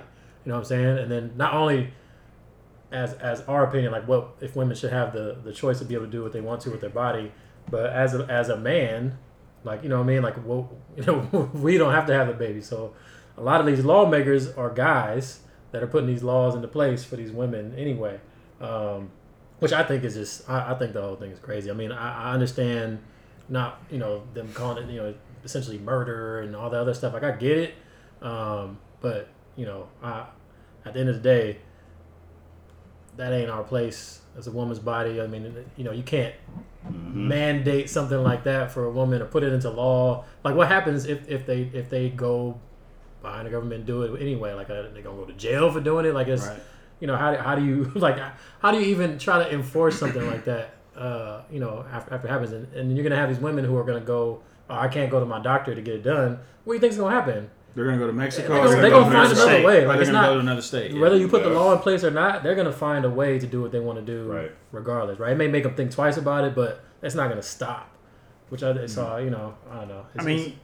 You 0.44 0.48
know 0.50 0.54
what 0.56 0.62
I'm 0.62 0.64
saying? 0.64 0.98
And 0.98 1.08
then 1.08 1.30
not 1.36 1.54
only 1.54 1.92
as 2.90 3.14
as 3.14 3.42
our 3.42 3.64
opinion, 3.64 3.92
like 3.92 4.06
what 4.08 4.36
if 4.40 4.56
women 4.56 4.76
should 4.76 4.92
have 4.92 5.12
the 5.12 5.36
the 5.42 5.52
choice 5.52 5.78
to 5.78 5.84
be 5.84 5.94
able 5.94 6.06
to 6.06 6.10
do 6.10 6.22
what 6.22 6.32
they 6.32 6.40
want 6.40 6.60
to 6.62 6.70
with 6.70 6.80
their 6.80 6.90
body, 6.90 7.32
but 7.70 7.90
as 7.92 8.14
a, 8.14 8.24
as 8.26 8.48
a 8.48 8.56
man, 8.56 9.18
like 9.64 9.82
you 9.82 9.88
know 9.88 9.98
what 9.98 10.04
I 10.04 10.06
mean, 10.06 10.22
like 10.22 10.36
well, 10.46 10.70
you 10.96 11.04
know 11.04 11.50
we 11.54 11.76
don't 11.76 11.92
have 11.92 12.06
to 12.06 12.14
have 12.14 12.28
a 12.28 12.34
baby, 12.34 12.60
so 12.60 12.94
a 13.36 13.42
lot 13.42 13.60
of 13.60 13.66
these 13.66 13.84
lawmakers 13.84 14.48
are 14.52 14.70
guys 14.70 15.40
that 15.72 15.82
are 15.82 15.86
putting 15.86 16.08
these 16.08 16.22
laws 16.22 16.54
into 16.54 16.68
place 16.68 17.04
for 17.04 17.16
these 17.16 17.30
women 17.30 17.74
anyway, 17.76 18.18
um, 18.60 19.10
which 19.58 19.72
I 19.72 19.82
think 19.82 20.04
is 20.04 20.14
just 20.14 20.48
I, 20.48 20.72
I 20.72 20.78
think 20.78 20.92
the 20.94 21.02
whole 21.02 21.16
thing 21.16 21.30
is 21.30 21.38
crazy. 21.38 21.70
I 21.70 21.74
mean 21.74 21.92
I, 21.92 22.30
I 22.30 22.32
understand 22.32 23.00
not 23.50 23.82
you 23.90 23.98
know 23.98 24.22
them 24.34 24.50
calling 24.54 24.88
it 24.88 24.90
you 24.90 25.00
know 25.00 25.14
essentially 25.44 25.78
murder 25.78 26.40
and 26.40 26.56
all 26.56 26.70
the 26.70 26.80
other 26.80 26.94
stuff. 26.94 27.12
Like 27.12 27.24
I 27.24 27.32
get 27.32 27.58
it, 27.58 27.74
um, 28.22 28.78
but 29.00 29.28
you 29.56 29.66
know 29.66 29.88
I 30.02 30.26
at 30.86 30.94
the 30.94 31.00
end 31.00 31.10
of 31.10 31.16
the 31.16 31.22
day 31.22 31.58
that 33.18 33.32
ain't 33.32 33.50
our 33.50 33.62
place 33.62 34.20
as 34.36 34.46
a 34.46 34.50
woman's 34.50 34.78
body. 34.78 35.20
I 35.20 35.26
mean, 35.26 35.54
you 35.76 35.84
know, 35.84 35.92
you 35.92 36.02
can't 36.02 36.34
Mm-hmm. 36.86 37.28
mandate 37.28 37.90
something 37.90 38.22
like 38.22 38.44
that 38.44 38.70
for 38.70 38.86
a 38.86 38.90
woman 38.90 39.20
or 39.20 39.26
put 39.26 39.42
it 39.42 39.52
into 39.52 39.68
law. 39.68 40.24
Like, 40.42 40.54
what 40.54 40.68
happens 40.68 41.04
if, 41.04 41.28
if 41.28 41.44
they 41.44 41.62
if 41.74 41.90
they 41.90 42.08
go 42.08 42.58
behind 43.20 43.46
the 43.46 43.50
government 43.50 43.80
and 43.80 43.86
do 43.86 44.02
it 44.04 44.22
anyway? 44.22 44.54
Like, 44.54 44.70
are 44.70 44.88
they 44.88 45.02
gonna 45.02 45.16
go 45.16 45.26
to 45.26 45.34
jail 45.34 45.70
for 45.70 45.80
doing 45.80 46.06
it? 46.06 46.14
Like, 46.14 46.28
it's 46.28 46.46
right. 46.46 46.62
you 47.00 47.06
know, 47.06 47.16
how, 47.16 47.36
how 47.36 47.54
do 47.56 47.64
you 47.64 47.84
like 47.94 48.18
how 48.60 48.70
do 48.70 48.78
you 48.78 48.86
even 48.86 49.18
try 49.18 49.42
to 49.42 49.52
enforce 49.52 49.98
something 49.98 50.24
like 50.28 50.44
that? 50.46 50.76
uh, 50.96 51.42
you 51.50 51.60
know, 51.60 51.84
after, 51.92 52.12
after 52.14 52.26
it 52.26 52.30
happens, 52.30 52.52
and, 52.52 52.72
and 52.74 52.96
you're 52.96 53.04
gonna 53.04 53.16
have 53.20 53.28
these 53.28 53.38
women 53.38 53.64
who 53.64 53.76
are 53.76 53.84
gonna 53.84 54.00
go, 54.00 54.42
oh, 54.68 54.74
I 54.74 54.88
can't 54.88 55.10
go 55.10 55.20
to 55.20 55.26
my 55.26 55.40
doctor 55.40 55.74
to 55.74 55.80
get 55.80 55.94
it 55.94 56.02
done. 56.02 56.38
What 56.64 56.72
do 56.72 56.76
you 56.76 56.80
think's 56.80 56.96
gonna 56.96 57.14
happen? 57.14 57.50
They're 57.78 57.86
gonna 57.86 57.98
go 57.98 58.08
to 58.08 58.12
Mexico. 58.12 58.48
They're 58.48 58.56
or 58.56 58.64
gonna- 58.64 58.72
they're 58.72 58.80
they're 58.82 58.90
gonna 58.90 59.04
gonna 59.04 59.14
go 59.14 59.18
find 59.20 59.32
another 59.32 59.42
another 59.42 59.56
state. 59.56 59.64
way. 59.64 59.86
Like, 59.86 59.94
they're 59.94 60.00
it's 60.02 60.10
gonna 60.10 60.20
not- 60.22 60.28
go 60.30 60.34
to 60.34 60.40
another 60.40 60.62
state. 60.62 60.90
yeah. 60.90 61.00
Whether 61.00 61.16
you 61.16 61.28
put 61.28 61.42
the 61.44 61.50
law 61.50 61.72
in 61.72 61.78
place 61.78 62.02
or 62.02 62.10
not, 62.10 62.42
they're 62.42 62.56
gonna 62.56 62.72
find 62.72 63.04
a 63.04 63.10
way 63.10 63.38
to 63.38 63.46
do 63.46 63.62
what 63.62 63.70
they 63.70 63.78
want 63.78 64.00
to 64.00 64.04
do, 64.04 64.24
Right. 64.32 64.50
regardless, 64.72 65.20
right? 65.20 65.30
It 65.32 65.38
may 65.38 65.46
make 65.46 65.62
them 65.62 65.74
think 65.74 65.92
twice 65.92 66.16
about 66.16 66.42
it, 66.44 66.56
but 66.56 66.80
it's 67.02 67.14
not 67.14 67.28
gonna 67.28 67.40
stop. 67.42 67.88
Which 68.48 68.64
I 68.64 68.86
saw, 68.86 69.18
you 69.18 69.30
know, 69.30 69.54
I 69.70 69.76
don't 69.80 69.88
know. 69.88 70.06
I 70.18 70.24
mean, 70.24 70.58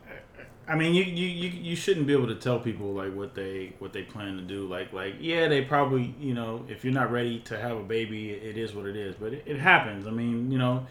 I 0.67 0.75
mean, 0.75 0.95
you, 0.95 1.05
you, 1.05 1.27
you, 1.29 1.49
you 1.51 1.77
shouldn't 1.77 2.07
be 2.07 2.15
able 2.15 2.27
to 2.29 2.35
tell 2.35 2.59
people 2.59 2.95
like 2.95 3.15
what 3.15 3.35
they 3.35 3.75
what 3.79 3.93
they 3.93 4.03
plan 4.03 4.37
to 4.39 4.43
do. 4.43 4.67
Like 4.67 4.93
like 4.93 5.15
yeah, 5.21 5.47
they 5.49 5.61
probably 5.63 6.15
you 6.19 6.35
know 6.35 6.65
if 6.69 6.83
you're 6.85 6.95
not 6.95 7.13
ready 7.13 7.39
to 7.41 7.57
have 7.59 7.77
a 7.77 7.83
baby, 7.83 8.31
it 8.31 8.57
is 8.59 8.75
what 8.75 8.87
it 8.87 8.97
is. 8.97 9.15
But 9.15 9.35
it, 9.35 9.43
it 9.47 9.59
happens. 9.59 10.07
I 10.07 10.11
mean, 10.11 10.51
you 10.51 10.59
know, 10.59 10.87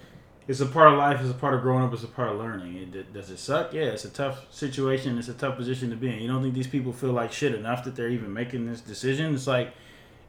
it's 0.47 0.60
a 0.60 0.65
part 0.65 0.91
of 0.91 0.97
life. 0.97 1.19
It's 1.21 1.29
a 1.29 1.34
part 1.34 1.53
of 1.53 1.62
growing 1.62 1.84
up. 1.84 1.93
It's 1.93 2.03
a 2.03 2.08
part 2.08 2.29
of 2.29 2.38
learning. 2.38 2.75
It, 2.75 3.13
does 3.13 3.29
it 3.29 3.38
suck? 3.38 3.73
Yeah, 3.73 3.84
it's 3.84 4.06
a 4.06 4.10
tough 4.10 4.45
situation. 4.53 5.17
It's 5.17 5.29
a 5.29 5.34
tough 5.34 5.56
position 5.56 5.89
to 5.89 5.95
be 5.95 6.10
in. 6.10 6.19
You 6.19 6.27
don't 6.27 6.41
think 6.41 6.53
these 6.53 6.67
people 6.67 6.91
feel 6.91 7.12
like 7.12 7.32
shit 7.32 7.56
enough 7.56 7.84
that 7.86 7.95
they're 7.95 8.10
even 8.10 8.34
making 8.34 8.65
this 8.65 8.82
decision? 8.82 9.34
It's 9.34 9.47
like 9.47 9.73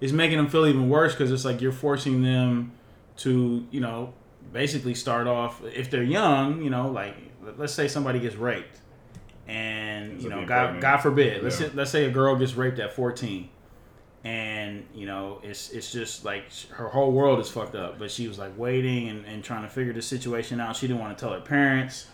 it's 0.00 0.12
making 0.12 0.36
them 0.36 0.48
feel 0.48 0.66
even 0.66 0.88
worse 0.88 1.12
because 1.12 1.32
it's 1.32 1.44
like 1.44 1.60
you're 1.60 1.72
forcing 1.72 2.22
them 2.22 2.72
to 3.16 3.66
you 3.70 3.80
know 3.80 4.12
basically 4.52 4.94
start 4.94 5.26
off 5.26 5.62
if 5.64 5.90
they're 5.90 6.02
young. 6.02 6.62
You 6.62 6.70
know, 6.70 6.88
like 6.90 7.16
let's 7.56 7.74
say 7.74 7.88
somebody 7.88 8.20
gets 8.20 8.36
raped 8.36 8.80
and 9.46 10.22
you 10.22 10.28
know, 10.28 10.44
God. 10.46 10.80
God 10.80 10.98
forbid, 10.98 11.42
let's 11.42 11.56
say, 11.56 11.70
let's 11.74 11.90
say 11.90 12.04
a 12.06 12.10
girl 12.10 12.36
gets 12.36 12.54
raped 12.54 12.78
at 12.78 12.92
14, 12.92 13.48
and 14.24 14.86
you 14.94 15.06
know, 15.06 15.38
it's 15.42 15.70
it's 15.70 15.92
just 15.92 16.24
like 16.24 16.44
her 16.70 16.88
whole 16.88 17.12
world 17.12 17.38
is 17.40 17.50
fucked 17.50 17.74
up. 17.74 17.98
But 17.98 18.10
she 18.10 18.26
was 18.26 18.38
like 18.38 18.56
waiting 18.58 19.08
and, 19.08 19.24
and 19.26 19.44
trying 19.44 19.62
to 19.62 19.68
figure 19.68 19.92
the 19.92 20.02
situation 20.02 20.60
out. 20.60 20.76
She 20.76 20.86
didn't 20.86 21.00
want 21.00 21.16
to 21.16 21.22
tell 21.22 21.32
her 21.34 21.40
parents, 21.40 22.06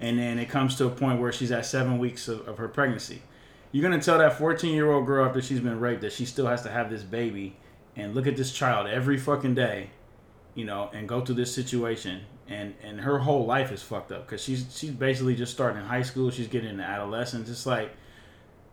and 0.00 0.18
then 0.18 0.38
it 0.38 0.48
comes 0.48 0.76
to 0.76 0.86
a 0.86 0.90
point 0.90 1.20
where 1.20 1.32
she's 1.32 1.52
at 1.52 1.64
seven 1.64 1.98
weeks 1.98 2.26
of, 2.26 2.46
of 2.48 2.58
her 2.58 2.68
pregnancy. 2.68 3.22
You're 3.70 3.88
gonna 3.88 4.02
tell 4.02 4.18
that 4.18 4.38
14 4.38 4.74
year 4.74 4.90
old 4.90 5.06
girl 5.06 5.24
after 5.24 5.40
she's 5.40 5.60
been 5.60 5.78
raped 5.78 6.00
that 6.00 6.12
she 6.12 6.24
still 6.24 6.46
has 6.46 6.62
to 6.62 6.70
have 6.70 6.90
this 6.90 7.02
baby 7.02 7.56
and 7.94 8.14
look 8.14 8.26
at 8.26 8.36
this 8.36 8.52
child 8.52 8.88
every 8.88 9.16
fucking 9.16 9.54
day, 9.54 9.90
you 10.54 10.64
know, 10.64 10.90
and 10.92 11.08
go 11.08 11.24
through 11.24 11.36
this 11.36 11.54
situation, 11.54 12.22
and 12.48 12.74
and 12.82 13.00
her 13.00 13.20
whole 13.20 13.46
life 13.46 13.70
is 13.70 13.82
fucked 13.82 14.10
up 14.10 14.26
because 14.26 14.42
she's 14.42 14.66
she's 14.76 14.90
basically 14.90 15.36
just 15.36 15.52
starting 15.52 15.82
high 15.82 16.02
school. 16.02 16.30
She's 16.32 16.48
getting 16.48 16.70
into 16.70 16.82
adolescence. 16.82 17.48
It's 17.48 17.66
like, 17.66 17.92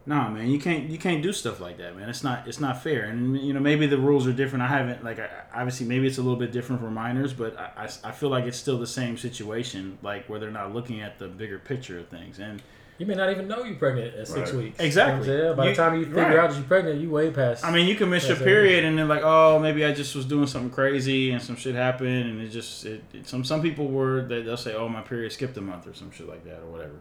nah, 0.05 0.29
man, 0.29 0.49
you 0.49 0.59
can't 0.59 0.89
you 0.89 0.97
can't 0.97 1.21
do 1.23 1.31
stuff 1.33 1.59
like 1.59 1.77
that, 1.77 1.95
man. 1.97 2.09
It's 2.09 2.23
not 2.23 2.47
it's 2.47 2.59
not 2.59 2.81
fair. 2.83 3.05
And 3.05 3.37
you 3.39 3.53
know 3.53 3.59
maybe 3.59 3.87
the 3.87 3.97
rules 3.97 4.27
are 4.27 4.33
different. 4.33 4.63
I 4.63 4.67
haven't 4.67 5.03
like 5.03 5.19
I, 5.19 5.29
obviously 5.53 5.85
maybe 5.85 6.07
it's 6.07 6.17
a 6.17 6.21
little 6.21 6.39
bit 6.39 6.51
different 6.51 6.81
for 6.81 6.89
minors, 6.91 7.33
but 7.33 7.57
I, 7.57 7.85
I, 7.85 8.09
I 8.09 8.11
feel 8.11 8.29
like 8.29 8.45
it's 8.45 8.57
still 8.57 8.77
the 8.79 8.87
same 8.87 9.17
situation, 9.17 9.97
like 10.01 10.27
where 10.27 10.39
they're 10.39 10.51
not 10.51 10.73
looking 10.73 11.01
at 11.01 11.19
the 11.19 11.27
bigger 11.27 11.59
picture 11.59 11.99
of 11.99 12.07
things. 12.09 12.39
And 12.39 12.61
you 12.99 13.07
may 13.07 13.15
not 13.15 13.31
even 13.31 13.47
know 13.47 13.63
you're 13.63 13.75
pregnant 13.75 14.13
at 14.15 14.27
six 14.27 14.51
Right. 14.53 14.63
weeks. 14.65 14.79
Exactly. 14.79 15.27
You 15.27 15.37
know 15.37 15.43
what 15.43 15.49
I'm 15.51 15.55
saying? 15.55 15.55
By 15.57 15.63
You- 15.65 15.69
the 15.71 15.75
time 15.75 15.99
you 15.99 16.05
figure 16.05 16.21
right. 16.23 16.37
out 16.37 16.49
that 16.51 16.55
you're 16.57 16.67
pregnant, 16.67 17.01
you 17.01 17.09
way 17.09 17.31
past. 17.31 17.65
I 17.65 17.71
mean, 17.71 17.87
you 17.87 17.95
can 17.95 18.07
miss 18.09 18.23
your 18.27 18.33
That's 18.35 18.41
it. 18.41 18.45
period, 18.45 18.85
and 18.85 18.97
then 18.99 19.07
like, 19.07 19.23
oh, 19.23 19.57
maybe 19.59 19.83
I 19.83 19.93
just 19.93 20.15
was 20.15 20.25
doing 20.25 20.45
something 20.45 20.69
crazy, 20.69 21.31
and 21.31 21.41
some 21.41 21.55
shit 21.55 21.73
happened, 21.73 22.29
and 22.29 22.39
it 22.41 22.49
just 22.49 22.85
it, 22.85 23.03
it- 23.13 23.27
some 23.27 23.43
some 23.43 23.61
people 23.63 23.87
were 23.87 24.21
they, 24.21 24.43
they'll 24.43 24.57
say, 24.57 24.75
oh, 24.75 24.87
my 24.89 25.01
period 25.01 25.31
skipped 25.31 25.57
a 25.57 25.61
month 25.61 25.87
or 25.87 25.93
some 25.95 26.11
shit 26.11 26.27
like 26.29 26.43
that 26.45 26.59
or 26.59 26.67
whatever. 26.71 26.93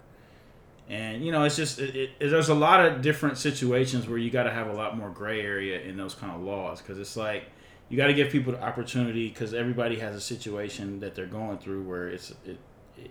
And 0.88 1.24
you 1.24 1.32
know, 1.32 1.44
it's 1.44 1.56
just 1.56 1.78
it, 1.78 1.94
it, 1.94 2.10
there's 2.30 2.48
a 2.48 2.54
lot 2.54 2.84
of 2.84 3.02
different 3.02 3.38
situations 3.38 4.08
where 4.08 4.18
you 4.18 4.30
got 4.30 4.44
to 4.44 4.50
have 4.50 4.68
a 4.68 4.72
lot 4.72 4.96
more 4.96 5.10
gray 5.10 5.40
area 5.40 5.80
in 5.80 5.96
those 5.96 6.14
kind 6.14 6.32
of 6.32 6.42
laws 6.42 6.82
because 6.82 6.98
it's 6.98 7.16
like 7.16 7.44
you 7.88 7.96
got 7.96 8.08
to 8.08 8.14
give 8.14 8.30
people 8.30 8.52
the 8.52 8.62
opportunity 8.62 9.28
because 9.28 9.54
everybody 9.54 9.98
has 9.98 10.14
a 10.14 10.20
situation 10.20 11.00
that 11.00 11.14
they're 11.14 11.26
going 11.26 11.58
through 11.58 11.82
where 11.84 12.08
it's 12.08 12.30
it, 12.44 12.58
it 12.98 13.10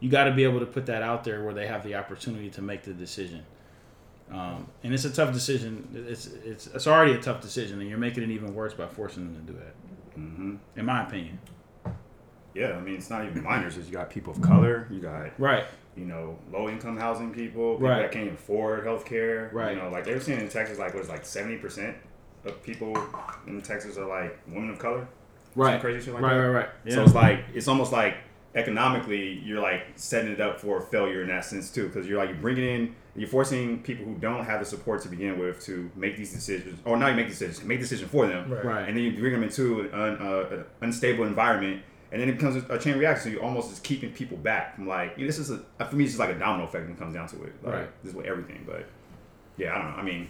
you 0.00 0.10
got 0.10 0.24
to 0.24 0.32
be 0.32 0.44
able 0.44 0.60
to 0.60 0.66
put 0.66 0.86
that 0.86 1.02
out 1.02 1.22
there 1.22 1.44
where 1.44 1.54
they 1.54 1.66
have 1.66 1.84
the 1.84 1.94
opportunity 1.94 2.50
to 2.50 2.62
make 2.62 2.82
the 2.82 2.92
decision. 2.92 3.44
Um, 4.32 4.66
and 4.82 4.94
it's 4.94 5.04
a 5.04 5.10
tough 5.10 5.32
decision. 5.32 6.06
It's 6.08 6.26
it's 6.26 6.66
it's 6.68 6.86
already 6.86 7.12
a 7.12 7.20
tough 7.20 7.40
decision, 7.40 7.80
and 7.80 7.88
you're 7.88 7.98
making 7.98 8.22
it 8.22 8.30
even 8.30 8.54
worse 8.54 8.72
by 8.74 8.86
forcing 8.86 9.32
them 9.32 9.46
to 9.46 9.52
do 9.52 9.58
that. 9.58 9.74
hmm 10.14 10.56
In 10.76 10.86
my 10.86 11.04
opinion. 11.04 11.38
Yeah, 12.54 12.72
I 12.76 12.80
mean, 12.80 12.94
it's 12.96 13.10
not 13.10 13.24
even 13.24 13.42
minors. 13.42 13.76
It's 13.76 13.86
You 13.88 13.92
got 13.94 14.10
people 14.10 14.32
of 14.32 14.40
color. 14.42 14.86
You 14.90 15.00
got 15.00 15.38
Right. 15.38 15.64
you 15.96 16.04
know 16.04 16.38
low 16.52 16.68
income 16.68 16.96
housing 16.98 17.32
people. 17.32 17.74
People 17.74 17.88
Right. 17.88 18.02
that 18.02 18.12
can't 18.12 18.30
afford 18.32 18.84
health 18.84 19.04
care. 19.04 19.50
Right. 19.52 19.76
You 19.76 19.82
know, 19.82 19.88
like 19.90 20.04
they 20.04 20.14
were 20.14 20.20
saying 20.20 20.40
in 20.40 20.48
Texas, 20.48 20.78
like 20.78 20.94
was 20.94 21.08
like 21.08 21.24
seventy 21.24 21.56
percent 21.56 21.96
of 22.44 22.62
people 22.62 22.96
in 23.46 23.60
Texas 23.62 23.96
are 23.98 24.06
like 24.06 24.38
women 24.48 24.70
of 24.70 24.78
color. 24.78 25.06
Right. 25.54 25.72
Some 25.72 25.80
crazy 25.80 26.04
shit 26.04 26.14
like 26.14 26.22
right. 26.22 26.34
that. 26.34 26.40
Right. 26.40 26.54
Right. 26.60 26.68
Yeah. 26.84 26.94
So 26.94 27.02
it's 27.04 27.14
like 27.14 27.40
it's 27.54 27.68
almost 27.68 27.92
like 27.92 28.14
economically 28.54 29.40
you're 29.44 29.60
like 29.62 29.82
setting 29.96 30.30
it 30.30 30.40
up 30.40 30.60
for 30.60 30.80
failure 30.80 31.22
in 31.22 31.28
that 31.28 31.44
sense 31.44 31.70
too, 31.70 31.86
because 31.88 32.06
you're 32.06 32.18
like 32.18 32.28
you're 32.30 32.38
bringing 32.38 32.64
in 32.64 32.94
you're 33.14 33.28
forcing 33.28 33.82
people 33.82 34.06
who 34.06 34.14
don't 34.14 34.44
have 34.44 34.58
the 34.60 34.64
support 34.64 35.02
to 35.02 35.08
begin 35.08 35.38
with 35.38 35.62
to 35.66 35.90
make 35.96 36.16
these 36.16 36.32
decisions, 36.32 36.80
or 36.86 36.96
not 36.96 37.08
even 37.10 37.16
make 37.18 37.28
decisions, 37.28 37.62
make 37.62 37.78
decisions 37.78 38.10
for 38.10 38.26
them, 38.26 38.50
Right. 38.50 38.64
Right. 38.64 38.88
and 38.88 38.96
then 38.96 39.04
you 39.04 39.18
bring 39.20 39.32
them 39.32 39.42
into 39.42 39.80
an, 39.82 39.90
uh, 39.92 40.46
an 40.50 40.64
unstable 40.80 41.24
environment, 41.24 41.82
and 42.12 42.20
then 42.20 42.28
it 42.28 42.32
becomes 42.32 42.62
a, 42.62 42.74
a 42.74 42.78
chain 42.78 42.96
reaction. 42.98 43.24
So 43.24 43.28
you're 43.30 43.42
almost 43.42 43.70
just 43.70 43.82
keeping 43.82 44.12
people 44.12 44.36
back 44.36 44.76
from 44.76 44.86
like 44.86 45.14
you 45.16 45.24
know, 45.24 45.26
this 45.26 45.38
is 45.38 45.50
a 45.50 45.58
for 45.84 45.96
me 45.96 46.04
it's 46.04 46.12
just 46.12 46.20
like 46.20 46.30
a 46.30 46.38
domino 46.38 46.64
effect 46.64 46.84
when 46.84 46.92
it 46.94 46.98
comes 46.98 47.14
down 47.14 47.26
to 47.28 47.42
it. 47.42 47.54
Like, 47.64 47.74
Right. 47.74 48.02
This 48.02 48.10
is 48.10 48.16
with 48.16 48.26
everything, 48.26 48.62
but 48.66 48.86
yeah, 49.56 49.74
I 49.74 49.78
don't 49.78 49.90
know. 49.90 49.96
I 49.96 50.02
mean. 50.02 50.28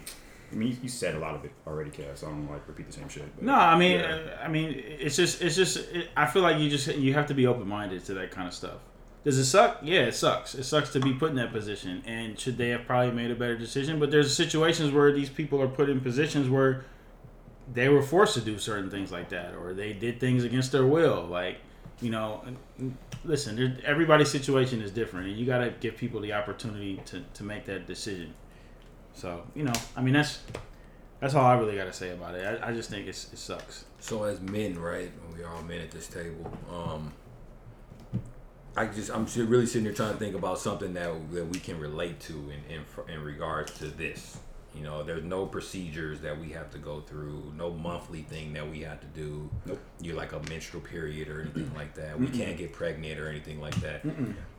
I 0.51 0.55
mean, 0.55 0.69
you, 0.69 0.77
you 0.83 0.89
said 0.89 1.15
a 1.15 1.19
lot 1.19 1.33
of 1.33 1.43
it 1.45 1.51
already, 1.65 1.89
Cass. 1.89 2.19
So 2.19 2.27
I 2.27 2.29
don't 2.29 2.47
like 2.47 2.67
repeat 2.67 2.85
the 2.85 2.93
same 2.93 3.09
shit. 3.09 3.25
But, 3.35 3.43
No, 3.43 3.55
I 3.55 3.75
mean, 3.75 3.99
yeah. 4.01 4.37
I 4.39 4.47
mean, 4.47 4.75
it's 4.85 5.15
just, 5.15 5.41
it's 5.41 5.55
just. 5.55 5.77
It, 5.77 6.09
I 6.15 6.27
feel 6.27 6.43
like 6.43 6.59
you 6.59 6.69
just, 6.69 6.95
you 6.95 7.15
have 7.15 7.25
to 7.27 7.33
be 7.33 7.47
open 7.47 7.67
minded 7.67 8.05
to 8.05 8.13
that 8.13 8.29
kind 8.29 8.47
of 8.47 8.53
stuff. 8.53 8.77
Does 9.23 9.39
it 9.39 9.45
suck? 9.45 9.79
Yeah, 9.81 10.01
it 10.01 10.13
sucks. 10.13 10.53
It 10.53 10.65
sucks 10.65 10.91
to 10.93 10.99
be 10.99 11.13
put 11.13 11.31
in 11.31 11.37
that 11.37 11.51
position. 11.51 12.03
And 12.05 12.37
should 12.37 12.57
they 12.57 12.69
have 12.69 12.85
probably 12.85 13.13
made 13.13 13.31
a 13.31 13.35
better 13.35 13.57
decision? 13.57 13.99
But 13.99 14.11
there's 14.11 14.35
situations 14.35 14.91
where 14.91 15.11
these 15.11 15.29
people 15.29 15.59
are 15.59 15.67
put 15.67 15.89
in 15.89 16.01
positions 16.01 16.49
where 16.49 16.85
they 17.73 17.89
were 17.89 18.03
forced 18.03 18.33
to 18.35 18.41
do 18.41 18.59
certain 18.59 18.91
things 18.91 19.11
like 19.11 19.29
that, 19.29 19.55
or 19.55 19.73
they 19.73 19.93
did 19.93 20.19
things 20.19 20.43
against 20.43 20.71
their 20.71 20.85
will. 20.85 21.25
Like, 21.25 21.57
you 22.03 22.09
know, 22.09 22.43
listen, 23.23 23.81
everybody's 23.85 24.29
situation 24.29 24.81
is 24.81 24.91
different, 24.91 25.27
and 25.27 25.37
you 25.37 25.45
got 25.45 25.59
to 25.59 25.71
give 25.79 25.95
people 25.95 26.19
the 26.19 26.33
opportunity 26.33 27.01
to, 27.05 27.23
to 27.33 27.43
make 27.43 27.65
that 27.65 27.87
decision. 27.87 28.33
So, 29.13 29.43
you 29.55 29.63
know, 29.63 29.73
I 29.95 30.01
mean, 30.01 30.13
that's 30.13 30.39
that's 31.21 31.35
all 31.35 31.45
I 31.45 31.53
really 31.53 31.77
got 31.77 31.85
to 31.85 31.93
say 31.93 32.09
about 32.09 32.35
it. 32.35 32.61
I, 32.61 32.69
I 32.69 32.73
just 32.73 32.89
think 32.89 33.07
it 33.07 33.15
sucks. 33.15 33.85
So 33.99 34.23
as 34.23 34.41
men, 34.41 34.77
right? 34.77 35.09
We 35.33 35.43
are 35.43 35.53
all 35.53 35.63
men 35.63 35.79
at 35.79 35.91
this 35.91 36.07
table. 36.07 36.51
Um, 36.69 37.13
I 38.75 38.87
just 38.87 39.09
I'm 39.09 39.25
really 39.47 39.65
sitting 39.65 39.85
here 39.85 39.93
trying 39.93 40.13
to 40.13 40.19
think 40.19 40.35
about 40.35 40.59
something 40.59 40.93
that 40.95 41.31
that 41.31 41.45
we 41.45 41.59
can 41.59 41.79
relate 41.79 42.19
to 42.21 42.33
in 42.33 42.81
in, 43.07 43.13
in 43.13 43.23
regards 43.23 43.77
to 43.79 43.85
this. 43.85 44.37
You 44.75 44.83
know, 44.83 45.03
there's 45.03 45.23
no 45.23 45.45
procedures 45.45 46.21
that 46.21 46.39
we 46.39 46.49
have 46.49 46.71
to 46.71 46.79
go 46.79 47.01
through, 47.01 47.53
no 47.55 47.71
monthly 47.71 48.23
thing 48.23 48.53
that 48.53 48.69
we 48.69 48.81
have 48.81 48.99
to 49.01 49.07
do. 49.07 49.49
Nope. 49.65 49.79
You're 50.01 50.15
like 50.15 50.33
a 50.33 50.41
menstrual 50.49 50.81
period 50.81 51.27
or 51.27 51.41
anything 51.41 51.71
like 51.75 51.93
that. 51.95 52.19
We 52.19 52.27
can't 52.27 52.57
get 52.57 52.73
pregnant 52.73 53.19
or 53.19 53.29
anything 53.29 53.61
like 53.61 53.75
that. 53.81 54.03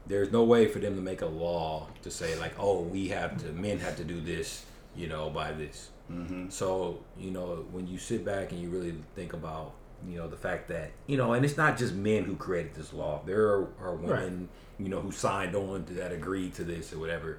There's 0.06 0.30
no 0.30 0.44
way 0.44 0.68
for 0.68 0.78
them 0.78 0.94
to 0.96 1.02
make 1.02 1.22
a 1.22 1.26
law 1.26 1.88
to 2.02 2.10
say 2.10 2.38
like, 2.38 2.54
oh, 2.58 2.82
we 2.82 3.08
have 3.08 3.36
to, 3.42 3.52
men 3.52 3.78
have 3.80 3.96
to 3.96 4.04
do 4.04 4.20
this, 4.20 4.64
you 4.94 5.08
know, 5.08 5.30
by 5.30 5.52
this. 5.52 5.90
Mm-hmm. 6.12 6.50
So, 6.50 7.00
you 7.18 7.30
know, 7.30 7.64
when 7.72 7.86
you 7.86 7.98
sit 7.98 8.24
back 8.24 8.52
and 8.52 8.60
you 8.60 8.68
really 8.68 8.94
think 9.16 9.32
about, 9.32 9.72
you 10.06 10.18
know, 10.18 10.28
the 10.28 10.36
fact 10.36 10.68
that, 10.68 10.92
you 11.06 11.16
know, 11.16 11.32
and 11.32 11.44
it's 11.44 11.56
not 11.56 11.78
just 11.78 11.94
men 11.94 12.24
who 12.24 12.36
created 12.36 12.74
this 12.74 12.92
law. 12.92 13.22
There 13.24 13.46
are, 13.48 13.68
are 13.80 13.94
women, 13.94 14.50
you 14.78 14.90
know, 14.90 15.00
who 15.00 15.10
signed 15.10 15.56
on 15.56 15.84
to 15.86 15.94
that, 15.94 16.12
agreed 16.12 16.54
to 16.54 16.64
this 16.64 16.92
or 16.92 16.98
whatever. 16.98 17.38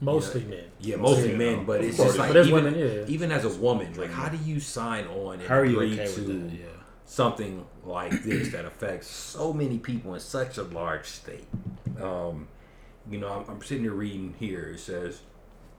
Mostly 0.00 0.44
men. 0.44 0.64
Yeah, 0.80 0.96
mostly 0.96 1.32
Yeah, 1.32 1.36
men, 1.38 1.64
but 1.64 1.82
it's 1.82 1.96
just 1.96 2.18
like 2.18 2.32
But 2.32 2.46
even, 2.46 2.64
women, 2.64 2.78
yeah. 2.78 3.04
even 3.08 3.32
as 3.32 3.44
a 3.44 3.48
woman, 3.50 3.94
like 3.94 4.10
how 4.10 4.28
do 4.28 4.38
you 4.44 4.60
sign 4.60 5.06
on 5.06 5.34
and 5.40 5.42
agree 5.42 5.94
okay 6.00 6.12
to? 6.14 6.50
Yeah. 6.54 6.66
something 7.04 7.64
like 7.84 8.22
this 8.22 8.52
that 8.52 8.64
affects 8.64 9.08
so 9.08 9.52
many 9.52 9.78
people 9.78 10.14
in 10.14 10.20
such 10.20 10.58
a 10.58 10.62
large 10.62 11.06
state? 11.06 11.46
Um, 12.00 12.48
you 13.10 13.18
know, 13.18 13.28
I'm, 13.28 13.48
I'm 13.54 13.62
sitting 13.62 13.84
here 13.84 13.92
reading 13.94 14.34
here. 14.38 14.72
It 14.74 14.80
says, 14.80 15.20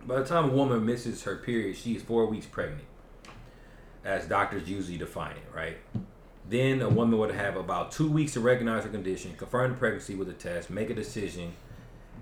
by 0.06 0.20
the 0.20 0.26
time 0.26 0.46
a 0.50 0.54
woman 0.54 0.86
misses 0.86 1.24
her 1.24 1.36
period, 1.38 1.78
she 1.78 1.96
is 1.96 2.02
four 2.02 2.26
weeks 2.26 2.46
pregnant, 2.46 2.84
as 4.04 4.26
doctors 4.26 4.68
usually 4.70 4.98
define 4.98 5.36
it, 5.36 5.56
right? 5.56 5.78
Then 6.50 6.82
a 6.82 6.90
woman 6.90 7.20
would 7.20 7.32
have 7.36 7.56
about 7.56 7.92
two 7.92 8.10
weeks 8.10 8.34
to 8.34 8.40
recognize 8.40 8.84
her 8.84 8.90
condition, 8.90 9.36
confirm 9.38 9.72
the 9.72 9.78
pregnancy 9.78 10.16
with 10.16 10.28
a 10.30 10.34
test, 10.34 10.70
make 10.72 10.90
a 10.90 10.96
decision, 10.96 11.54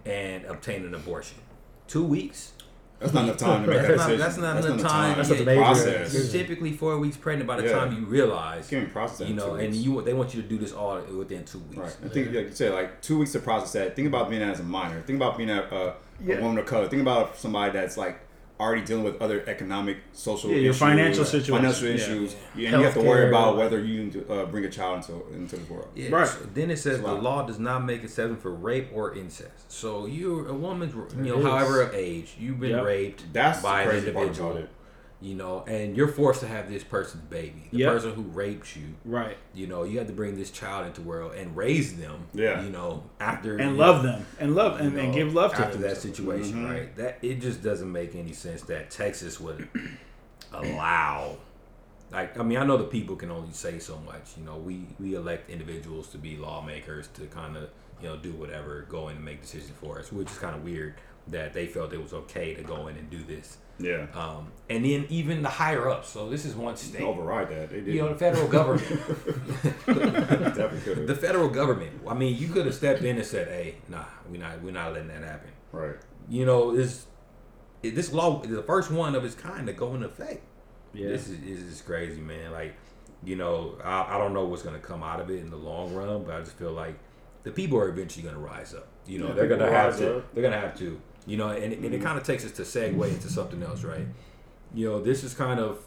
and 0.05 0.43
obtain 0.45 0.85
an 0.85 0.93
abortion. 0.93 1.37
Two 1.87 2.03
weeks? 2.03 2.53
That's 2.99 3.13
not 3.13 3.25
enough 3.25 3.37
time 3.37 3.61
to 3.63 3.67
make 3.69 3.77
That's 3.81 3.89
not, 3.89 3.97
decision. 4.07 4.19
that's 4.19 4.37
not 4.37 4.57
enough 4.57 4.65
enough 4.65 4.91
time. 4.91 5.17
That's 5.17 5.29
Yeah, 5.29 5.35
not 5.35 5.39
the 5.39 5.45
major 5.45 5.61
process. 5.61 6.13
You're 6.15 6.43
typically 6.43 6.71
four 6.73 6.97
weeks 6.97 7.15
pregnant 7.15 7.47
by 7.47 7.57
the 7.57 7.67
Yeah. 7.67 7.73
time 7.73 7.95
you 7.95 8.05
realize, 8.05 8.67
Can't 8.67 8.81
even 8.81 8.91
process 8.91 9.19
that 9.19 9.27
you 9.27 9.35
know, 9.35 9.53
and 9.53 9.75
you 9.75 10.01
they 10.01 10.13
want 10.15 10.33
you 10.33 10.41
to 10.41 10.47
do 10.47 10.57
this 10.57 10.73
all 10.73 10.99
within 11.01 11.43
two 11.45 11.59
weeks. 11.59 11.77
Right. 11.77 11.97
And 12.01 12.11
think, 12.11 12.27
like 12.33 12.47
you 12.47 12.51
said, 12.53 12.73
like 12.73 12.99
two 13.03 13.19
weeks 13.19 13.33
to 13.33 13.39
process 13.39 13.73
that. 13.73 13.95
Think 13.95 14.07
about 14.07 14.31
being 14.31 14.41
as 14.41 14.59
a 14.59 14.63
minor. 14.63 14.99
Think 15.01 15.17
about 15.17 15.37
being 15.37 15.51
a, 15.51 15.61
a, 15.61 15.93
Yeah. 16.25 16.37
a 16.37 16.41
woman 16.41 16.57
of 16.57 16.65
color. 16.65 16.87
Think 16.89 17.03
about 17.03 17.37
somebody 17.37 17.71
that's 17.71 17.97
like 17.97 18.19
already 18.59 18.81
dealing 18.81 19.03
with 19.03 19.21
other 19.21 19.43
economic, 19.47 19.97
social, 20.13 20.49
Yeah, 20.49 20.57
your 20.57 20.69
issues, 20.71 20.79
financial 20.79 21.25
situation. 21.25 21.55
financial 21.55 21.87
Yeah. 21.87 21.93
issues, 21.93 22.35
and 22.53 22.61
you 22.61 22.67
have 22.69 22.93
to 22.95 23.01
worry 23.01 23.27
about 23.27 23.55
whether 23.57 23.79
you 23.79 24.09
can 24.09 24.25
uh, 24.31 24.45
bring 24.45 24.65
a 24.65 24.69
child 24.69 24.97
into 24.97 25.23
into 25.33 25.57
this 25.57 25.69
world. 25.69 25.87
Yeah, 25.95 26.09
Right. 26.09 26.27
so 26.27 26.39
then 26.53 26.71
it 26.71 26.77
says 26.77 26.95
It's 26.95 27.05
the 27.05 27.13
lot. 27.13 27.23
law 27.23 27.45
does 27.45 27.59
not 27.59 27.85
make 27.85 28.03
exception 28.03 28.37
for 28.37 28.51
rape 28.51 28.89
or 28.93 29.13
incest. 29.15 29.71
So 29.71 30.05
you're 30.07 30.47
a 30.47 30.53
woman's, 30.53 30.93
you 30.95 31.35
know, 31.35 31.41
however 31.43 31.81
of 31.81 31.93
age, 31.93 32.35
you've 32.39 32.59
been 32.59 32.71
Yep. 32.71 32.85
raped 32.85 33.33
That's 33.33 33.61
by 33.61 33.83
the 33.83 33.83
an 33.83 33.89
crazy 33.89 34.11
part 34.11 34.23
individual, 34.25 34.51
about 34.51 34.63
it. 34.63 34.69
You 35.19 35.33
know, 35.33 35.63
and 35.67 35.97
you're 35.97 36.07
forced 36.07 36.41
to 36.41 36.47
have 36.47 36.69
this 36.69 36.83
person's 36.83 37.23
baby. 37.23 37.67
The 37.71 37.77
Yep. 37.79 37.93
person 37.93 38.13
who 38.13 38.21
rapes 38.21 38.75
you, 38.75 38.83
Right. 39.03 39.35
you 39.55 39.65
know, 39.65 39.83
you 39.83 39.97
have 39.97 40.05
to 40.07 40.13
bring 40.13 40.35
this 40.37 40.51
child 40.51 40.85
into 40.85 41.01
the 41.01 41.07
world 41.07 41.33
and 41.35 41.57
raise 41.57 41.97
them. 41.97 42.27
Yeah. 42.35 42.61
you 42.61 42.69
know, 42.69 43.03
after 43.19 43.57
And 43.57 43.71
you 43.71 43.77
love 43.77 44.03
them. 44.03 44.25
And 44.39 44.53
love 44.55 44.79
and, 44.79 44.93
you 44.93 44.99
and 44.99 45.13
give 45.13 45.33
love 45.33 45.53
to 45.55 45.61
after 45.65 45.73
them. 45.79 45.81
that 45.89 45.97
situation, 45.97 46.63
Mhm. 46.65 46.69
right? 46.69 46.95
That 46.97 47.17
it 47.23 47.41
just 47.41 47.63
doesn't 47.63 47.91
make 47.91 48.13
any 48.13 48.33
sense 48.33 48.61
that 48.63 48.91
Texas 48.91 49.39
would 49.39 49.67
allow. 50.53 51.37
Like, 52.11 52.37
I 52.39 52.43
mean, 52.43 52.57
I 52.57 52.63
know 52.65 52.77
the 52.77 52.85
people 52.85 53.15
can 53.15 53.31
only 53.31 53.51
say 53.53 53.79
so 53.79 53.97
much. 54.05 54.37
You 54.37 54.45
know, 54.45 54.57
we 54.57 54.85
we 54.99 55.15
elect 55.15 55.49
individuals 55.49 56.07
to 56.09 56.17
be 56.17 56.37
lawmakers 56.37 57.07
to 57.15 57.25
kind 57.27 57.57
of 57.57 57.69
you 58.01 58.07
know 58.07 58.17
do 58.17 58.31
whatever, 58.33 58.85
go 58.89 59.09
in 59.09 59.17
and 59.17 59.25
make 59.25 59.41
decisions 59.41 59.73
for 59.81 59.99
us, 59.99 60.11
which 60.11 60.29
is 60.31 60.37
kind 60.37 60.55
of 60.55 60.63
weird 60.63 60.95
that 61.29 61.53
they 61.53 61.65
felt 61.67 61.93
it 61.93 62.01
was 62.01 62.13
okay 62.13 62.53
to 62.55 62.63
go 62.63 62.87
in 62.87 62.95
and 62.97 63.09
do 63.09 63.23
this. 63.23 63.57
Yeah, 63.79 64.07
Um, 64.15 64.51
and 64.71 64.83
then 64.83 65.05
even 65.09 65.43
the 65.43 65.49
higher 65.49 65.87
ups. 65.87 66.09
So 66.09 66.29
this 66.29 66.45
is 66.45 66.55
one 66.55 66.73
they 66.73 66.79
state. 66.81 67.01
override 67.03 67.49
that. 67.51 67.69
They 67.69 67.81
did. 67.81 67.93
You 67.93 68.01
know, 68.01 68.09
the 68.09 68.15
federal 68.17 68.47
government. 68.47 68.87
The 69.85 71.17
federal 71.19 71.49
government. 71.49 72.01
I 72.07 72.13
mean, 72.13 72.37
you 72.37 72.47
could 72.47 72.65
have 72.65 72.75
stepped 72.75 73.01
in 73.03 73.17
and 73.17 73.25
said, 73.25 73.47
"Hey, 73.47 73.75
nah, 73.87 74.05
we're 74.29 74.39
not, 74.41 74.61
we're 74.61 74.71
not 74.71 74.93
letting 74.93 75.09
that 75.09 75.23
happen." 75.23 75.51
Right. 75.71 75.95
you 76.29 76.45
know, 76.45 76.71
is 76.75 77.05
it, 77.83 77.93
this 77.95 78.11
law 78.13 78.41
is 78.41 78.49
the 78.49 78.63
first 78.63 78.89
one 78.89 79.13
of 79.15 79.23
its 79.23 79.35
kind 79.35 79.67
to 79.67 79.73
go 79.73 79.93
into 79.93 80.07
effect. 80.07 80.43
Yeah. 80.93 81.09
This 81.09 81.27
is, 81.27 81.39
this 81.41 81.59
is 81.59 81.81
crazy, 81.81 82.19
man. 82.21 82.51
Like, 82.51 82.75
you 83.23 83.35
know, 83.35 83.77
I, 83.83 84.15
I 84.15 84.17
don't 84.17 84.33
know 84.33 84.45
what's 84.45 84.63
gonna 84.63 84.79
come 84.79 85.03
out 85.03 85.19
of 85.19 85.29
it 85.29 85.39
in 85.39 85.49
the 85.51 85.57
long 85.57 85.93
run, 85.93 86.23
but 86.23 86.35
I 86.35 86.39
just 86.39 86.57
feel 86.57 86.71
like 86.71 86.97
the 87.43 87.51
people 87.51 87.77
are 87.77 87.89
eventually 87.89 88.23
gonna 88.25 88.39
rise 88.39 88.73
up. 88.73 88.87
You 89.05 89.19
know, 89.19 89.27
Yeah, 89.27 89.33
they're 89.33 89.47
gonna 89.47 89.69
have 89.71 89.97
to. 89.99 90.17
up. 90.17 90.33
They're 90.33 90.43
gonna 90.43 90.59
have 90.59 90.77
to. 90.79 90.99
You 91.27 91.37
know, 91.37 91.49
and, 91.49 91.73
and 91.73 91.85
it 91.85 91.91
mm-hmm. 91.91 92.03
kind 92.03 92.17
of 92.17 92.23
takes 92.23 92.43
us 92.45 92.51
to 92.53 92.63
segue 92.63 93.07
into 93.09 93.29
something 93.29 93.61
else, 93.61 93.83
right? 93.83 94.07
You 94.73 94.89
know, 94.89 95.01
this 95.01 95.23
is 95.23 95.33
kind 95.33 95.59
of, 95.59 95.79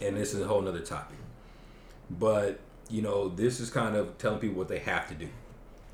and 0.00 0.16
this 0.16 0.34
is 0.34 0.42
a 0.42 0.46
whole 0.46 0.60
nother 0.60 0.80
topic, 0.80 1.16
but 2.10 2.60
you 2.90 3.02
know, 3.02 3.28
this 3.28 3.60
is 3.60 3.70
kind 3.70 3.96
of 3.96 4.16
telling 4.18 4.38
people 4.38 4.56
what 4.56 4.68
they 4.68 4.78
have 4.80 5.08
to 5.08 5.14
do. 5.14 5.28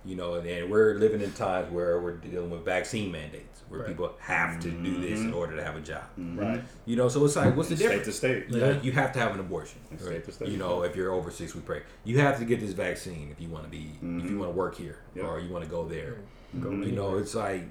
You 0.05 0.17
know, 0.17 0.35
and 0.35 0.71
we're 0.71 0.95
living 0.99 1.23
in 1.23 1.33
times 1.33 1.73
where 1.73 1.99
we're 1.99 2.17
dealing 2.17 2.51
with 2.51 2.63
vaccine 2.65 3.11
mandates, 3.11 3.63
where 3.69 3.81
Right. 3.81 3.89
people 3.89 4.13
have 4.19 4.61
to 4.61 4.71
do 4.71 5.01
this 5.01 5.19
in 5.19 5.31
Mhm. 5.31 5.37
order 5.37 5.57
to 5.57 5.65
have 5.65 5.77
a 5.77 5.81
job. 5.81 6.03
Mm-hmm. 6.21 6.39
Right. 6.39 6.63
You 6.85 6.97
know, 6.97 7.09
so 7.09 7.25
it's 7.25 7.37
like, 7.37 7.57
what's 7.57 7.71
the 7.71 7.77
State 7.77 7.87
difference? 7.87 8.07
to 8.07 8.13
state. 8.13 8.45
You, 8.51 8.61
know, 8.61 8.81
you 8.83 8.93
have 8.93 9.13
to 9.15 9.19
have 9.19 9.33
an 9.33 9.41
abortion. 9.41 9.79
State 9.97 10.09
right? 10.11 10.25
to 10.25 10.31
state. 10.33 10.49
You 10.49 10.59
know, 10.59 10.83
if 10.83 10.95
you're 10.95 11.11
over 11.11 11.31
six 11.31 11.55
we 11.55 11.63
pray. 11.63 11.83
you 12.05 12.19
have 12.19 12.39
to 12.39 12.45
get 12.45 12.61
this 12.61 12.73
vaccine 12.73 13.31
if 13.31 13.41
you 13.41 13.49
want 13.49 13.65
to 13.65 13.71
be, 13.71 13.93
if 13.97 14.03
you 14.03 14.09
mm-hmm. 14.09 14.39
want 14.39 14.53
to 14.53 14.57
work 14.57 14.75
here 14.77 14.99
Yep. 15.15 15.25
or 15.25 15.41
you 15.41 15.51
want 15.51 15.65
to 15.65 15.71
go 15.71 15.89
there. 15.89 16.17
Go. 16.61 16.71
You 16.71 16.93
know, 16.93 17.17
it's 17.17 17.35
like, 17.35 17.65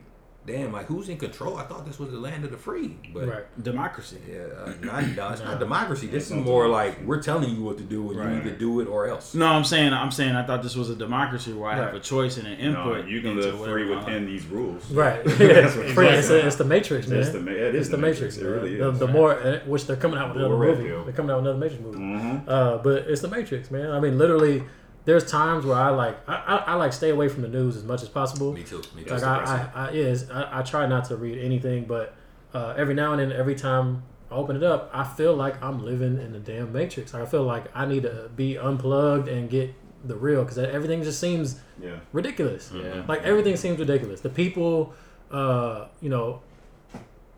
damn, 0.46 0.72
like 0.74 0.86
who's 0.88 1.08
in 1.10 1.18
control? 1.18 1.58
I 1.58 1.64
thought 1.64 1.86
this 1.86 1.98
was 2.00 2.12
the 2.12 2.18
land 2.20 2.44
of 2.44 2.52
the 2.52 2.58
free, 2.58 2.98
but 3.14 3.28
right. 3.28 3.64
Democracy. 3.64 4.18
yeah, 4.30 4.40
uh, 4.58 4.74
not, 4.82 5.08
no, 5.16 5.30
it's 5.30 5.40
No. 5.42 5.48
not 5.52 5.60
democracy. 5.60 6.08
This 6.08 6.24
It's 6.24 6.32
is 6.32 6.38
more 6.46 6.66
democracy. 6.66 6.98
like 7.00 7.08
we're 7.08 7.22
telling 7.22 7.50
you 7.56 7.64
what 7.64 7.78
to 7.78 7.84
do, 7.84 8.10
and 8.12 8.20
Right. 8.20 8.30
you 8.32 8.38
either 8.42 8.52
do 8.52 8.80
it 8.82 8.88
or 8.88 9.08
else. 9.08 9.34
No, 9.34 9.46
I'm 9.48 9.64
saying 9.64 9.94
I'm 9.94 10.12
saying 10.12 10.36
I 10.36 10.44
thought 10.46 10.62
this 10.64 10.76
was 10.76 10.90
a 10.90 10.96
democracy 10.96 11.54
where 11.54 11.70
I 11.72 11.76
have 11.76 11.94
a 11.94 12.00
choice 12.00 12.38
and 12.38 12.48
an 12.48 12.74
No, 12.74 12.94
input. 12.96 13.08
you 13.08 13.22
can 13.22 13.36
live 13.40 13.60
free 13.64 13.90
within 13.90 14.14
like. 14.24 14.26
these 14.26 14.46
rules. 14.48 14.90
Right. 14.92 15.24
That's 15.26 15.76
what 15.76 15.88
Free- 15.90 16.08
it's 16.08 16.20
it's, 16.20 16.28
the- 16.30 16.46
it's 16.48 16.56
the 16.58 16.66
Matrix, 16.66 17.08
man. 17.08 17.20
It's 17.20 17.30
the, 17.32 17.40
ma- 17.40 17.52
it 17.52 17.58
is 17.76 17.82
It's 17.82 17.90
the 17.90 17.98
Matrix. 17.98 18.38
It 18.38 18.44
man. 18.44 18.52
really 18.54 18.76
the, 18.78 18.90
is. 18.90 19.00
the 19.00 19.08
more, 19.08 19.34
uh, 19.40 19.60
which 19.66 19.88
they're 19.88 19.96
coming 19.96 20.18
out 20.20 20.30
with 20.34 20.44
another 20.44 20.58
movie. 20.58 20.88
They're 20.90 21.14
coming 21.14 21.32
out 21.32 21.38
with 21.42 21.46
another 21.48 21.58
Matrix 21.58 21.84
movie. 21.84 22.00
Mhm. 22.00 22.44
Uh, 22.48 22.78
but 22.80 23.04
it's 23.08 23.22
the 23.22 23.28
Matrix, 23.30 23.72
man. 23.72 23.92
I 23.92 24.00
mean, 24.00 24.18
literally, 24.18 24.64
there's 25.06 25.30
times 25.30 25.66
where 25.66 25.76
I 25.78 25.90
like, 25.90 26.18
I, 26.30 26.36
I, 26.36 26.56
I 26.56 26.74
like 26.76 26.94
stay 26.94 27.10
away 27.10 27.28
from 27.28 27.42
the 27.42 27.48
news 27.50 27.76
as 27.76 27.84
much 27.84 28.02
as 28.04 28.10
possible. 28.10 28.54
Me 28.54 28.64
too. 28.64 28.82
Me 28.96 29.04
too. 29.04 29.12
Like 29.12 29.24
I, 29.24 29.70
I, 29.76 29.88
I, 29.88 29.92
yes, 29.92 30.30
I, 30.30 30.60
I 30.60 30.62
try 30.62 30.86
not 30.88 31.06
to 31.06 31.16
read 31.18 31.38
anything, 31.38 31.86
but 31.86 32.16
uh, 32.54 32.74
every 32.78 32.94
now 32.94 33.12
and 33.14 33.20
then, 33.20 33.32
every 33.38 33.56
time 33.56 34.04
I 34.32 34.36
open 34.36 34.56
it 34.56 34.64
up, 34.64 34.90
I 34.94 35.04
feel 35.04 35.36
like 35.36 35.62
I'm 35.64 35.84
living 35.84 36.20
in 36.20 36.32
the 36.34 36.40
damn 36.40 36.72
Matrix. 36.72 37.14
I 37.14 37.26
feel 37.26 37.44
like 37.44 37.66
I 37.76 37.86
need 37.86 38.04
to 38.04 38.30
be 38.36 38.58
unplugged 38.58 39.28
and 39.28 39.50
get 39.50 39.74
the 40.06 40.16
real 40.16 40.44
because 40.44 40.58
everything 40.58 41.02
just 41.04 41.20
seems 41.20 41.60
Yeah. 41.82 41.98
ridiculous. 42.12 42.72
Yeah. 42.74 43.04
Like 43.08 43.24
everything 43.24 43.56
seems 43.58 43.80
ridiculous. 43.80 44.22
The 44.22 44.30
people, 44.30 44.94
uh, 45.32 45.88
you 46.02 46.10
know, 46.10 46.42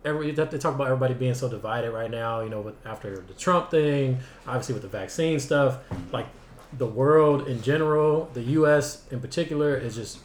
every 0.04 0.30
they 0.30 0.44
talk 0.58 0.74
about 0.74 0.86
everybody 0.86 1.14
being 1.14 1.34
so 1.34 1.48
divided 1.48 1.90
right 1.92 2.10
now. 2.10 2.40
You 2.40 2.48
know, 2.50 2.60
with 2.60 2.74
after 2.86 3.16
the 3.16 3.34
Trump 3.34 3.70
thing, 3.70 4.18
obviously 4.46 4.74
with 4.74 4.82
the 4.82 4.88
vaccine 4.88 5.38
stuff, 5.40 5.78
like 6.12 6.26
the 6.72 6.86
world 6.86 7.46
in 7.48 7.62
general, 7.62 8.28
the 8.34 8.42
U.S. 8.42 9.04
in 9.10 9.20
particular 9.20 9.76
is 9.76 9.94
just. 9.96 10.18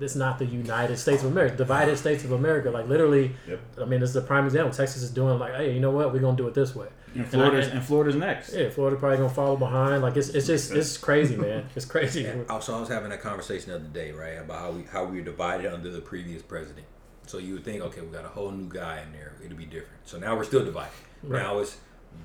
It's 0.00 0.16
not 0.16 0.40
the 0.40 0.46
United 0.46 0.96
States 0.96 1.22
of 1.22 1.30
America, 1.30 1.54
divided 1.56 1.96
States 1.96 2.24
of 2.24 2.32
America. 2.32 2.70
Like 2.70 2.88
literally, 2.88 3.36
Yep. 3.46 3.60
I 3.82 3.84
mean, 3.84 4.00
this 4.00 4.10
is 4.10 4.16
a 4.16 4.22
prime 4.22 4.46
example. 4.46 4.72
Texas 4.74 5.00
is 5.02 5.10
doing 5.10 5.38
like, 5.38 5.54
hey, 5.54 5.72
you 5.72 5.78
know 5.80 5.92
what? 5.92 6.12
We're 6.12 6.18
gonna 6.18 6.36
do 6.36 6.48
it 6.48 6.54
this 6.54 6.74
way. 6.74 6.88
And 7.14 7.24
Florida's 7.28 7.68
I- 7.68 7.72
and 7.72 7.84
Florida's 7.84 8.16
next. 8.16 8.52
Yeah, 8.52 8.68
Florida 8.70 8.96
probably 8.96 9.18
gonna 9.18 9.28
follow 9.28 9.54
behind. 9.56 10.02
Like 10.02 10.16
it's 10.16 10.30
it's 10.30 10.48
just 10.48 10.72
it's 10.72 10.96
crazy, 10.96 11.36
man. 11.36 11.68
It's 11.76 11.84
crazy. 11.84 12.22
Yeah. 12.22 12.34
Also, 12.48 12.74
I 12.76 12.80
was 12.80 12.88
having 12.88 13.12
a 13.12 13.18
conversation 13.18 13.68
the 13.70 13.76
other 13.76 13.84
day, 13.84 14.10
right, 14.10 14.38
about 14.40 14.58
how 14.58 14.70
we 14.72 14.82
how 14.84 15.04
we 15.04 15.18
were 15.18 15.24
divided 15.24 15.72
under 15.72 15.90
the 15.90 16.00
previous 16.00 16.42
president. 16.42 16.86
So 17.28 17.38
you 17.38 17.54
would 17.54 17.64
think, 17.64 17.82
okay, 17.82 18.00
we 18.00 18.08
got 18.08 18.24
a 18.24 18.28
whole 18.28 18.50
new 18.50 18.68
guy 18.68 19.02
in 19.06 19.12
there; 19.12 19.34
it'll 19.44 19.56
be 19.56 19.66
different. 19.66 20.00
So 20.06 20.18
now 20.18 20.34
we're 20.36 20.44
still 20.44 20.64
divided. 20.64 20.90
Right. 21.22 21.42
Now 21.42 21.58
it's 21.58 21.76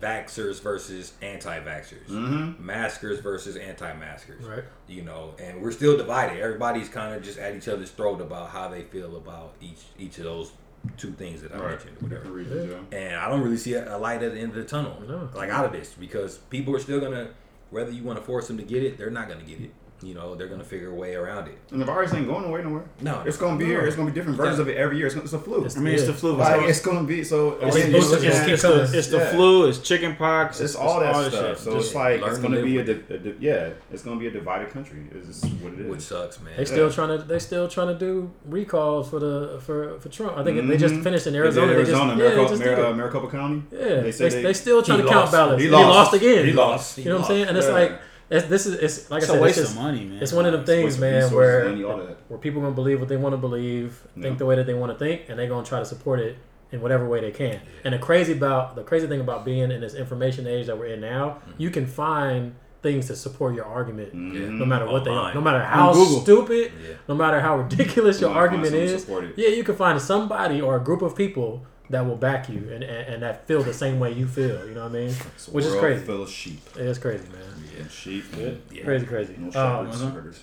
vaxxers 0.02 0.62
versus 0.62 1.14
anti-vaxxers, 1.22 2.08
Mhm. 2.08 2.60
maskers 2.60 3.20
versus 3.20 3.56
anti-maskers. 3.56 4.44
Right. 4.46 4.64
You 4.88 5.02
know, 5.04 5.34
and 5.40 5.62
we're 5.62 5.72
still 5.72 5.98
divided. 5.98 6.40
Everybody's 6.40 6.88
kind 6.90 7.16
of 7.16 7.24
just 7.24 7.40
at 7.40 7.56
each 7.56 7.68
other's 7.68 7.90
throat 7.92 8.22
about 8.22 8.50
how 8.50 8.68
they 8.68 8.84
feel 8.84 9.18
about 9.18 9.54
each 9.62 9.84
each 9.98 10.18
of 10.20 10.26
those 10.26 10.52
two 10.98 11.12
things 11.12 11.42
that 11.42 11.52
I 11.52 11.58
Right. 11.58 11.70
mentioned, 11.72 11.98
whatever. 12.02 12.30
Reasons, 12.30 12.72
yeah. 12.92 12.98
And 12.98 13.16
I 13.16 13.28
don't 13.30 13.42
really 13.42 13.58
see 13.58 13.74
a, 13.74 13.96
a 13.96 13.98
light 13.98 14.22
at 14.22 14.34
the 14.34 14.40
end 14.40 14.50
of 14.52 14.56
the 14.56 14.64
tunnel, 14.64 15.02
No. 15.08 15.30
like 15.34 15.50
out 15.50 15.66
of 15.66 15.72
this, 15.72 15.94
because 16.00 16.38
people 16.50 16.76
are 16.76 16.80
still 16.80 17.00
gonna, 17.00 17.30
whether 17.72 17.92
you 17.92 18.04
want 18.04 18.20
to 18.20 18.24
force 18.24 18.48
them 18.48 18.58
to 18.58 18.64
get 18.64 18.84
it, 18.84 18.98
they're 18.98 19.10
not 19.10 19.28
gonna 19.28 19.44
get 19.44 19.60
it. 19.60 19.72
You 20.04 20.14
know, 20.14 20.36
they're 20.36 20.48
gonna 20.48 20.64
figure 20.64 20.92
a 20.92 20.94
way 20.94 21.16
around 21.16 21.48
it. 21.48 21.58
And 21.72 21.82
the 21.82 21.86
virus 21.86 22.14
ain't 22.14 22.28
going 22.28 22.46
away 22.46 22.62
nowhere. 22.62 22.84
No, 23.02 23.24
It's 23.26 23.36
gonna 23.38 23.58
be 23.58 23.64
No. 23.64 23.70
here. 23.72 23.82
It's 23.88 23.96
gonna 23.96 24.12
be 24.12 24.14
different 24.14 24.38
versions 24.38 24.60
of 24.60 24.68
it 24.70 24.78
every 24.78 24.98
year. 24.98 25.08
It's, 25.08 25.16
it's 25.16 25.34
a 25.34 25.40
flu. 25.40 25.58
It's- 25.58 25.76
I 25.76 25.80
mean, 25.80 25.96
it's 25.96 26.04
the 26.06 26.14
flu. 26.14 26.36
like, 26.36 26.62
It's, 26.62 26.78
it's 26.78 26.86
gonna 26.86 27.04
be 27.04 27.24
so. 27.24 27.58
it's, 27.60 27.76
again, 27.76 27.90
it's- 27.96 28.10
you're 28.12 28.20
it's- 28.30 28.48
it's 28.48 28.62
the, 28.62 28.98
it's 29.00 29.08
the 29.08 29.18
Yeah. 29.18 29.32
flu. 29.32 29.68
It's 29.68 29.80
chicken 29.80 30.16
pox. 30.16 30.60
It's 30.62 30.76
all 30.76 31.00
that 31.00 31.32
stuff. 31.32 31.58
So 31.58 31.74
Just 31.74 31.88
it's 31.88 31.96
like 31.96 32.22
it's 32.22 32.38
gonna 32.38 32.58
live 32.58 32.66
be 32.66 32.78
a, 32.78 32.84
di- 32.84 33.14
a 33.16 33.18
di- 33.18 33.36
yeah. 33.40 33.70
It's 33.92 34.04
gonna 34.04 34.20
be 34.20 34.28
a 34.28 34.32
divided 34.32 34.70
country. 34.70 35.00
Is 35.20 35.44
what 35.64 35.74
it 35.74 35.80
is. 35.80 35.88
which 35.90 36.02
sucks, 36.02 36.40
man. 36.42 36.54
They 36.58 36.66
still 36.66 36.88
Yeah. 36.90 36.94
trying 36.94 37.18
to 37.18 37.24
they 37.26 37.40
still 37.40 37.68
trying 37.68 37.88
to 37.88 37.96
do 37.98 38.30
recalls 38.46 39.10
for 39.10 39.20
the 39.20 39.60
for 39.66 40.00
for 40.00 40.10
Trump. 40.10 40.38
I 40.38 40.44
think 40.44 40.68
they 40.68 40.78
just 40.78 40.94
Mhm. 40.94 41.04
finished 41.04 41.26
in 41.26 41.34
They 41.34 41.40
Arizona. 41.40 41.68
They 41.74 41.80
just, 41.80 41.90
Arizona, 41.92 42.12
yeah, 42.12 42.18
they 42.18 42.24
Maricopa, 42.36 42.50
just 42.50 42.64
Mar- 42.64 42.76
did 42.76 42.86
uh, 42.86 42.90
it. 42.90 42.96
Maricopa 42.96 43.28
County. 43.32 43.64
Yeah, 43.72 43.80
They 43.80 44.02
they, 44.02 44.12
said 44.12 44.32
they, 44.32 44.42
they- 44.44 44.54
still 44.54 44.84
trying 44.84 45.02
to 45.02 45.08
count 45.08 45.32
ballots. 45.32 45.62
He 45.64 45.70
lost 45.70 45.88
lost. 45.88 46.14
again. 46.14 46.46
He 46.46 46.54
lost. 46.54 46.98
You 47.00 47.06
know 47.06 47.16
what 47.16 47.22
I'm 47.22 47.28
saying? 47.28 47.48
And 47.48 47.58
it's 47.58 47.68
like 47.68 47.94
it's, 48.30 48.48
this 48.48 48.66
is 48.66 48.74
it's 48.76 49.10
like 49.12 49.22
It's 49.22 49.30
I 49.30 49.34
said, 49.34 49.40
a 49.40 49.44
waste 49.44 49.58
it's, 49.58 49.68
just, 49.70 49.78
of 49.78 49.84
money, 49.84 50.06
man. 50.06 50.22
it's 50.22 50.34
one 50.34 50.46
of 50.46 50.52
them 50.54 50.66
things, 50.66 50.98
man, 51.00 51.32
where 51.34 51.70
money, 51.70 51.84
all 51.84 52.00
where 52.28 52.40
people 52.40 52.62
gonna 52.62 52.74
believe 52.76 53.00
what 53.00 53.10
they 53.10 53.18
want 53.18 53.34
to 53.34 53.38
believe, 53.38 54.02
Yeah. 54.16 54.24
think 54.24 54.38
the 54.38 54.46
way 54.46 54.56
that 54.56 54.66
they 54.66 54.74
want 54.74 54.92
to 54.92 54.98
think, 55.00 55.22
and 55.30 55.38
they're 55.40 55.48
gonna 55.50 55.66
try 55.66 55.80
to 55.80 55.86
support 55.86 56.20
it 56.20 56.38
in 56.72 56.82
whatever 56.82 57.08
way 57.08 57.22
they 57.22 57.32
can. 57.32 57.60
And 57.86 57.94
the 57.94 57.98
crazy 58.00 58.34
about 58.34 58.76
the 58.76 58.84
crazy 58.84 59.08
thing 59.08 59.22
about 59.22 59.46
being 59.46 59.72
in 59.72 59.80
this 59.82 59.94
information 59.94 60.46
age 60.48 60.68
that 60.68 60.78
we're 60.78 60.88
in 60.88 61.02
now, 61.02 61.38
you 61.58 61.70
can 61.70 61.86
find 61.86 62.56
things 62.84 63.08
to 63.08 63.16
support 63.16 63.56
your 63.56 63.66
argument, 63.66 64.14
Mhm. 64.16 64.60
no 64.60 64.66
matter 64.66 64.86
what 64.86 65.04
they 65.04 65.10
are, 65.12 65.34
no 65.34 65.42
matter 65.42 65.62
how 65.64 65.94
stupid, 65.94 66.72
Yeah. 66.88 66.96
no 67.08 67.16
matter 67.16 67.40
how 67.40 67.58
ridiculous 67.58 68.22
your 68.22 68.30
You 68.30 68.36
might 68.36 68.42
argument 68.42 68.74
is. 68.76 69.08
Yeah, 69.36 69.50
you 69.50 69.64
can 69.64 69.76
find 69.76 70.00
somebody 70.02 70.62
or 70.62 70.76
a 70.76 70.80
group 70.80 71.02
of 71.02 71.16
people 71.16 71.64
that 71.90 72.06
will 72.06 72.16
back 72.18 72.50
you 72.50 72.70
and, 72.72 72.84
and, 72.84 73.14
and 73.14 73.24
that 73.24 73.48
feel 73.48 73.64
the 73.64 73.74
same 73.74 74.00
way 74.00 74.12
you 74.12 74.28
feel. 74.28 74.68
You 74.68 74.74
know 74.74 74.84
what 74.84 74.90
I 74.92 75.00
mean? 75.00 75.10
It's 75.36 75.48
a 75.48 75.52
Which 75.52 75.66
is 75.66 75.76
crazy. 75.76 76.04
Full 76.06 76.24
of 76.24 76.30
sheep. 76.30 76.62
It's 76.76 77.00
crazy, 77.00 77.28
man. 77.30 77.42
And 77.80 77.92
sheep. 77.92 78.26
and 78.34 78.62
Yeah. 78.72 78.84
Crazy, 78.84 79.06
crazy. 79.06 79.36
No 79.38 79.46
Um, 79.48 79.52
shepherds. 79.54 80.02
Uh-huh. 80.02 80.12
herders. 80.12 80.40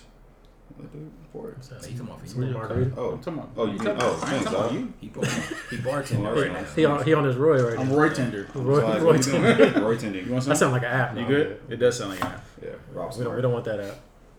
What 0.77 0.87
for 1.31 1.49
it? 1.51 1.97
Come 1.97 2.09
on, 2.09 2.27
Some 2.27 2.51
margarita. 2.53 2.91
Oh, 2.97 3.11
I'm 3.11 3.19
talking 3.19 3.33
about. 3.39 3.49
Oh, 3.55 3.65
you 3.65 3.77
talking 3.77 3.93
can- 3.93 4.01
oh, 4.01 4.09
about- 4.15 4.27
thanks, 4.29 4.45
talking 4.45 4.59
about 4.59 4.73
you. 4.73 4.93
he, 4.99 5.07
bar- 5.07 5.23
he 5.69 5.77
bartending 5.77 6.35
right 6.35 6.53
that's 6.53 6.69
now. 6.69 6.75
He 6.75 6.85
on, 6.85 7.03
he 7.05 7.13
on 7.13 7.23
his 7.23 7.35
Roy 7.37 7.63
right 7.63 7.79
I'm 7.79 7.89
now. 7.89 7.95
Roy 7.95 8.09
Tender. 8.09 8.47
Roy, 8.53 8.83
Like, 8.85 9.01
Roy 9.01 9.05
what 9.13 9.25
you 9.25 9.33
Roy 9.81 9.97
tending. 9.97 10.25
You 10.25 10.31
want 10.33 10.43
some? 10.43 10.49
That 10.49 10.57
sounds 10.57 10.73
like 10.73 10.81
an 10.81 10.87
app. 10.89 11.15
You 11.15 11.21
No, 11.21 11.27
good? 11.27 11.61
It 11.69 11.77
does 11.77 11.97
sound 11.97 12.09
like 12.11 12.19
that. 12.19 12.43
Yeah, 12.61 12.69
Rob 12.93 13.15
We 13.17 13.23
don't, 13.23 13.35
we 13.35 13.41
don't 13.41 13.53
want 13.53 13.65
that 13.65 13.79
app. 13.79 13.95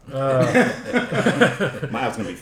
Uh, 0.12 1.88
My 1.90 2.02
app's 2.02 2.16
gonna 2.16 2.28
be 2.28 2.36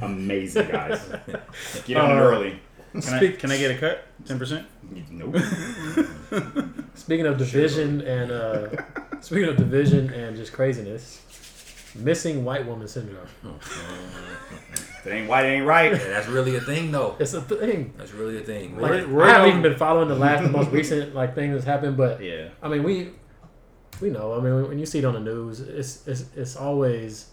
amazing, 0.00 0.68
guys. 0.68 1.00
Get 1.86 1.96
Uh, 1.96 2.02
on 2.04 2.18
early. 2.18 2.60
Can 2.92 3.14
I, 3.14 3.32
can 3.32 3.50
I 3.52 3.56
get 3.56 3.70
a 3.70 3.78
cut? 3.78 4.06
Ten 4.26 4.38
percent. 4.38 4.66
Nope. 5.10 5.36
speaking 6.94 7.26
of 7.26 7.38
division 7.38 8.00
and 8.00 8.30
uh, 8.30 8.68
speaking 9.20 9.48
of 9.48 9.56
division 9.56 10.10
and 10.12 10.36
just 10.36 10.52
craziness, 10.52 11.22
missing 11.94 12.44
white 12.44 12.66
woman 12.66 12.88
syndrome. 12.88 13.26
If 15.00 15.06
it 15.06 15.10
ain't 15.10 15.28
white, 15.28 15.46
it 15.46 15.48
ain't 15.48 15.66
right. 15.66 15.92
Yeah, 15.92 15.98
that's 16.08 16.28
really 16.28 16.56
a 16.56 16.60
thing, 16.60 16.90
though. 16.92 17.16
It's 17.18 17.32
a 17.32 17.40
thing. 17.40 17.94
That's 17.96 18.12
really 18.12 18.38
a 18.38 18.42
thing. 18.42 18.76
Like, 18.78 18.90
man. 18.90 19.12
Roy- 19.12 19.24
I 19.24 19.30
haven't 19.30 19.48
even 19.48 19.62
been 19.62 19.76
following 19.78 20.08
the 20.08 20.14
last, 20.16 20.42
the 20.42 20.50
most 20.50 20.70
recent 20.70 21.14
like 21.14 21.34
thing 21.34 21.52
that's 21.52 21.64
happened, 21.64 21.96
but 21.96 22.22
Yeah. 22.22 22.48
I 22.62 22.68
mean, 22.68 22.82
we 22.82 23.10
we 24.00 24.10
know. 24.10 24.34
I 24.34 24.40
mean, 24.40 24.68
when 24.68 24.78
you 24.78 24.86
see 24.86 24.98
it 24.98 25.04
on 25.04 25.14
the 25.14 25.20
news, 25.20 25.60
it's 25.60 26.06
it's, 26.06 26.24
it's 26.36 26.56
always 26.56 27.28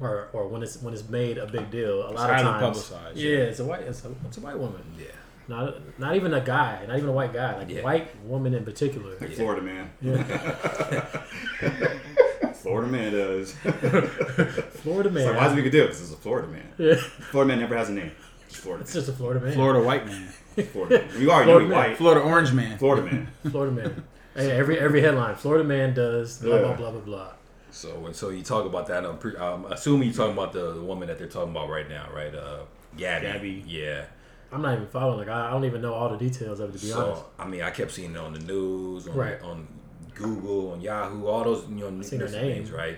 or 0.00 0.28
or 0.32 0.48
when 0.48 0.62
it's 0.62 0.80
when 0.82 0.92
it's 0.94 1.08
made 1.08 1.38
a 1.38 1.46
big 1.46 1.70
deal. 1.70 2.08
A 2.08 2.12
lot 2.12 2.30
of 2.30 2.40
times, 2.42 2.62
publicized, 2.62 3.16
Yeah, 3.16 3.30
yeah. 3.30 3.36
it's 3.44 3.60
a 3.60 3.64
white 3.64 3.82
it's 3.82 4.04
a, 4.04 4.10
it's 4.26 4.36
a 4.36 4.40
white 4.40 4.58
woman. 4.58 4.82
Yeah. 4.98 5.06
Not 5.48 5.98
not 5.98 6.16
even 6.16 6.34
a 6.34 6.40
guy, 6.40 6.84
not 6.88 6.96
even 6.96 7.08
a 7.08 7.12
white 7.12 7.32
guy, 7.32 7.56
like 7.56 7.68
Yeah. 7.70 7.82
white 7.82 8.08
woman 8.24 8.52
in 8.54 8.64
particular. 8.64 9.16
Like 9.20 9.32
Florida 9.32 9.62
man. 9.62 9.90
Yeah, 10.00 10.22
Florida 12.54 12.88
man 12.90 13.12
does. 13.12 13.52
Florida 14.82 15.08
It's 15.08 15.14
man. 15.14 15.26
like, 15.26 15.36
why 15.36 15.46
is 15.46 15.52
it 15.52 15.58
a 15.58 15.62
big 15.62 15.72
deal? 15.72 15.84
Because 15.86 16.00
it's 16.02 16.12
a 16.12 16.16
Florida 16.16 16.48
man. 16.48 16.66
yeah, 16.78 16.94
Florida 17.30 17.48
man 17.48 17.60
never 17.60 17.76
has 17.76 17.90
a 17.90 17.92
name. 17.92 18.10
It's 18.46 18.56
Florida. 18.56 18.82
it's 18.82 18.92
just 18.92 19.08
a 19.08 19.12
Florida 19.12 19.40
man. 19.40 19.54
Florida 19.54 19.80
white 19.84 20.06
man. 20.06 20.28
Florida. 20.72 21.04
man. 21.06 21.20
You 21.20 21.30
already 21.30 21.50
know 21.52 21.58
Florida 21.58 21.64
he 21.66 21.70
man. 21.70 21.78
white. 21.90 21.96
Florida 21.96 22.20
orange 22.22 22.52
man. 22.52 22.78
Florida 22.78 23.02
man. 23.06 23.28
Florida 23.50 23.72
man. 23.72 24.04
Hey, 24.34 24.50
every 24.50 24.78
every 24.78 25.00
headline, 25.00 25.34
Florida 25.36 25.64
man 25.64 25.94
does 25.94 26.38
blah 26.38 26.58
blah 26.58 26.74
blah 26.74 26.90
blah 26.90 27.00
blah. 27.00 27.28
So 27.76 27.90
when 27.98 28.14
so 28.14 28.30
you 28.30 28.42
talk 28.42 28.64
about 28.64 28.86
that, 28.86 29.04
I'm, 29.04 29.18
pre- 29.18 29.36
I'm 29.36 29.66
assuming 29.66 30.08
you're 30.08 30.16
talking 30.16 30.32
about 30.32 30.52
the, 30.54 30.72
the 30.72 30.82
woman 30.82 31.08
that 31.08 31.18
they're 31.18 31.28
talking 31.28 31.50
about 31.50 31.68
right 31.68 31.86
now, 31.88 32.08
right? 32.14 32.34
Uh, 32.34 32.60
Gabby. 32.96 33.26
Gabby. 33.26 33.64
Yeah. 33.66 34.06
I'm 34.50 34.62
not 34.62 34.74
even 34.76 34.86
following. 34.86 35.18
Like 35.18 35.28
I, 35.28 35.48
I 35.48 35.50
don't 35.50 35.66
even 35.66 35.82
know 35.82 35.92
all 35.92 36.08
the 36.08 36.16
details 36.16 36.58
of 36.60 36.70
it 36.70 36.78
to 36.78 36.84
be 36.84 36.90
so 36.90 37.04
honest. 37.04 37.22
I 37.38 37.46
mean, 37.46 37.60
I 37.62 37.70
kept 37.70 37.90
seeing 37.92 38.12
it 38.12 38.16
on 38.16 38.32
the 38.32 38.38
news, 38.38 39.06
on, 39.06 39.14
Right. 39.14 39.40
on 39.42 39.68
Google, 40.14 40.72
on 40.72 40.80
Yahoo, 40.80 41.26
all 41.26 41.44
those 41.44 41.68
you 41.68 41.90
know 41.90 42.00
seen 42.02 42.20
her 42.20 42.28
name. 42.28 42.54
things, 42.56 42.70
right? 42.70 42.96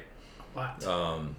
What? 0.54 0.84
Um, 0.86 1.34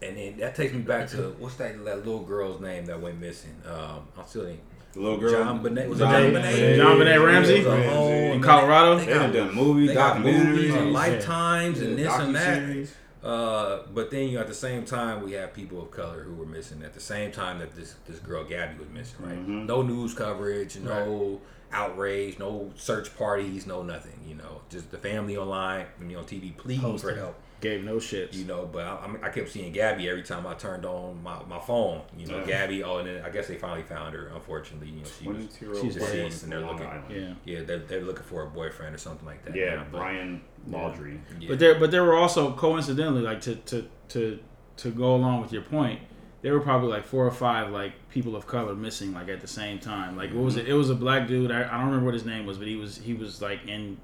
and 0.00 0.16
then 0.16 0.38
that 0.38 0.54
takes 0.54 0.72
me 0.72 0.82
back 0.82 1.08
to 1.08 1.34
what's 1.40 1.56
that, 1.56 1.84
that 1.84 1.98
little 2.06 2.22
girl's 2.22 2.60
name 2.60 2.86
that 2.86 3.00
went 3.00 3.18
missing? 3.20 3.60
Um, 3.66 4.06
I'm 4.16 4.26
still 4.26 4.46
in 4.46 4.60
The 4.92 5.00
little 5.00 5.18
girl. 5.18 5.30
John 5.32 5.62
Bonet. 5.62 5.88
Was 5.88 6.00
it 6.00 6.04
John 6.04 6.12
John 6.12 6.32
Bonet. 6.32 6.52
Bonet? 6.54 6.76
JonBenét 6.78 7.26
Ramsey? 7.26 7.54
It 7.56 7.66
was 7.66 7.74
a 7.86 8.32
In 8.32 8.42
Colorado? 8.42 8.98
They 8.98 9.04
They 9.06 9.12
done 9.14 9.32
got- 9.32 9.38
done 9.46 9.54
movies, 9.54 9.88
They 9.88 9.94
got 9.94 10.20
movies 10.20 10.40
documentaries, 10.72 10.78
and 10.78 10.86
Yeah. 10.88 10.92
lifetimes 10.98 11.80
and 11.80 11.98
this 11.98 12.12
and 12.12 12.34
that. 12.34 12.88
Uh, 13.22 13.82
but 13.94 14.10
then 14.10 14.28
you 14.28 14.34
know, 14.36 14.40
at 14.40 14.48
the 14.48 14.54
same 14.54 14.84
time 14.84 15.22
we 15.22 15.32
have 15.32 15.52
people 15.52 15.80
of 15.82 15.90
color 15.90 16.22
who 16.22 16.34
were 16.34 16.46
missing 16.46 16.82
at 16.82 16.94
the 16.94 17.00
same 17.00 17.30
time 17.30 17.58
that 17.58 17.76
this 17.76 17.94
this 18.08 18.18
girl 18.18 18.44
Gabby 18.44 18.78
was 18.78 18.88
missing. 18.88 19.16
Right? 19.20 19.46
Mhm. 19.48 19.66
No 19.66 19.82
news 19.82 20.14
coverage, 20.14 20.76
no 20.78 21.40
outrage, 21.72 22.38
no 22.38 22.70
search 22.76 23.14
parties, 23.16 23.66
no 23.66 23.82
nothing. 23.82 24.18
You 24.26 24.36
know, 24.36 24.62
just 24.70 24.90
the 24.90 24.96
family 24.98 25.36
online, 25.36 25.86
you 26.00 26.16
know, 26.16 26.22
TV 26.22 26.52
pleading 26.56 26.80
for 26.82 26.90
Posting. 26.92 27.16
help. 27.16 27.34
Gave 27.60 27.84
no 27.84 27.96
shits. 27.96 28.34
You 28.34 28.44
know, 28.46 28.68
but 28.70 28.86
I, 28.86 29.08
I, 29.22 29.28
kept 29.28 29.50
seeing 29.50 29.72
Gabby 29.72 30.08
every 30.08 30.22
time 30.22 30.46
I 30.46 30.54
turned 30.54 30.86
on 30.86 31.22
my, 31.22 31.42
my 31.44 31.58
phone. 31.58 32.02
You 32.16 32.26
know, 32.26 32.38
Yeah. 32.38 32.46
Gabby. 32.46 32.82
Oh, 32.82 32.98
and 32.98 33.08
then 33.08 33.24
I 33.24 33.28
guess 33.28 33.48
they 33.48 33.56
finally 33.56 33.82
found 33.82 34.14
her. 34.14 34.28
Unfortunately, 34.34 34.88
you 34.88 35.00
know, 35.00 35.08
she 35.20 35.28
was 35.28 35.46
22-year-old 35.46 35.82
she's 35.82 35.96
boy 35.96 36.06
deceased, 36.06 36.42
and 36.44 36.52
they're 36.52 36.60
Long 36.60 36.72
looking. 36.72 36.86
Island. 36.86 37.38
yeah. 37.44 37.58
Yeah, 37.58 37.64
they're, 37.64 37.78
they're 37.80 38.00
looking 38.00 38.24
for 38.24 38.44
a 38.44 38.46
boyfriend 38.46 38.94
or 38.94 38.98
something 38.98 39.26
like 39.26 39.44
that. 39.44 39.54
Yeah, 39.54 39.76
now, 39.76 39.86
but- 39.92 39.98
Brian 39.98 40.40
Laundrie. 40.68 41.20
yeah. 41.38 41.48
But 41.48 41.58
there, 41.58 41.78
but 41.78 41.90
there 41.90 42.04
were 42.04 42.16
also 42.16 42.52
coincidentally, 42.52 43.22
like 43.22 43.40
to 43.42 43.56
to 43.56 43.86
to 44.08 44.38
to 44.78 44.90
go 44.90 45.14
along 45.14 45.42
with 45.42 45.52
your 45.52 45.62
point, 45.62 46.00
there 46.42 46.54
were 46.54 46.60
probably 46.60 46.88
like 46.88 47.04
four 47.04 47.26
or 47.26 47.30
five 47.30 47.70
like 47.70 48.08
people 48.08 48.34
of 48.34 48.46
color 48.46 48.74
missing 48.74 49.12
like 49.12 49.28
at 49.28 49.40
the 49.40 49.46
same 49.46 49.78
time. 49.78 50.16
Like 50.16 50.32
what 50.32 50.44
was 50.44 50.56
mm-hmm. 50.56 50.66
it? 50.66 50.70
It 50.70 50.74
was 50.74 50.90
a 50.90 50.94
black 50.94 51.28
dude. 51.28 51.50
I, 51.50 51.64
I 51.64 51.72
don't 51.72 51.86
remember 51.86 52.06
what 52.06 52.14
his 52.14 52.24
name 52.24 52.46
was, 52.46 52.58
but 52.58 52.66
he 52.66 52.76
was 52.76 52.96
he 52.98 53.14
was 53.14 53.42
like 53.42 53.66
in 53.66 53.98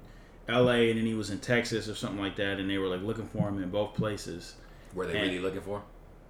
L.A. 0.47 0.89
and 0.89 0.99
then 0.99 1.05
he 1.05 1.13
was 1.13 1.29
in 1.29 1.39
Texas 1.39 1.89
or 1.89 1.95
something 1.95 2.19
like 2.19 2.35
that, 2.37 2.59
and 2.59 2.69
they 2.69 2.77
were 2.77 2.87
like 2.87 3.01
looking 3.01 3.27
for 3.27 3.47
him 3.49 3.61
in 3.61 3.69
both 3.69 3.93
places. 3.95 4.55
were 4.93 5.05
they 5.05 5.17
and- 5.17 5.27
really 5.27 5.39
looking 5.39 5.61
for? 5.61 5.83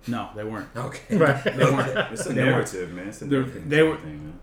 No, 0.07 0.29
they 0.35 0.43
weren't. 0.43 0.69
Okay. 0.75 1.17
Right. 1.17 1.43
They 1.57 1.63
weren't. 1.65 2.11
It's 2.13 2.25
a 2.25 2.33
They 2.33 2.43
were- 2.43 2.49
narrative, 2.51 2.93
man. 2.93 3.07
It's 3.09 3.21
a 3.21 3.25
They're- 3.25 3.41
narrative 3.41 3.69
they 3.69 3.83
were- 3.83 3.97
thing. 3.97 4.39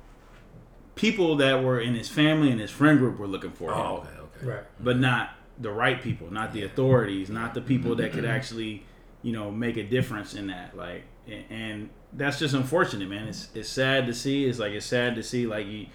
People 0.95 1.37
that 1.37 1.65
were 1.65 1.81
in 1.81 1.95
his 1.95 2.09
family 2.09 2.51
and 2.53 2.61
his 2.61 2.71
friend 2.71 2.99
group 3.01 3.19
were 3.19 3.27
looking 3.27 3.51
for 3.51 3.73
oh, 3.73 3.75
him. 3.75 3.83
Oh, 3.83 3.97
okay, 3.99 4.19
okay. 4.19 4.47
Right. 4.47 4.65
but 4.79 4.97
not 4.99 5.31
the 5.59 5.71
right 5.71 6.01
people, 6.01 6.31
not 6.33 6.53
the 6.53 6.63
authorities, 6.65 7.31
not 7.31 7.53
the 7.55 7.61
people 7.61 7.97
that 7.97 8.13
could 8.13 8.25
actually, 8.37 8.85
you 9.23 9.33
know, 9.33 9.51
make 9.51 9.77
a 9.77 9.83
difference 9.83 10.35
in 10.35 10.47
that. 10.49 10.77
Like, 10.77 11.03
and 11.51 11.89
that's 12.13 12.39
just 12.39 12.55
unfortunate, 12.55 13.09
man. 13.09 13.27
It's 13.27 13.49
it's 13.55 13.69
sad 13.69 14.07
to 14.07 14.15
see. 14.15 14.45
It's 14.45 14.59
like 14.61 14.73
it's 14.73 14.87
sad 14.87 15.17
to 15.17 15.23
see 15.23 15.47
like 15.49 15.67
you 15.67 15.87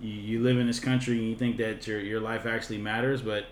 you, 0.00 0.12
you 0.12 0.42
live 0.42 0.58
in 0.58 0.66
this 0.66 0.80
country 0.80 1.18
and 1.18 1.28
you 1.28 1.34
think 1.36 1.56
that 1.58 1.86
your 1.86 2.00
your 2.00 2.20
life 2.20 2.46
actually 2.46 2.78
matters, 2.78 3.22
but 3.22 3.46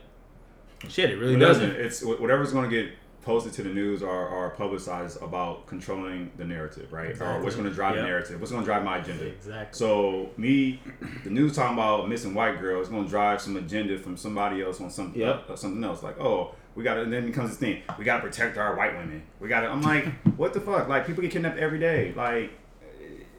shit, 0.88 1.10
it 1.10 1.16
really 1.18 1.34
It 1.34 1.38
doesn't. 1.38 1.70
It's 1.72 2.02
whatever's 2.04 2.52
going 2.52 2.68
to 2.70 2.82
get 2.84 2.92
posted 3.22 3.52
to 3.52 3.62
the 3.64 3.68
news 3.70 4.04
or, 4.04 4.28
or 4.28 4.50
publicized 4.50 5.20
about 5.20 5.66
controlling 5.66 6.30
the 6.36 6.44
narrative, 6.44 6.92
right? 6.92 7.20
Or 7.20 7.42
what's 7.42 7.56
going 7.56 7.68
to 7.68 7.74
drive 7.74 7.96
Yep. 7.96 8.02
the 8.04 8.08
narrative? 8.08 8.40
What's 8.40 8.52
going 8.52 8.62
to 8.62 8.66
drive 8.66 8.84
my 8.84 8.98
agenda? 8.98 9.26
Exactly. 9.26 9.76
So 9.76 10.30
me, 10.36 10.80
the 11.24 11.30
news 11.30 11.56
talking 11.56 11.74
about 11.76 12.08
missing 12.08 12.34
white 12.34 12.60
girl 12.60 12.80
is 12.80 12.88
going 12.88 13.02
to 13.02 13.10
drive 13.10 13.40
some 13.40 13.56
agenda 13.56 13.98
from 13.98 14.16
somebody 14.16 14.62
else 14.62 14.80
on 14.80 14.90
some 14.90 15.12
Yep. 15.16 15.50
uh, 15.50 15.56
something 15.56 15.82
else. 15.82 16.04
Like, 16.04 16.20
oh, 16.20 16.54
we 16.76 16.84
got 16.84 16.94
to. 16.94 17.02
And 17.02 17.12
then 17.12 17.26
becomes 17.26 17.50
this 17.50 17.58
thing. 17.58 17.82
We 17.98 18.04
got 18.04 18.18
to 18.18 18.22
protect 18.22 18.58
our 18.58 18.76
white 18.76 18.96
women. 18.96 19.24
We 19.40 19.48
got 19.48 19.62
to. 19.62 19.68
I'm 19.70 19.82
like, 19.82 20.06
what 20.36 20.52
the 20.54 20.60
fuck? 20.60 20.86
Like 20.86 21.04
people 21.06 21.22
get 21.22 21.32
kidnapped 21.32 21.58
every 21.58 21.80
day. 21.80 22.12
Like. 22.16 22.52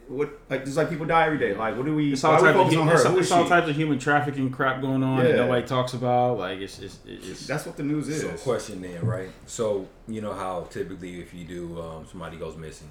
What 0.08 0.40
like 0.50 0.64
just 0.64 0.78
like 0.78 0.90
people 0.90 1.06
die 1.06 1.26
every 1.26 1.38
day. 1.38 1.54
Like 1.54 1.76
what 1.76 1.86
do 1.86 1.94
we? 1.96 2.14
It's 2.14 2.24
why 2.24 2.36
all, 2.36 2.42
we 2.42 2.48
type 2.48 2.56
of, 2.56 2.62
focus 2.64 2.78
on 2.78 2.88
it's, 2.90 3.04
her? 3.04 3.20
It's 3.20 3.32
all 3.32 3.48
types 3.48 3.68
of 3.70 3.76
human 3.76 4.00
trafficking 4.00 4.50
crap 4.50 4.82
going 4.82 5.04
on 5.04 5.24
that 5.24 5.36
nobody 5.36 5.68
talks 5.68 5.94
about. 5.94 6.38
Like 6.38 6.60
it's 6.60 6.80
it's, 6.80 7.00
it's 7.06 7.46
That's 7.46 7.66
what 7.66 7.76
the 7.76 7.84
news 7.84 8.08
is. 8.08 8.22
So 8.22 8.30
question 8.30 8.82
then, 8.82 9.06
right? 9.06 9.30
So 9.46 9.88
you 10.08 10.22
know 10.22 10.34
how 10.34 10.68
typically 10.70 11.20
if 11.20 11.34
you 11.34 11.44
do 11.46 11.82
um, 11.82 12.06
somebody 12.10 12.38
goes 12.38 12.56
missing, 12.56 12.90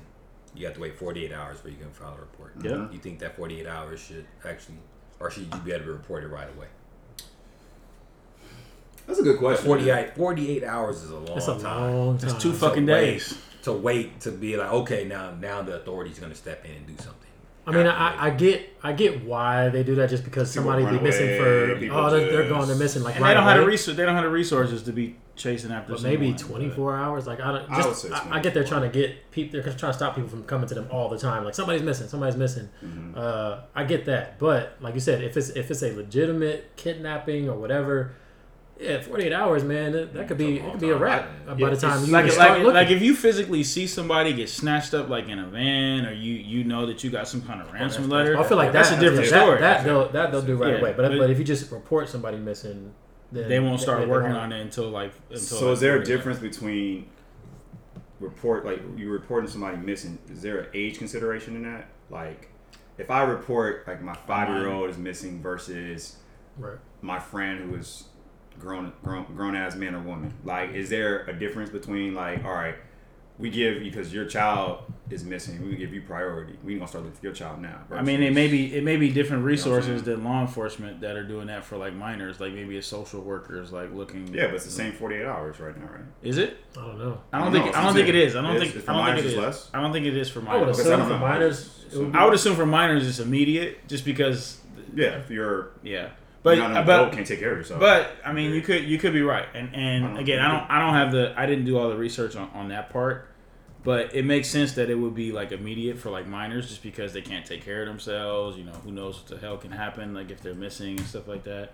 you 0.54 0.66
have 0.66 0.74
to 0.74 0.80
wait 0.80 0.98
48 0.98 1.32
hours 1.32 1.56
before 1.56 1.70
you 1.70 1.76
can 1.78 1.90
file 1.90 2.14
a 2.16 2.20
report. 2.20 2.52
Yeah. 2.62 2.90
You 2.90 2.98
think 2.98 3.18
that 3.20 3.36
48 3.36 3.66
hours 3.66 4.00
should 4.00 4.26
actually, 4.44 4.76
or 5.18 5.30
should 5.30 5.44
you 5.52 5.60
be 5.60 5.72
able 5.72 5.84
to 5.86 5.92
report 5.92 6.24
it 6.24 6.28
right 6.28 6.48
away? 6.54 6.66
That's 9.06 9.20
a 9.20 9.22
good 9.22 9.38
question. 9.38 9.66
48, 9.66 10.16
48 10.16 10.64
hours 10.64 11.02
is 11.02 11.10
a 11.10 11.16
long 11.16 11.36
It's 11.38 11.48
a 11.48 11.58
time. 11.58 11.94
long 11.94 12.18
time. 12.18 12.30
it's 12.30 12.42
two 12.42 12.52
So 12.52 12.68
fucking 12.68 12.86
wait. 12.86 13.00
days. 13.12 13.38
To 13.66 13.72
wait 13.72 14.20
to 14.20 14.30
be 14.30 14.56
like, 14.56 14.70
okay, 14.70 15.04
now 15.04 15.34
now 15.40 15.60
the 15.62 15.74
authorities 15.76 16.18
going 16.18 16.30
to 16.32 16.38
step 16.38 16.64
in 16.64 16.70
and 16.72 16.86
do 16.86 16.94
something. 17.02 17.22
I 17.68 17.72
mean, 17.72 17.86
I, 17.88 18.26
I 18.26 18.30
get 18.30 18.70
I 18.80 18.92
get 18.92 19.24
why 19.24 19.68
they 19.70 19.82
do 19.82 19.96
that 19.96 20.08
just 20.08 20.22
because 20.24 20.52
People 20.54 20.70
somebody 20.72 20.96
be 20.98 21.02
missing 21.02 21.26
away, 21.28 21.38
for 21.88 21.94
oh 21.96 22.10
they're, 22.10 22.30
they're 22.30 22.42
just- 22.44 22.48
gone 22.48 22.68
they're 22.68 22.76
missing 22.76 23.02
like 23.02 23.16
And 23.16 23.24
right 23.24 23.30
they 23.30 23.34
don't 23.34 23.42
have 23.42 23.56
the 23.56 23.62
away. 23.62 23.70
resource. 23.72 23.96
They 23.96 24.04
don't 24.04 24.14
have 24.14 24.22
the 24.22 24.30
resources 24.30 24.84
to 24.84 24.92
be 24.92 25.16
chasing 25.34 25.72
after. 25.72 25.94
But 25.94 26.02
maybe 26.02 26.32
24 26.32 26.96
hours. 26.96 27.26
Like 27.26 27.40
I 27.40 27.50
don't. 27.58 27.68
I 27.70 27.76
would 27.78 27.84
Just 27.86 28.02
say 28.02 28.10
I, 28.12 28.36
I 28.36 28.40
get 28.40 28.54
they're 28.54 28.62
trying 28.62 28.82
to 28.82 28.88
get 28.88 29.32
people. 29.32 29.60
They're 29.60 29.72
trying 29.72 29.90
to 29.90 29.98
stop 29.98 30.14
people 30.14 30.30
from 30.30 30.44
coming 30.44 30.68
to 30.68 30.74
them 30.74 30.86
all 30.92 31.08
the 31.08 31.18
time. 31.18 31.44
Like 31.44 31.56
somebody's 31.56 31.82
missing. 31.82 32.06
Somebody's 32.06 32.36
missing. 32.36 32.68
Mm-hmm. 32.84 33.14
Uh, 33.18 33.62
I 33.74 33.82
get 33.82 34.04
that. 34.04 34.38
But 34.38 34.76
like 34.80 34.94
you 34.94 35.00
said, 35.00 35.24
if 35.24 35.36
it's 35.36 35.48
if 35.50 35.68
it's 35.72 35.82
a 35.82 35.90
legitimate 35.92 36.76
kidnapping 36.76 37.48
or 37.48 37.58
whatever, 37.58 38.12
yeah, 38.78 39.00
48 39.00 39.32
hours, 39.32 39.64
man, 39.64 39.92
that, 39.92 40.12
that 40.14 40.28
could 40.28 40.36
be 40.38 40.58
a 40.58 40.66
it 40.66 40.70
could 40.72 40.80
be 40.80 40.90
a 40.90 40.96
wrap 40.96 41.28
Yeah. 41.46 41.54
by 41.54 41.70
the 41.70 41.76
time 41.76 42.04
you 42.04 42.12
like, 42.12 42.30
start 42.30 42.50
like, 42.50 42.58
looking. 42.58 42.74
like 42.74 42.90
if 42.90 43.00
you 43.02 43.14
physically 43.16 43.64
see 43.64 43.86
somebody 43.86 44.32
get 44.34 44.48
snatched 44.50 44.92
up 44.92 45.08
like 45.08 45.28
in 45.28 45.38
a 45.38 45.46
van 45.46 46.04
or 46.06 46.12
you 46.12 46.34
you 46.34 46.62
know 46.64 46.84
that 46.86 47.02
you 47.02 47.10
got 47.10 47.26
some 47.26 47.40
kind 47.42 47.60
of 47.62 47.68
oh, 47.70 47.72
ransom 47.72 48.08
that's- 48.08 48.28
letter 48.28 48.38
I 48.38 48.42
feel 48.46 48.58
like 48.58 48.72
that's 48.72 48.90
that- 48.90 48.98
a 48.98 49.00
different 49.00 49.30
that, 49.30 49.42
story 49.42 49.60
That, 49.60 49.84
they'll 49.84 50.08
that 50.10 50.30
they'll 50.30 50.42
do 50.42 50.56
right 50.56 50.74
Yeah, 50.74 50.78
away. 50.80 50.92
But, 50.96 51.08
but- 51.10 51.18
but 51.18 51.30
if 51.30 51.38
you 51.38 51.44
just 51.44 51.70
report 51.72 52.08
somebody 52.10 52.36
missing, 52.36 52.92
then 53.32 53.48
they 53.48 53.60
won't 53.60 53.80
start 53.80 54.00
they 54.00 54.06
working 54.06 54.32
won't. 54.32 54.44
on 54.44 54.52
it 54.52 54.60
until 54.60 54.90
like 54.90 55.12
until 55.30 55.40
So 55.42 55.64
like 55.66 55.72
is 55.74 55.80
there 55.80 55.92
a 55.94 55.98
40 56.00 56.00
hours. 56.12 56.18
difference 56.18 56.38
between 56.40 57.06
report 58.20 58.64
like 58.64 58.80
you 58.96 59.10
reporting 59.10 59.48
somebody 59.48 59.76
missing? 59.78 60.18
Is 60.30 60.42
there 60.42 60.58
an 60.60 60.66
age 60.74 60.98
consideration 60.98 61.56
in 61.56 61.62
that? 61.64 61.88
Like, 62.10 62.50
if 62.98 63.10
I 63.10 63.22
report 63.24 63.86
like 63.86 64.00
my 64.02 64.14
five 64.26 64.48
year 64.48 64.68
old 64.68 64.90
is 64.90 64.96
missing 64.98 65.40
versus 65.42 66.16
Right. 66.58 66.78
my 67.02 67.18
friend 67.18 67.60
who 67.70 67.76
is 67.76 68.04
grown 68.58 68.92
grown 69.02 69.24
grown 69.36 69.54
ass 69.56 69.74
man 69.76 69.94
or 69.94 70.00
woman, 70.00 70.32
like, 70.44 70.72
is 70.74 70.88
there 70.90 71.20
a 71.24 71.32
difference 71.32 71.70
between 71.70 72.14
like, 72.14 72.44
all 72.44 72.52
right, 72.54 72.74
we 73.38 73.50
give 73.50 73.80
because 73.80 74.12
your 74.14 74.24
child 74.24 74.80
is 75.10 75.22
missing, 75.22 75.64
we 75.68 75.76
give 75.76 75.92
you 75.92 76.00
priority. 76.02 76.58
We 76.64 76.74
gonna 76.74 76.88
start 76.88 77.04
looking 77.04 77.18
for 77.20 77.26
your 77.26 77.34
child 77.34 77.60
now. 77.60 77.80
I 77.92 78.02
mean, 78.02 78.22
it 78.22 78.32
may 78.32 78.48
be 78.48 78.74
it 78.74 78.82
may 78.82 78.96
be 78.96 79.10
different 79.10 79.42
what 79.42 79.48
I'm 79.48 79.52
resources 79.52 80.02
than 80.02 80.24
law 80.24 80.40
enforcement 80.40 81.00
that 81.02 81.16
are 81.16 81.22
doing 81.22 81.46
that 81.48 81.64
for 81.64 81.76
like 81.76 81.92
minors, 81.94 82.40
like 82.40 82.54
maybe 82.54 82.78
a 82.78 82.82
social 82.82 83.20
workers 83.20 83.72
like 83.72 83.92
looking. 83.92 84.26
Yeah, 84.34 84.46
but 84.46 84.54
it's 84.56 84.64
the 84.64 84.70
same 84.70 84.92
forty 84.92 85.16
eight 85.16 85.26
hours 85.26 85.60
right 85.60 85.76
now, 85.78 85.86
right? 85.92 86.04
Is 86.22 86.38
it? 86.38 86.56
I 86.78 86.80
don't 86.80 86.98
know. 86.98 87.20
I 87.32 87.38
don't 87.40 87.52
No, 87.52 87.58
think 87.58 87.68
it's 87.68 87.76
I 87.76 87.82
don't 87.84 87.94
think 87.94 88.08
it 88.08 88.12
same. 88.12 88.20
is. 88.22 88.36
I 88.36 88.40
don't 88.42 88.50
It's- 88.56 88.62
think 88.64 88.76
it's 88.76 88.88
I 88.88 88.92
don't 88.94 89.02
for 89.02 89.06
think 89.06 89.18
it 89.18 89.22
minors 89.22 89.24
is. 89.26 89.32
it's 89.34 89.42
less? 89.64 89.70
I 89.74 89.80
don't 89.82 89.92
think 89.92 90.06
it 90.06 90.16
is 90.16 90.30
for 90.30 90.38
I 90.40 90.42
would 90.56 90.60
minors. 90.62 90.78
I 90.78 90.82
assume 90.82 91.06
for 91.08 91.18
minors, 91.18 91.84
it 91.92 92.14
I 92.16 92.24
would 92.24 92.34
assume 92.34 92.56
for 92.56 92.66
minors 92.66 93.06
it's 93.08 93.18
immediate, 93.20 93.86
just 93.86 94.04
because. 94.04 94.60
Yeah, 94.94 95.18
if 95.18 95.30
you're 95.30 95.72
Yeah, 95.82 96.08
but 96.46 96.58
but 96.58 96.68
not 96.68 96.76
an 96.78 96.86
but 96.86 96.94
adult, 97.00 97.12
can't 97.12 97.26
take 97.26 97.40
care 97.40 97.52
of 97.52 97.58
yourself. 97.58 97.80
But 97.80 98.10
I 98.24 98.32
mean, 98.32 98.52
you 98.52 98.62
could 98.62 98.84
you 98.84 98.98
could 98.98 99.12
be 99.12 99.22
right, 99.22 99.46
and 99.54 99.74
and 99.74 100.04
don't 100.04 100.18
again, 100.18 100.38
I 100.40 100.48
don't 100.48 100.70
I 100.70 100.78
don't 100.80 100.94
have 100.94 101.12
the 101.12 101.34
I 101.36 101.46
didn't 101.46 101.64
do 101.64 101.76
all 101.78 101.88
the 101.88 101.96
research 101.96 102.36
on, 102.36 102.48
on 102.54 102.68
that 102.68 102.90
part, 102.90 103.28
but 103.84 104.14
it 104.14 104.24
makes 104.24 104.48
sense 104.48 104.72
that 104.74 104.88
it 104.88 104.94
would 104.94 105.14
be 105.14 105.32
like 105.32 105.52
immediate 105.52 105.98
for 105.98 106.10
like 106.10 106.26
minors, 106.26 106.68
just 106.68 106.82
because 106.82 107.12
they 107.12 107.22
can't 107.22 107.44
take 107.44 107.64
care 107.64 107.82
of 107.82 107.88
themselves. 107.88 108.56
You 108.56 108.64
know, 108.64 108.72
who 108.84 108.92
knows 108.92 109.16
what 109.18 109.26
the 109.28 109.38
hell 109.38 109.56
can 109.56 109.72
happen, 109.72 110.14
like 110.14 110.30
if 110.30 110.40
they're 110.40 110.54
missing 110.54 110.98
and 110.98 111.06
stuff 111.06 111.26
like 111.28 111.44
that. 111.44 111.72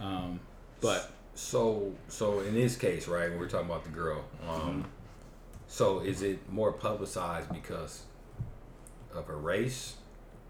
Um, 0.00 0.40
but 0.80 1.10
So 1.34 1.92
so 2.08 2.40
in 2.40 2.54
this 2.54 2.76
case, 2.76 3.08
right, 3.08 3.28
when 3.30 3.38
we're 3.38 3.48
talking 3.48 3.66
about 3.66 3.84
the 3.84 3.90
girl, 3.90 4.24
um, 4.48 4.58
Mm-hmm. 4.60 4.82
so 5.66 6.00
is 6.00 6.22
it 6.22 6.38
more 6.50 6.72
publicized 6.72 7.52
because 7.52 8.02
of 9.14 9.28
a 9.28 9.34
race, 9.34 9.96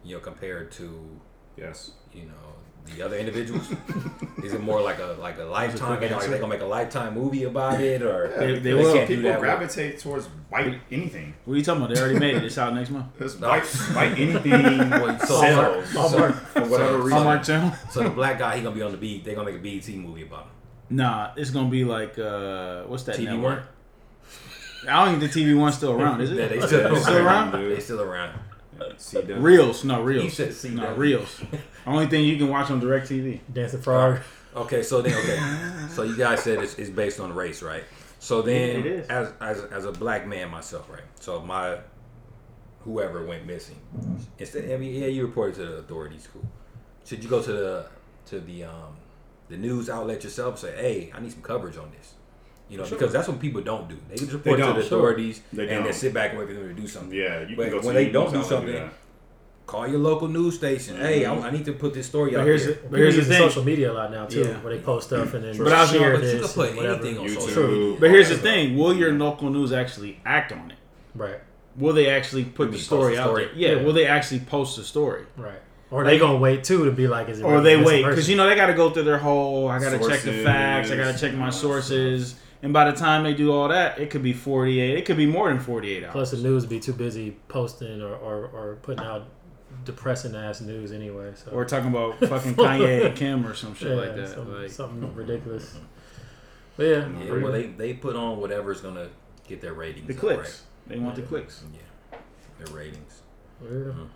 you 0.05 0.15
know, 0.17 0.21
compared 0.21 0.71
to 0.73 1.19
Yes. 1.57 1.93
you 2.13 2.23
know 2.27 2.55
the 2.97 3.03
other 3.03 3.17
individuals? 3.17 3.69
Is 4.45 4.53
it 4.55 4.61
more 4.63 4.81
like 4.81 4.99
a 5.01 5.17
like 5.21 5.39
a 5.39 5.45
lifetime? 5.45 5.99
quick 5.99 6.11
Like 6.11 6.21
they 6.29 6.39
gonna 6.39 6.47
make 6.49 6.61
a 6.61 6.65
lifetime 6.67 7.15
movie 7.15 7.45
about 7.45 7.81
it, 7.81 8.03
or 8.03 8.29
They- 8.39 8.53
they 8.55 8.59
they 8.61 8.75
will. 8.75 8.95
can't 8.95 9.09
do 9.09 9.17
People 9.17 9.31
that? 9.31 9.41
with- 9.41 9.49
gravitate 9.49 9.99
towards 9.99 10.27
white 10.49 10.81
anything. 10.91 11.35
What 11.45 11.55
are 11.55 11.57
you 11.59 11.65
talking 11.65 11.83
about? 11.83 11.95
They 11.95 12.01
already 12.01 12.19
made 12.19 12.37
it. 12.37 12.45
It's 12.45 12.57
out 12.59 12.73
next 12.75 12.91
month. 12.91 13.07
Just 13.19 13.41
white, 13.41 13.65
white 13.97 14.13
anything 14.19 14.91
Well, 14.91 15.19
so- 15.21 15.41
sells 15.41 15.93
Hallmark. 15.93 16.35
for 16.35 16.61
whatever 16.63 16.77
So- 16.93 16.97
reason. 16.99 17.11
Hallmark 17.13 17.43
Channel. 17.43 17.73
So 17.91 18.03
the 18.05 18.11
black 18.11 18.39
guy, 18.43 18.57
he 18.57 18.63
gonna 18.63 18.75
be 18.77 18.83
on 18.83 18.93
the 18.93 18.99
beat. 18.99 19.25
They 19.25 19.35
gonna 19.35 19.51
make 19.51 19.61
a 19.61 19.63
BET 19.63 19.89
movie 19.97 20.23
about 20.23 20.45
him. 20.45 20.51
Nah, 20.91 21.31
it's 21.37 21.51
gonna 21.51 21.69
be 21.69 21.85
like 21.85 22.19
uh, 22.19 22.83
what's 22.85 23.03
that 23.05 23.17
TV 23.17 23.25
network? 23.25 23.59
One. 23.59 23.69
I 24.89 25.05
don't 25.05 25.19
think 25.19 25.33
the 25.33 25.41
TV 25.41 25.59
one's 25.59 25.77
still 25.77 25.93
around, 25.93 26.21
is 26.21 26.31
it? 26.31 26.37
Yeah, 26.39 26.47
they 26.49 26.61
still, 26.65 26.97
still 26.97 27.17
around? 27.27 27.53
They 27.53 27.81
still 27.81 28.01
around. 28.01 28.39
CW. 28.79 29.43
Reels, 29.43 29.85
no 29.85 30.03
reels. 30.03 30.25
You 30.25 30.31
said 30.31 30.49
CW. 30.51 30.75
no 30.75 30.95
reels. 30.95 31.41
Only 31.87 32.07
thing 32.07 32.25
you 32.25 32.37
can 32.37 32.49
watch 32.49 32.71
on 32.71 32.81
Directv. 32.81 33.41
Dancing 33.53 33.81
Frog. 33.81 34.21
Okay, 34.57 34.83
so 34.83 35.03
then 35.03 35.15
okay, 35.15 35.89
so 35.95 36.03
you 36.03 36.17
guys 36.17 36.43
said 36.43 36.59
it's, 36.63 36.75
it's 36.79 36.91
based 36.91 37.21
on 37.21 37.33
race, 37.35 37.63
right? 37.63 37.85
So 38.19 38.43
then, 38.43 38.81
It 38.81 38.87
is. 38.87 39.07
as 39.09 39.33
as 39.41 39.61
as 39.65 39.85
a 39.85 39.93
black 39.93 40.27
man 40.27 40.51
myself, 40.51 40.89
right? 40.91 41.03
So 41.21 41.41
my 41.41 41.79
whoever 42.81 43.25
went 43.25 43.47
missing, 43.47 43.77
instead, 44.39 44.71
I 44.73 44.77
mean, 44.77 44.95
yeah, 44.95 45.07
you 45.09 45.27
reported 45.27 45.55
to 45.57 45.67
the 45.67 45.77
authorities, 45.79 46.27
cool. 46.33 46.45
Should 47.05 47.23
you 47.23 47.31
go 47.31 47.43
to 47.43 47.53
the 47.53 47.87
to 48.27 48.41
the 48.41 48.65
um 48.65 48.97
the 49.49 49.57
news 49.57 49.89
outlet 49.89 50.25
yourself 50.25 50.55
and 50.55 50.59
say, 50.73 50.77
hey, 50.77 51.13
I 51.15 51.21
need 51.21 51.33
some 51.33 51.43
coverage 51.43 51.77
on 51.77 51.91
this? 51.97 52.15
You 52.71 52.77
know, 52.79 52.85
because 52.89 53.13
that's 53.13 53.29
what 53.29 53.41
people 53.41 53.63
don't 53.63 53.89
do. 53.89 53.97
They 54.11 54.17
just 54.17 54.33
report 54.33 54.59
to 54.61 54.67
the 54.67 54.81
authorities 54.81 55.41
They 55.53 55.69
and 55.69 55.87
then 55.87 55.93
sit 55.93 56.13
back 56.13 56.31
and 56.31 56.39
wait 56.39 56.49
for 56.49 56.55
them 56.55 56.69
to 56.69 56.75
do 56.75 56.87
something. 56.87 57.17
Yeah, 57.19 57.41
you 57.49 57.57
But 57.57 57.71
can 57.71 57.81
go 57.81 57.87
when 57.87 57.95
they 57.95 58.05
any 58.05 58.13
don't 58.13 58.31
do 58.33 58.39
outlet 58.41 58.53
and 58.65 58.67
something, 58.75 58.91
Call 59.67 59.87
your 59.87 59.99
local 59.99 60.29
news 60.29 60.55
station. 60.57 60.95
Mm-hmm. 60.97 61.05
Hey, 61.05 61.25
I, 61.27 61.35
I 61.35 61.51
need 61.51 61.67
to 61.67 61.73
put 61.75 61.93
this 61.93 62.07
story 62.07 62.31
But 62.33 62.41
out 62.41 62.47
here's 62.47 62.65
here. 62.65 62.75
the, 62.75 62.81
But 62.81 62.91
but 62.91 63.01
here's 63.01 63.15
the 63.17 63.21
using 63.21 63.33
thing. 63.37 63.49
social 63.49 63.65
media 63.65 63.93
a 63.93 63.95
lot 63.95 64.11
now 64.11 64.25
too, 64.27 64.41
Yeah. 64.41 64.61
where 64.63 64.75
they 64.75 64.81
post 64.83 65.09
stuff 65.09 65.35
and 65.35 65.45
then 65.45 65.57
But 65.59 65.73
I 65.73 65.81
was 65.83 65.91
share 65.91 66.17
but 66.17 66.25
you 66.25 66.41
can 66.41 66.49
put 66.49 66.71
anything 66.79 67.19
on 67.19 67.27
YouTube. 67.27 67.41
social 67.41 67.69
media. 67.69 67.97
But 68.01 68.11
here's 68.11 68.29
the 68.31 68.39
thing: 68.39 68.77
Will 68.79 68.95
your 68.95 69.13
local 69.13 69.51
news 69.51 69.73
actually 69.73 70.21
act 70.25 70.53
on 70.53 70.71
it? 70.71 70.79
Right, 71.15 71.41
Will 71.77 71.93
they 71.93 72.09
actually 72.09 72.45
put 72.45 72.67
You 72.69 72.73
the 72.73 72.79
story 72.79 73.17
post 73.17 73.25
the 73.25 73.31
out 73.31 73.37
there? 73.37 73.51
Yeah, 73.55 73.69
Yeah. 73.77 73.83
Will 73.85 73.93
they 73.93 74.07
actually 74.07 74.41
post 74.41 74.77
the 74.77 74.85
story? 74.85 75.25
right. 75.37 75.61
Or 75.91 76.05
they 76.05 76.19
gonna 76.19 76.37
wait 76.39 76.65
too 76.65 76.85
to 76.85 76.91
be 76.91 77.07
like, 77.07 77.29
is 77.31 77.41
it? 77.41 77.45
Or 77.45 77.53
really 77.61 77.65
they 77.77 77.77
wait 77.83 78.05
because 78.05 78.29
you 78.29 78.37
know 78.37 78.47
they 78.47 78.55
got 78.55 78.67
to 78.67 78.75
go 78.75 78.91
through 78.91 79.05
their 79.05 79.17
whole. 79.19 79.69
I 79.69 79.79
got 79.79 79.91
to 79.91 79.99
check 80.07 80.21
the 80.21 80.45
facts. 80.45 80.91
I 80.91 80.97
got 80.97 81.15
to 81.15 81.19
check 81.19 81.35
my 81.35 81.49
sources. 81.49 82.35
And 82.63 82.73
by 82.73 82.91
the 82.91 82.97
time 82.97 83.23
they 83.23 83.35
do 83.35 83.53
all 83.53 83.69
that, 83.69 83.99
it 83.99 84.11
could 84.11 84.23
be 84.23 84.33
48. 84.33 84.99
It 84.99 85.05
could 85.05 85.17
be 85.17 85.27
more 85.27 85.49
than 85.49 85.61
48 85.61 86.05
hours. 86.05 86.13
Plus, 86.13 86.31
the 86.33 86.39
news 86.39 86.67
be 86.67 86.81
too 86.81 86.93
busy 86.93 87.37
posting 87.47 88.03
or, 88.03 88.15
or, 88.17 88.47
or 88.47 88.79
putting 88.83 89.05
out 89.05 89.29
depressing 89.85 90.35
ass 90.35 90.61
news 90.61 90.93
anyway. 90.93 91.33
So 91.37 91.53
We're 91.53 91.65
talking 91.65 91.91
about 91.91 92.19
fucking 92.29 92.55
Kanye 92.55 93.07
and 93.07 93.17
Kim 93.17 93.47
or 93.47 93.55
some 93.55 93.75
shit 93.75 93.91
yeah, 93.91 93.95
like 93.95 94.17
that. 94.17 94.29
Some, 94.31 94.61
like, 94.61 94.71
something 94.71 95.15
ridiculous. 95.15 95.77
But 96.77 96.85
yeah, 96.85 97.09
Yeah, 97.25 97.33
well, 97.43 97.53
they, 97.53 97.67
they 97.67 97.95
put 97.95 98.17
on 98.17 98.39
whatever's 98.41 98.81
gonna 98.81 99.09
get 99.47 99.61
their 99.61 99.75
ratings. 99.75 100.07
the 100.07 100.15
up, 100.15 100.21
clicks. 100.21 100.63
They 100.87 100.99
want 100.99 101.17
the 101.17 101.23
clicks. 101.23 101.63
Yeah, 101.73 102.19
their 102.59 102.75
ratings. 102.75 103.23
Yeah. 103.63 103.69
Mhm. 103.69 104.09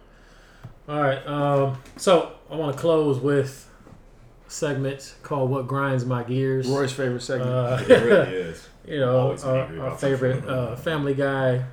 All 0.88 1.01
right. 1.01 1.26
Um, 1.26 1.78
so 1.97 2.32
I 2.51 2.57
want 2.57 2.74
to 2.74 2.80
close 2.80 3.18
with 3.18 3.68
a 3.71 3.71
segment 4.53 5.14
called 5.22 5.50
"What 5.50 5.66
Grinds 5.66 6.05
My 6.05 6.22
Gears." 6.22 6.68
Roy's 6.68 6.92
favorite 6.92 7.22
segment. 7.22 7.50
Uh, 7.50 7.78
It 7.88 7.88
really 8.05 8.32
is. 8.32 8.68
you 8.86 8.98
know, 8.98 9.36
our, 9.44 9.80
our 9.80 9.96
favorite 9.96 10.44
uh, 10.46 10.76
Family 10.76 11.14
Guy 11.14 11.64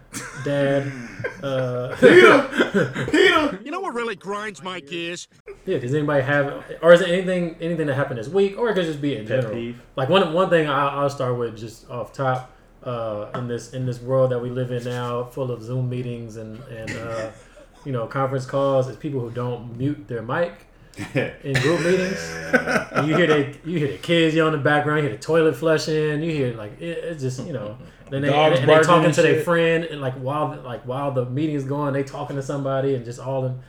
dad. 0.43 0.91
Uh, 1.41 1.95
Peter, 1.97 3.05
Peter. 3.11 3.59
You 3.63 3.71
know 3.71 3.79
what 3.79 3.93
really 3.93 4.15
grinds 4.17 4.61
my 4.61 4.81
gears? 4.81 5.29
yeah. 5.65 5.77
Does 5.77 5.93
anybody 5.93 6.21
have, 6.21 6.65
or 6.81 6.91
is 6.91 6.99
it 6.99 7.07
anything 7.07 7.55
anything 7.61 7.87
that 7.87 7.95
happened 7.95 8.19
this 8.19 8.27
week, 8.27 8.57
or 8.57 8.69
it 8.69 8.73
could 8.73 8.83
just 8.85 8.99
be 9.01 9.15
in 9.15 9.25
Pet 9.25 9.37
general? 9.43 9.53
peeve. 9.53 9.81
Like 9.95 10.09
one 10.09 10.33
one 10.33 10.49
thing 10.49 10.67
I, 10.67 10.87
I'll 10.89 11.09
start 11.09 11.37
with 11.37 11.57
just 11.57 11.89
off 11.89 12.11
top. 12.11 12.51
Uh, 12.83 13.29
in 13.35 13.47
this 13.47 13.73
in 13.73 13.85
this 13.85 14.01
world 14.01 14.31
that 14.31 14.39
we 14.39 14.49
live 14.49 14.71
in 14.73 14.83
now, 14.83 15.23
full 15.25 15.49
of 15.49 15.61
Zoom 15.63 15.89
meetings 15.89 16.35
and 16.35 16.59
and 16.63 16.91
uh, 16.97 17.31
you 17.85 17.93
know 17.93 18.05
conference 18.05 18.45
calls, 18.45 18.89
is 18.89 18.97
people 18.97 19.21
who 19.21 19.29
don't 19.31 19.77
mute 19.77 20.07
their 20.09 20.21
mic 20.21 20.65
in 21.43 21.53
group 21.53 21.79
meetings. 21.81 22.35
And 22.91 23.07
you 23.07 23.15
hear 23.15 23.27
they 23.27 23.59
you 23.65 23.77
hear 23.79 23.91
the 23.91 23.97
kids 23.97 24.35
yelling 24.35 24.53
in 24.53 24.59
the 24.59 24.63
background, 24.63 25.03
you 25.03 25.09
hear 25.09 25.17
the 25.17 25.23
toilet 25.23 25.55
flushing, 25.55 26.21
you 26.21 26.31
hear 26.31 26.53
like 26.53 26.79
it, 26.81 26.97
it's 26.97 27.21
just 27.21 27.45
you 27.45 27.53
know. 27.53 27.77
Then 28.09 28.23
they 28.23 28.29
Dogs 28.29 28.59
and, 28.59 28.67
they 28.67 28.79
talking 28.81 29.05
and 29.05 29.13
to 29.13 29.21
their 29.21 29.43
friend 29.43 29.83
and 29.83 30.01
like 30.01 30.15
while 30.15 30.59
like 30.65 30.81
while 30.83 31.11
the 31.11 31.25
meeting 31.25 31.55
is 31.55 31.63
going, 31.63 31.93
they 31.93 32.01
talking 32.01 32.35
to 32.37 32.41
somebody 32.41 32.95
and 32.95 33.05
just 33.05 33.19
all 33.19 33.45
in. 33.45 33.59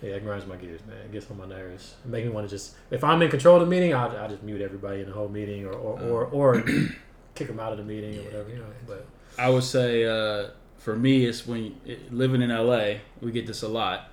Yeah, 0.00 0.10
it 0.10 0.24
grinds 0.24 0.46
my 0.46 0.54
gears, 0.54 0.80
man. 0.86 0.98
It 0.98 1.10
gets 1.10 1.28
on 1.32 1.38
my 1.38 1.46
nerves. 1.46 1.94
It 2.04 2.08
make 2.08 2.24
me 2.24 2.30
want 2.30 2.48
to 2.48 2.54
just 2.54 2.76
if 2.92 3.02
I'm 3.02 3.20
in 3.22 3.28
control 3.28 3.56
of 3.56 3.62
the 3.62 3.66
meeting, 3.66 3.92
I'll, 3.92 4.16
I'll 4.16 4.28
just 4.28 4.44
mute 4.44 4.60
everybody 4.60 5.00
in 5.00 5.06
the 5.06 5.12
whole 5.12 5.28
meeting 5.28 5.66
or 5.66 5.72
or, 5.72 6.00
or, 6.00 6.24
or 6.26 6.62
kick 7.34 7.48
them 7.48 7.58
out 7.58 7.72
of 7.72 7.78
the 7.78 7.84
meeting 7.84 8.20
or 8.20 8.22
whatever. 8.22 8.50
You 8.50 8.58
know, 8.58 8.66
but 8.86 9.04
I 9.36 9.50
would 9.50 9.64
say 9.64 10.04
uh, 10.04 10.50
for 10.78 10.94
me, 10.94 11.26
it's 11.26 11.44
when 11.44 11.74
it, 11.84 12.12
living 12.12 12.42
in 12.42 12.50
LA, 12.50 12.98
we 13.20 13.32
get 13.32 13.46
this 13.48 13.62
a 13.62 13.68
lot. 13.68 14.11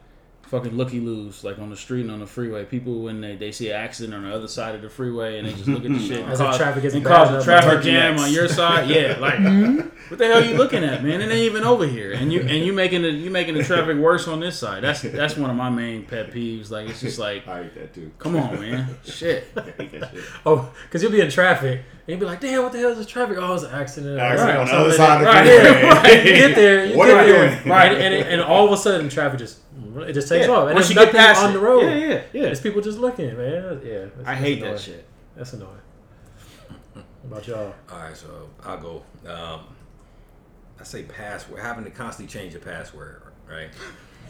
Fucking 0.50 0.76
looky 0.76 1.00
loos, 1.00 1.44
like 1.44 1.60
on 1.60 1.70
the 1.70 1.76
street 1.78 2.02
and 2.02 2.10
on 2.10 2.20
the 2.22 2.26
freeway. 2.26 2.66
People 2.66 3.04
when 3.04 3.22
they, 3.22 3.36
they 3.36 3.52
see 3.52 3.70
an 3.70 3.76
accident 3.76 4.16
on 4.16 4.24
the 4.28 4.36
other 4.36 4.48
side 4.48 4.74
of 4.74 4.82
the 4.82 4.90
freeway 4.90 5.38
and 5.38 5.48
they 5.48 5.54
just 5.54 5.68
look 5.68 5.86
at 5.86 5.92
the 5.92 6.00
shit 6.08 6.22
and 6.22 6.32
As 6.32 6.40
if 6.40 6.48
cause, 6.48 6.58
traffic 6.58 6.84
isn't 6.86 6.98
and 6.98 7.04
bad 7.04 7.28
cause 7.28 7.30
a 7.30 7.38
uh, 7.38 7.44
traffic 7.44 7.84
jam 7.84 8.18
on 8.18 8.32
your 8.32 8.48
side. 8.48 8.90
Yeah, 8.90 9.18
like 9.20 9.36
mm-hmm. 9.36 9.78
what 10.10 10.18
the 10.18 10.26
hell 10.26 10.40
are 10.42 10.46
you 10.46 10.58
looking 10.58 10.84
at, 10.84 11.04
man? 11.04 11.22
It 11.22 11.26
ain't 11.26 11.34
even 11.34 11.64
over 11.64 11.86
here, 11.86 12.14
and 12.14 12.34
you 12.34 12.42
and 12.42 12.66
you 12.66 12.74
making 12.74 13.04
the 13.04 13.12
you 13.12 13.30
making 13.30 13.54
the 13.54 13.64
traffic 13.64 13.96
worse 13.98 14.28
on 14.28 14.40
this 14.40 14.58
side. 14.58 14.82
That's 14.84 15.04
that's 15.04 15.38
one 15.38 15.52
of 15.52 15.56
my 15.56 15.70
main 15.70 16.04
pet 16.06 16.32
peeves. 16.32 16.72
Like 16.72 16.90
it's 16.90 17.02
just 17.02 17.20
like, 17.20 17.48
I 17.48 17.62
hate 17.64 17.76
that 17.76 17.94
too. 17.94 18.12
come 18.18 18.36
on, 18.36 18.60
man, 18.60 18.98
shit. 19.06 19.46
I 19.56 19.62
hate 19.62 19.92
that 20.00 20.12
shit. 20.16 20.24
oh, 20.48 20.74
because 20.84 21.04
you'll 21.04 21.12
be 21.12 21.22
in 21.22 21.30
traffic 21.30 21.82
and 21.82 21.84
you'll 22.08 22.20
be 22.22 22.26
like, 22.26 22.42
damn, 22.42 22.64
what 22.64 22.72
the 22.72 22.80
hell 22.80 22.90
is 22.90 22.98
this 22.98 23.06
traffic? 23.06 23.38
Oh, 23.40 23.54
it's 23.54 23.64
an 23.64 23.72
accident. 23.72 24.20
Accident 24.20 24.58
Right, 24.58 24.60
on 24.62 24.66
the 24.66 24.74
other 24.74 24.92
side 24.94 25.22
of 25.22 25.28
the 25.28 25.32
that. 25.32 25.44
freeway. 25.44 25.90
right, 25.90 26.04
right. 26.04 26.26
You 26.26 26.34
get 26.34 26.56
there, 26.56 26.86
you 26.88 26.98
What 26.98 27.06
get 27.06 27.18
am 27.18 27.22
I 27.24 27.26
there, 27.28 27.56
doing? 27.60 27.70
right, 27.70 27.92
and, 27.92 28.14
it, 28.16 28.28
and 28.28 28.42
all 28.42 28.66
of 28.66 28.72
a 28.72 28.78
sudden 28.78 29.10
traffic 29.10 29.38
just 29.38 29.60
it 29.98 30.14
just 30.14 30.28
takes 30.30 30.48
Yeah, 30.48 30.54
off, 30.54 30.68
and 30.68 30.76
once 30.76 30.88
there's 30.88 30.90
you 30.90 30.96
get 30.96 31.14
nothing 31.14 31.20
past 31.20 31.42
on 31.44 31.54
the 31.54 31.60
road. 31.60 31.82
Yeah, 31.82 31.96
yeah, 31.96 32.22
yeah. 32.34 32.44
It's 32.48 32.62
people 32.62 32.82
just 32.82 33.00
looking, 33.00 33.36
man. 33.38 33.82
Yeah, 33.84 34.00
that's, 34.00 34.12
I 34.20 34.24
that's 34.24 34.40
hate 34.40 34.58
annoying. 34.60 34.74
that 34.74 34.82
shit. 34.82 35.06
That's 35.36 35.54
annoying. 35.54 35.72
What 36.94 37.04
about 37.24 37.48
y'all? 37.48 37.74
All 37.92 38.00
right, 38.00 38.16
so 38.18 38.50
I'll 38.64 38.78
go. 38.80 39.04
Um, 39.28 39.62
I 40.80 40.84
say 40.84 41.04
password. 41.04 41.60
Having 41.62 41.86
to 41.86 41.92
constantly 41.92 42.32
change 42.32 42.54
your 42.54 42.62
password, 42.62 43.22
right? 43.50 43.70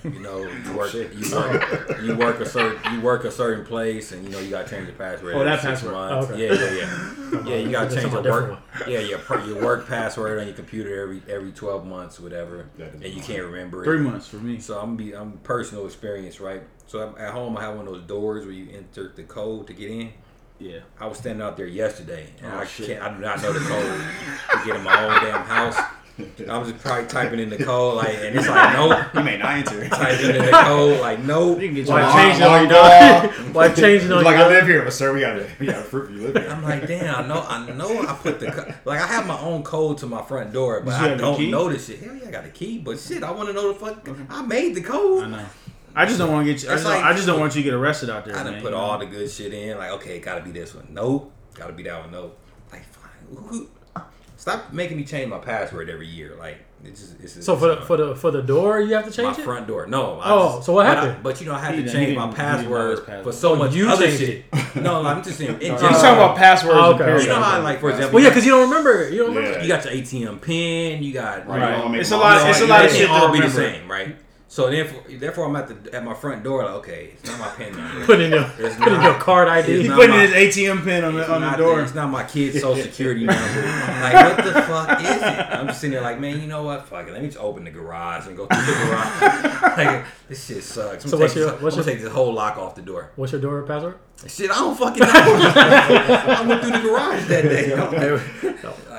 You 0.03 0.19
know, 0.19 0.39
you 0.65 0.73
work, 0.77 0.93
you 0.93 1.31
work, 1.35 2.01
you 2.01 2.15
work 2.15 2.39
a 2.39 2.45
certain, 2.45 2.93
you 2.93 3.01
work 3.01 3.25
a 3.25 3.31
certain 3.31 3.65
place, 3.65 4.13
and 4.13 4.23
you 4.23 4.29
know 4.29 4.39
you 4.39 4.49
got 4.49 4.65
to 4.65 4.69
change 4.75 4.87
your 4.87 4.95
password. 4.95 5.35
Oh, 5.35 5.43
that 5.43 5.59
password. 5.59 5.91
months. 5.93 6.29
Okay. 6.31 6.47
Yeah, 6.47 6.53
yeah, 6.53 6.71
yeah. 6.71 7.43
Yeah, 7.45 7.55
you 7.57 7.69
got 7.71 7.89
to 7.89 7.95
change 7.95 8.07
a 8.07 8.11
your 8.11 8.23
different 8.23 8.49
work. 8.51 8.87
Yeah, 8.87 8.99
your 8.99 9.19
your 9.45 9.61
work 9.63 9.87
password 9.87 10.39
on 10.39 10.47
your 10.47 10.55
computer 10.55 11.01
every 11.01 11.21
every 11.27 11.51
twelve 11.51 11.85
months, 11.85 12.19
whatever, 12.19 12.69
and 12.79 13.03
you 13.03 13.21
can't 13.21 13.43
remember 13.43 13.81
it. 13.83 13.85
Three 13.85 13.99
months 13.99 14.27
for 14.27 14.37
me. 14.37 14.59
So 14.59 14.79
I'm 14.79 14.95
be 14.95 15.13
I'm 15.13 15.33
personal 15.39 15.85
experience, 15.85 16.39
right? 16.39 16.63
So 16.87 17.01
I'm, 17.01 17.21
at 17.21 17.33
home 17.33 17.57
I 17.57 17.61
have 17.63 17.75
one 17.75 17.87
of 17.87 17.93
those 17.93 18.03
doors 18.03 18.45
where 18.45 18.53
you 18.53 18.69
enter 18.75 19.11
the 19.15 19.23
code 19.23 19.67
to 19.67 19.73
get 19.73 19.91
in. 19.91 20.11
Yeah. 20.59 20.79
I 20.99 21.07
was 21.07 21.17
standing 21.19 21.41
out 21.41 21.55
there 21.55 21.67
yesterday, 21.67 22.27
and 22.43 22.53
Oh, 22.53 22.59
I 22.59 22.65
shit. 22.65 22.87
can't. 22.87 23.01
I 23.01 23.13
do 23.13 23.19
not 23.21 23.41
know 23.41 23.53
the 23.53 23.59
code 23.59 24.01
to 24.61 24.65
get 24.65 24.75
in 24.75 24.83
my 24.83 25.03
own 25.05 25.23
damn 25.23 25.45
house. 25.45 25.77
I 26.49 26.57
was 26.57 26.71
just 26.71 26.83
probably 26.83 27.07
typing 27.07 27.39
in 27.39 27.49
the 27.49 27.57
code, 27.63 27.95
like, 27.97 28.15
and 28.15 28.35
it's 28.37 28.47
like 28.47 28.73
nope. 28.73 28.97
You 29.13 29.23
may 29.23 29.37
not 29.37 29.55
enter. 29.57 29.87
Typing 29.89 30.35
in 30.35 30.45
the 30.45 30.51
code, 30.51 30.99
like 31.01 31.19
nope. 31.23 31.59
You 31.61 31.67
can 31.67 31.75
get 31.75 31.87
your 31.87 31.99
Long- 31.99 32.13
change 32.13 32.37
it 32.37 32.43
on 32.43 32.51
long 32.51 32.69
your 32.69 33.33
ball. 33.43 33.53
Why 33.53 33.67
change 33.73 34.03
it 34.03 34.11
on 34.11 34.17
He's 34.19 34.25
like, 34.25 34.37
your 34.37 34.45
I 34.45 34.49
live 34.49 34.67
here, 34.67 34.81
but 34.83 34.93
sir, 34.93 35.13
we 35.13 35.21
got 35.21 35.33
to 35.33 35.47
we 35.59 35.65
got 35.65 35.83
to 35.83 35.89
prove 35.89 36.11
you 36.11 36.27
live 36.27 36.35
here. 36.43 36.51
I'm 36.51 36.63
like, 36.63 36.87
damn. 36.87 37.23
I 37.23 37.27
know. 37.27 37.41
I 37.47 37.69
know. 37.71 38.01
I 38.07 38.13
put 38.13 38.39
the 38.39 38.51
co- 38.51 38.73
like. 38.85 38.99
I 39.01 39.07
have 39.07 39.25
my 39.27 39.39
own 39.39 39.63
code 39.63 39.97
to 39.99 40.05
my 40.07 40.21
front 40.21 40.51
door, 40.53 40.81
but 40.81 40.91
you 40.91 40.95
I 41.05 41.09
have 41.09 41.17
the 41.17 41.23
don't 41.23 41.37
key? 41.37 41.51
know 41.51 41.69
this. 41.69 41.87
Hell 41.87 42.15
yeah, 42.15 42.27
I 42.27 42.31
got 42.31 42.45
a 42.45 42.49
key, 42.49 42.79
but 42.79 42.99
shit, 42.99 43.23
I 43.23 43.31
want 43.31 43.47
to 43.49 43.53
know 43.53 43.71
the 43.73 43.79
fuck. 43.79 44.07
I 44.29 44.41
made 44.41 44.75
the 44.75 44.81
code. 44.81 45.23
I 45.23 45.27
know. 45.29 45.45
I 45.95 46.05
just 46.05 46.19
don't 46.19 46.31
want 46.31 46.45
to 46.45 46.53
get 46.53 46.63
you. 46.63 46.69
I 46.69 46.73
It's 46.73 46.83
just, 46.83 46.93
don't, 46.93 47.01
like- 47.01 47.11
I 47.11 47.15
just 47.15 47.27
don't 47.27 47.39
want 47.39 47.55
you 47.55 47.61
to 47.63 47.65
get 47.69 47.73
arrested 47.73 48.09
out 48.09 48.23
there. 48.23 48.35
I 48.37 48.43
done 48.43 48.53
man. 48.53 48.61
put 48.61 48.73
all 48.73 48.97
the 48.99 49.05
good 49.07 49.29
shit 49.29 49.53
in. 49.53 49.77
Like, 49.77 49.91
okay, 49.93 50.19
gotta 50.19 50.41
be 50.43 50.51
this 50.51 50.73
one. 50.75 50.87
No, 50.91 51.31
gotta 51.55 51.73
be 51.73 51.83
that 51.83 51.99
one. 52.01 52.11
No, 52.11 52.31
like, 52.71 52.83
fine. 52.85 53.09
Who- 53.35 53.69
Stop 54.39 54.71
making 54.71 54.95
me 54.95 55.03
change 55.03 55.29
my 55.29 55.37
password 55.37 55.89
every 55.89 56.07
year. 56.07 56.33
Like, 56.39 56.59
it's 56.85 57.01
just, 57.01 57.19
it's 57.21 57.33
just 57.33 57.45
So 57.45 57.57
for 57.57 57.75
the 57.75 57.81
for 57.81 57.97
the 57.97 58.15
for 58.15 58.31
the 58.31 58.41
door, 58.41 58.79
you 58.79 58.93
have 58.93 59.03
to 59.11 59.21
my 59.21 59.27
change 59.31 59.39
it. 59.39 59.43
front 59.43 59.67
door. 59.67 59.85
No. 59.85 60.17
I 60.21 60.31
Oh, 60.31 60.61
so 60.61 60.71
what 60.71 60.85
but 60.85 60.97
I- 60.97 61.01
happened? 61.01 61.23
but 61.23 61.41
you 61.41 61.47
know, 61.47 61.53
I 61.55 61.59
have 61.59 61.75
He 61.75 61.83
to 61.83 61.91
change 61.91 62.15
my 62.15 62.25
didn't- 62.27 62.37
he 62.37 62.41
didn't 62.53 62.69
know 62.71 62.89
his 62.91 62.99
password 63.01 63.05
password. 63.05 63.23
for 63.25 63.31
so 63.33 63.51
Oh, 63.51 63.55
much 63.57 63.73
you 63.75 63.89
other 63.89 64.07
changed 64.07 64.19
shit. 64.23 64.45
no, 64.81 65.05
I'm 65.05 65.21
just 65.21 65.37
saying. 65.39 65.55
In 65.55 65.59
He's 65.73 65.81
talking 65.81 65.97
about 65.97 66.37
passwords. 66.37 66.77
Oh, 66.79 66.93
okay. 66.93 67.21
You 67.21 67.27
know 67.27 67.35
how, 67.41 67.61
like, 67.61 67.81
for 67.81 67.89
example, 67.89 68.13
Well, 68.15 68.23
yeah, 68.23 68.29
because 68.29 68.45
you 68.45 68.51
don't 68.51 68.69
remember. 68.69 69.09
You 69.09 69.17
don't 69.25 69.35
remember. 69.35 69.57
Yeah. 69.57 69.61
you 69.63 69.67
got 69.67 69.83
your 69.83 69.93
ATM 69.93 70.39
pin. 70.41 71.03
You 71.03 71.11
got 71.13 71.45
Right. 71.45 71.59
Right. 71.61 71.75
You 71.77 71.83
wanna 71.83 71.97
It's 71.99 72.11
a 72.11 72.17
lot- 72.17 72.49
it's 72.49 72.61
a 72.61 72.65
lot 72.67 72.85
of 72.85 72.91
that. 72.91 72.97
Shit 72.97 73.09
all 73.09 73.33
be 73.33 73.41
the 73.41 73.49
same, 73.49 73.91
right? 73.91 74.15
So 74.51 74.67
therefore, 74.71 75.03
therefore 75.07 75.45
I'm 75.45 75.55
at 75.57 75.67
the 75.83 75.95
at 75.95 76.03
my 76.03 76.15
front 76.15 76.43
door. 76.43 76.63
Like, 76.63 76.73
okay, 76.81 77.11
it's 77.13 77.29
not 77.29 77.39
my 77.39 77.49
pin 77.49 77.71
number. 77.77 78.03
Put 78.07 78.19
in 78.19 78.31
your 78.31 78.49
It's 78.57 78.75
put 78.77 78.91
in 78.91 78.99
your 79.03 79.13
card 79.13 79.47
ID. 79.47 79.71
it's 79.73 79.83
He 79.83 79.89
putting 79.93 80.09
my- 80.09 80.25
his 80.25 80.57
ATM 80.57 80.83
pin 80.83 81.03
on 81.03 81.13
the 81.13 81.31
on 81.31 81.41
the 81.41 81.47
not 81.51 81.57
door. 81.59 81.81
It's 81.81 81.93
not 81.93 82.09
my 82.09 82.23
kid's 82.23 82.59
social 82.61 82.81
security 82.83 83.25
number. 83.25 83.61
like, 84.01 84.13
what 84.37 84.43
the 84.43 84.53
fuck 84.63 85.01
is 85.01 85.07
it? 85.07 85.23
I'm 85.23 85.67
just 85.67 85.79
sitting 85.81 85.93
there 85.93 86.01
like, 86.01 86.19
man, 86.19 86.41
you 86.41 86.47
know 86.47 86.63
what? 86.63 86.87
Fuck 86.87 87.07
it. 87.07 87.13
Let 87.13 87.21
me 87.21 87.27
just 87.27 87.39
open 87.39 87.63
the 87.63 87.69
garage 87.69 88.25
and 88.25 88.35
go 88.35 88.47
through 88.47 88.65
the 88.65 88.73
garage. 88.87 89.61
like, 89.77 90.05
this 90.27 90.43
shit 90.47 90.63
sucks. 90.63 91.03
I'm 91.03 91.09
So 91.11 91.17
what's 91.19 91.35
your- 91.35 91.51
this, 91.51 91.61
what's 91.61 91.75
I'm 91.77 91.83
gonna 91.83 91.91
your- 91.91 91.95
take 91.97 92.03
this 92.03 92.11
whole 92.11 92.33
lock 92.33 92.57
off 92.57 92.73
the 92.73 92.81
door. 92.81 93.11
What's 93.17 93.31
your 93.33 93.41
door 93.41 93.61
password? 93.61 93.99
Shit, 94.27 94.49
I 94.49 94.55
don't 94.55 94.75
fucking 94.75 94.99
know. 94.99 95.09
I 95.13 96.43
went 96.47 96.61
through 96.63 96.71
the 96.71 96.79
garage 96.79 97.25
that 97.27 97.43
day. 97.43 97.71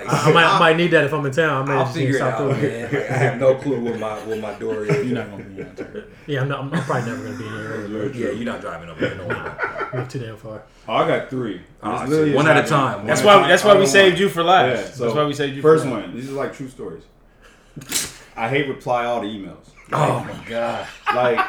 Like, 0.04 0.12
I, 0.26 0.30
I 0.30 0.32
might, 0.32 0.44
I 0.46 0.58
might 0.58 0.76
need 0.76 0.90
that 0.92 1.04
if 1.04 1.12
I'm 1.12 1.24
in 1.26 1.32
town. 1.32 1.62
I 1.62 1.66
may 1.66 1.74
I'll 1.78 1.84
just 1.84 1.96
figure 1.96 2.16
it 2.16 2.22
out, 2.22 2.38
through. 2.38 2.52
man. 2.62 2.82
Like, 2.84 3.10
I 3.10 3.16
have 3.16 3.38
no 3.40 3.54
clue 3.56 3.80
what 3.80 3.98
my 3.98 4.14
what 4.26 4.38
my 4.40 4.54
door 4.54 4.84
is. 4.84 5.06
You're 5.06 5.18
not 5.18 5.30
gonna 5.30 5.44
be 5.44 5.62
on 5.62 5.74
there. 5.74 6.04
Yeah, 6.26 6.40
I'm, 6.42 6.48
not, 6.48 6.60
I'm, 6.60 6.72
I'm 6.74 6.82
probably 6.84 7.10
never 7.10 7.24
gonna 7.24 7.38
be 7.38 7.46
in 7.46 8.12
here. 8.12 8.12
Yeah, 8.12 8.32
you're 8.32 8.44
not 8.44 8.60
driving 8.60 8.88
up 8.88 8.98
there. 8.98 9.14
No 9.16 9.26
way. 9.26 9.36
We're 9.92 10.06
too 10.06 10.18
damn 10.20 10.36
far. 10.36 10.62
Oh, 10.88 10.94
I 10.94 11.08
got 11.08 11.30
three. 11.30 11.60
Ah, 11.82 11.90
oh, 11.90 11.92
It's 11.92 12.00
shit. 12.02 12.10
literally 12.10 12.34
One 12.34 12.44
just 12.46 12.56
at 12.56 12.64
a 12.64 12.68
time. 12.68 12.98
One 12.98 13.06
That's 13.06 13.22
why. 13.22 13.48
That's 13.48 13.64
why 13.64 13.76
we 13.78 13.86
saved 13.86 14.14
one. 14.14 14.22
you 14.22 14.28
for 14.28 14.42
last. 14.42 14.68
Yeah, 14.68 14.90
so 14.92 15.04
that's 15.04 15.16
why 15.16 15.24
we 15.24 15.34
saved 15.34 15.56
you. 15.56 15.62
First 15.62 15.84
for 15.84 15.90
one. 15.90 16.14
These 16.14 16.30
are 16.30 16.34
like 16.34 16.54
true 16.54 16.68
stories. 16.68 17.02
I 18.36 18.48
hate 18.48 18.68
reply 18.68 19.04
all 19.04 19.20
the 19.20 19.26
emails. 19.26 19.68
Oh 19.92 20.20
my 20.24 20.48
god. 20.48 20.86
Like, 21.14 21.46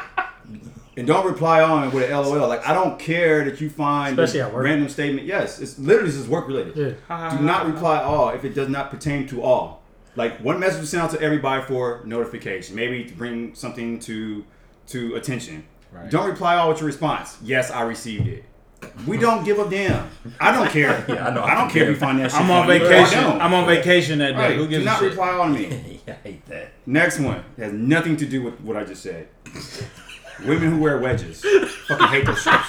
and 0.98 1.08
don't 1.08 1.26
reply 1.26 1.62
on 1.62 1.92
with 1.92 2.04
an 2.10 2.12
LOL. 2.12 2.48
Like, 2.48 2.68
I 2.68 2.74
don't 2.74 3.00
care 3.00 3.46
that 3.46 3.62
you 3.62 3.70
find 3.70 4.18
Especially 4.20 4.40
this 4.40 4.48
at 4.48 4.54
work. 4.54 4.64
random 4.66 4.90
statement. 4.90 5.26
Yes, 5.28 5.60
it's 5.62 5.80
literally 5.80 6.12
just 6.12 6.28
work 6.28 6.48
related. 6.48 6.98
Yeah. 7.10 7.38
Do 7.38 7.44
not 7.44 7.66
reply 7.68 8.02
all 8.02 8.30
if 8.30 8.44
it 8.44 8.54
does 8.54 8.70
not 8.70 8.92
pertain 8.92 9.28
to 9.28 9.42
all. 9.42 9.82
Like 10.18 10.40
one 10.40 10.60
message 10.60 10.84
is 10.84 10.90
sent 10.90 11.04
out 11.04 11.12
to 11.12 11.22
everybody 11.22 11.64
for 11.64 12.02
notification, 12.06 12.76
maybe 12.76 13.06
to 13.06 13.14
bring 13.14 13.56
something 13.56 13.98
to 14.00 14.44
to 14.88 15.16
attention. 15.16 15.64
Right. 15.94 16.10
Don't 16.12 16.30
reply 16.30 16.56
all 16.58 16.68
with 16.70 16.80
your 16.80 16.88
response. 16.88 17.38
Yes, 17.42 17.72
I 17.72 17.82
received 17.84 18.28
it. 18.28 18.44
We 19.08 19.18
don't 19.18 19.46
give 19.46 19.60
a 19.60 19.70
damn. 19.70 20.10
I 20.40 20.52
don't 20.52 20.70
care. 20.70 21.06
Yeah, 21.08 21.28
I 21.28 21.34
know. 21.34 21.44
I 21.44 21.54
don't 21.56 21.70
care 21.70 21.84
if 21.84 21.90
you 21.90 21.96
find 21.96 22.20
that 22.20 22.32
shit. 22.32 22.42
I'm 22.42 22.50
on 22.52 22.68
vacation. 22.68 23.22
don't. 23.24 23.42
I'm 23.42 23.54
on 23.54 23.66
vacation 23.68 24.20
that 24.20 24.32
day. 24.34 24.38
Right. 24.38 24.56
Who 24.58 24.64
Do 24.66 24.70
gives 24.70 24.82
a 24.84 24.86
not 24.86 25.00
shit? 25.00 25.10
reply 25.12 25.30
on 25.30 25.54
me. 25.54 26.02
I 26.08 26.12
hate 26.12 26.46
that. 26.48 26.72
Next 26.86 27.20
one 27.20 27.44
has 27.58 27.72
nothing 27.72 28.18
to 28.18 28.26
do 28.26 28.42
with 28.44 28.60
what 28.62 28.76
I 28.76 28.84
just 28.84 29.04
said. 29.04 29.28
Women 30.46 30.72
who 30.72 30.80
wear 30.80 30.98
wedges. 30.98 31.42
Fucking 31.88 32.08
hate 32.08 32.26
those 32.26 32.42
shirts. 32.42 32.68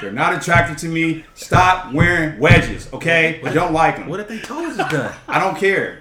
They're 0.00 0.12
not 0.12 0.34
attractive 0.34 0.76
to 0.78 0.88
me. 0.88 1.24
Stop 1.34 1.92
wearing 1.92 2.38
wedges, 2.38 2.92
okay? 2.92 3.40
I 3.44 3.52
don't 3.52 3.72
like 3.72 3.96
them. 3.96 4.08
What 4.08 4.20
if 4.20 4.28
they 4.28 4.38
toes 4.38 4.72
is 4.72 4.76
done? 4.76 5.14
I 5.26 5.40
don't 5.40 5.56
care. 5.56 6.00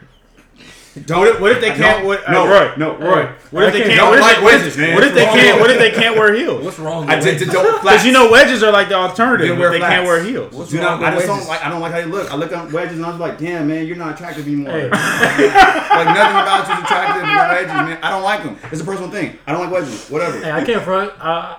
Don't. 1.05 1.19
What 1.19 1.27
if, 1.27 1.39
what 1.41 1.51
if 1.51 1.61
they 1.61 1.69
can't? 1.71 2.01
No, 2.03 2.07
what, 2.07 2.29
no, 2.29 2.45
uh, 2.45 2.49
Roy, 2.49 2.73
no, 2.77 2.97
Roy. 2.97 3.25
What 3.51 3.63
if 3.65 3.73
they 3.73 3.81
can't? 3.81 3.95
don't 3.95 4.09
What 4.09 4.17
if 4.19 4.21
like 4.23 4.37
they, 4.37 4.43
what 4.43 4.53
wedges, 4.59 4.77
man. 4.77 4.95
What 4.95 5.03
if 5.03 5.13
they 5.13 5.25
can't? 5.25 5.59
What 5.59 5.69
if 5.71 5.77
they 5.79 5.91
can't 5.91 6.15
wear 6.15 6.33
heels? 6.33 6.65
What's 6.65 6.79
wrong? 6.79 7.09
I 7.09 7.15
did, 7.15 7.25
wedges? 7.25 7.47
don't 7.49 7.81
Because 7.81 8.05
you 8.05 8.11
know 8.11 8.29
wedges 8.31 8.63
are 8.63 8.71
like 8.71 8.89
the 8.89 8.95
alternative. 8.95 9.47
Then 9.47 9.57
But 9.57 9.61
wear 9.61 9.71
they 9.71 9.79
can't 9.79 10.05
wear 10.05 10.23
heels. 10.23 10.53
What's 10.53 10.71
Do 10.71 10.79
wrong 10.81 11.01
not, 11.01 11.13
I 11.13 11.15
with 11.15 11.25
just 11.25 11.39
don't 11.39 11.47
like. 11.47 11.63
I 11.65 11.69
don't 11.69 11.81
like 11.81 11.91
how 11.93 11.99
they 12.01 12.05
look. 12.05 12.31
I 12.31 12.35
look 12.35 12.51
at 12.51 12.71
wedges 12.71 12.97
and 12.97 13.05
I 13.05 13.09
was 13.11 13.19
like, 13.19 13.37
damn, 13.37 13.67
man, 13.67 13.85
you're 13.87 13.95
not 13.95 14.15
attractive 14.15 14.45
anymore. 14.47 14.71
Hey. 14.71 14.89
like 14.89 16.07
nothing 16.07 16.37
about 16.37 16.67
you 16.67 16.73
is 16.75 16.83
attractive. 16.83 17.23
But 17.23 17.49
wedges, 17.49 17.67
man, 17.73 17.99
I 18.03 18.09
don't 18.09 18.23
like 18.23 18.43
them. 18.43 18.57
It's 18.71 18.81
a 18.81 18.85
personal 18.85 19.11
thing. 19.11 19.37
I 19.45 19.51
don't 19.51 19.61
like 19.61 19.71
wedges. 19.71 20.09
Whatever. 20.09 20.39
Hey, 20.39 20.51
I 20.51 20.63
can't 20.63 20.83
front. 20.83 21.13
Uh, 21.19 21.57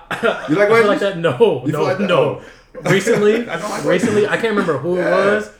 You 0.49 0.55
like 0.55 0.69
I 0.71 0.79
feel 0.79 0.87
like 0.87 0.99
that? 0.99 1.17
No, 1.17 1.63
You 1.65 1.71
no, 1.71 1.83
like 1.83 1.97
that? 1.97 2.07
no. 2.07 2.41
Recently, 2.83 3.49
I 3.49 3.59
don't 3.59 3.69
like 3.69 3.83
recently, 3.83 4.27
I 4.27 4.37
can't 4.37 4.51
remember 4.55 4.77
who 4.77 4.97
it 4.99 5.03
was, 5.11 5.51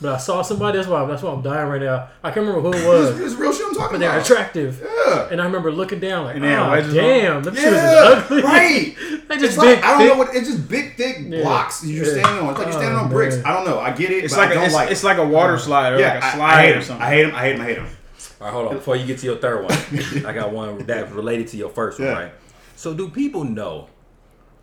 but 0.00 0.14
I 0.14 0.16
saw 0.18 0.42
somebody. 0.42 0.78
That's 0.78 0.88
why. 0.88 1.04
That's 1.06 1.22
why 1.22 1.32
I'm 1.32 1.42
dying 1.42 1.68
right 1.68 1.80
now. 1.80 2.08
I 2.22 2.30
can't 2.30 2.46
remember 2.46 2.60
who 2.60 2.72
it 2.76 2.86
was, 2.86 3.16
this 3.18 3.32
is 3.32 3.36
real 3.36 3.52
shit 3.52 3.66
I'm 3.66 3.74
talking 3.74 3.94
but 3.94 3.98
they're 4.00 4.10
about. 4.10 4.22
attractive. 4.30 4.80
Yeah. 4.84 5.28
And 5.30 5.40
I 5.40 5.44
remember 5.44 5.72
looking 5.72 6.00
down 6.00 6.24
like, 6.24 6.36
And 6.36 6.44
they 6.44 6.50
had 6.50 6.66
oh, 6.66 6.70
wedges 6.70 6.90
on? 6.90 6.94
damn, 7.04 7.42
them 7.42 7.54
shoes 7.54 7.64
is 7.64 7.72
Yeah, 7.72 8.02
ugly. 8.04 8.42
right. 8.42 8.96
they 9.28 9.36
just 9.36 9.44
It's 9.44 9.56
big. 9.56 9.64
like 9.76 9.84
I 9.84 9.88
don't 9.90 9.98
thick- 10.00 10.08
know 10.12 10.18
what 10.18 10.34
it's 10.36 10.48
just 10.48 10.68
big 10.68 10.96
thick 10.96 11.16
Yeah. 11.28 11.42
blocks 11.42 11.84
you're 11.84 12.04
Yeah. 12.04 12.22
standing 12.22 12.44
on. 12.44 12.50
It's 12.50 12.58
like 12.58 12.66
you're 12.68 12.72
standing 12.80 12.98
Oh, 12.98 13.02
on 13.04 13.08
bricks. 13.10 13.36
man. 13.36 13.46
I 13.46 13.52
don't 13.54 13.66
know. 13.66 13.78
I 13.80 13.90
get 13.92 14.10
it. 14.10 14.24
It's 14.24 14.34
but 14.34 14.40
like 14.40 14.48
I 14.48 14.52
a, 14.52 14.54
don't 14.56 14.64
it's, 14.64 14.74
like. 14.74 14.90
it's 14.90 15.04
like 15.04 15.18
a 15.18 15.26
water 15.26 15.58
slide 15.58 15.92
or 15.94 15.98
yeah, 16.00 16.14
like 16.14 16.22
a 16.22 16.26
I- 16.26 16.34
slide 16.34 16.52
I, 16.54 16.62
hate 16.66 16.76
or 16.76 16.82
something. 16.82 17.06
I 17.06 17.10
hate 17.10 17.22
them. 17.24 17.34
I 17.34 17.40
hate 17.40 17.52
them. 17.52 17.60
I 17.60 17.64
hate 17.64 17.76
them. 17.76 17.86
All 18.40 18.46
right, 18.46 18.52
hold 18.52 18.68
on. 18.68 18.74
Before 18.74 18.94
you 18.96 19.04
get 19.06 19.18
to 19.18 19.26
your 19.26 19.36
third 19.36 19.64
one, 19.64 20.24
I 20.26 20.32
got 20.32 20.52
one 20.52 20.78
that's 20.86 21.10
related 21.10 21.48
to 21.48 21.56
your 21.56 21.70
first 21.70 21.98
one, 21.98 22.08
Yeah. 22.08 22.14
right? 22.14 22.32
So, 22.76 22.94
do 22.94 23.08
people 23.08 23.42
know? 23.42 23.88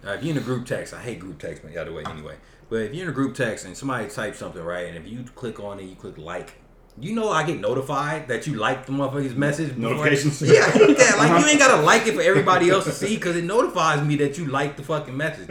Uh, 0.05 0.11
if 0.11 0.23
you're 0.23 0.31
in 0.31 0.37
a 0.37 0.41
group 0.45 0.65
text, 0.65 0.93
I 0.93 1.01
hate 1.01 1.19
group 1.19 1.39
text, 1.39 1.63
but 1.63 1.73
the 1.73 1.81
other 1.81 1.91
way 1.93 2.03
anyway. 2.09 2.35
But 2.69 2.77
if 2.81 2.93
you're 2.93 3.03
in 3.03 3.09
a 3.09 3.13
group 3.13 3.35
text 3.35 3.65
and 3.65 3.75
somebody 3.75 4.07
types 4.07 4.39
something, 4.39 4.61
right, 4.63 4.87
and 4.87 4.97
if 4.97 5.07
you 5.11 5.23
click 5.35 5.59
on 5.59 5.79
it, 5.79 5.83
you 5.83 5.95
click 5.95 6.17
like, 6.17 6.53
you 6.99 7.13
know, 7.13 7.29
I 7.29 7.43
get 7.43 7.59
notified 7.59 8.27
that 8.27 8.47
you 8.47 8.55
like 8.55 8.85
the 8.85 8.91
motherfucker's 8.91 9.35
message. 9.35 9.75
before- 9.75 9.91
Notifications? 9.95 10.41
Yeah, 10.41 10.61
I 10.65 10.69
hate 10.71 10.97
that. 10.97 11.15
Like, 11.17 11.41
you 11.41 11.49
ain't 11.49 11.59
gotta 11.59 11.81
like 11.81 12.07
it 12.07 12.15
for 12.15 12.21
everybody 12.21 12.69
else 12.69 12.85
to 12.85 12.91
see 12.91 13.15
because 13.15 13.35
it 13.35 13.43
notifies 13.43 14.01
me 14.05 14.15
that 14.17 14.37
you 14.37 14.45
like 14.45 14.77
the 14.77 14.83
fucking 14.83 15.15
message. 15.15 15.49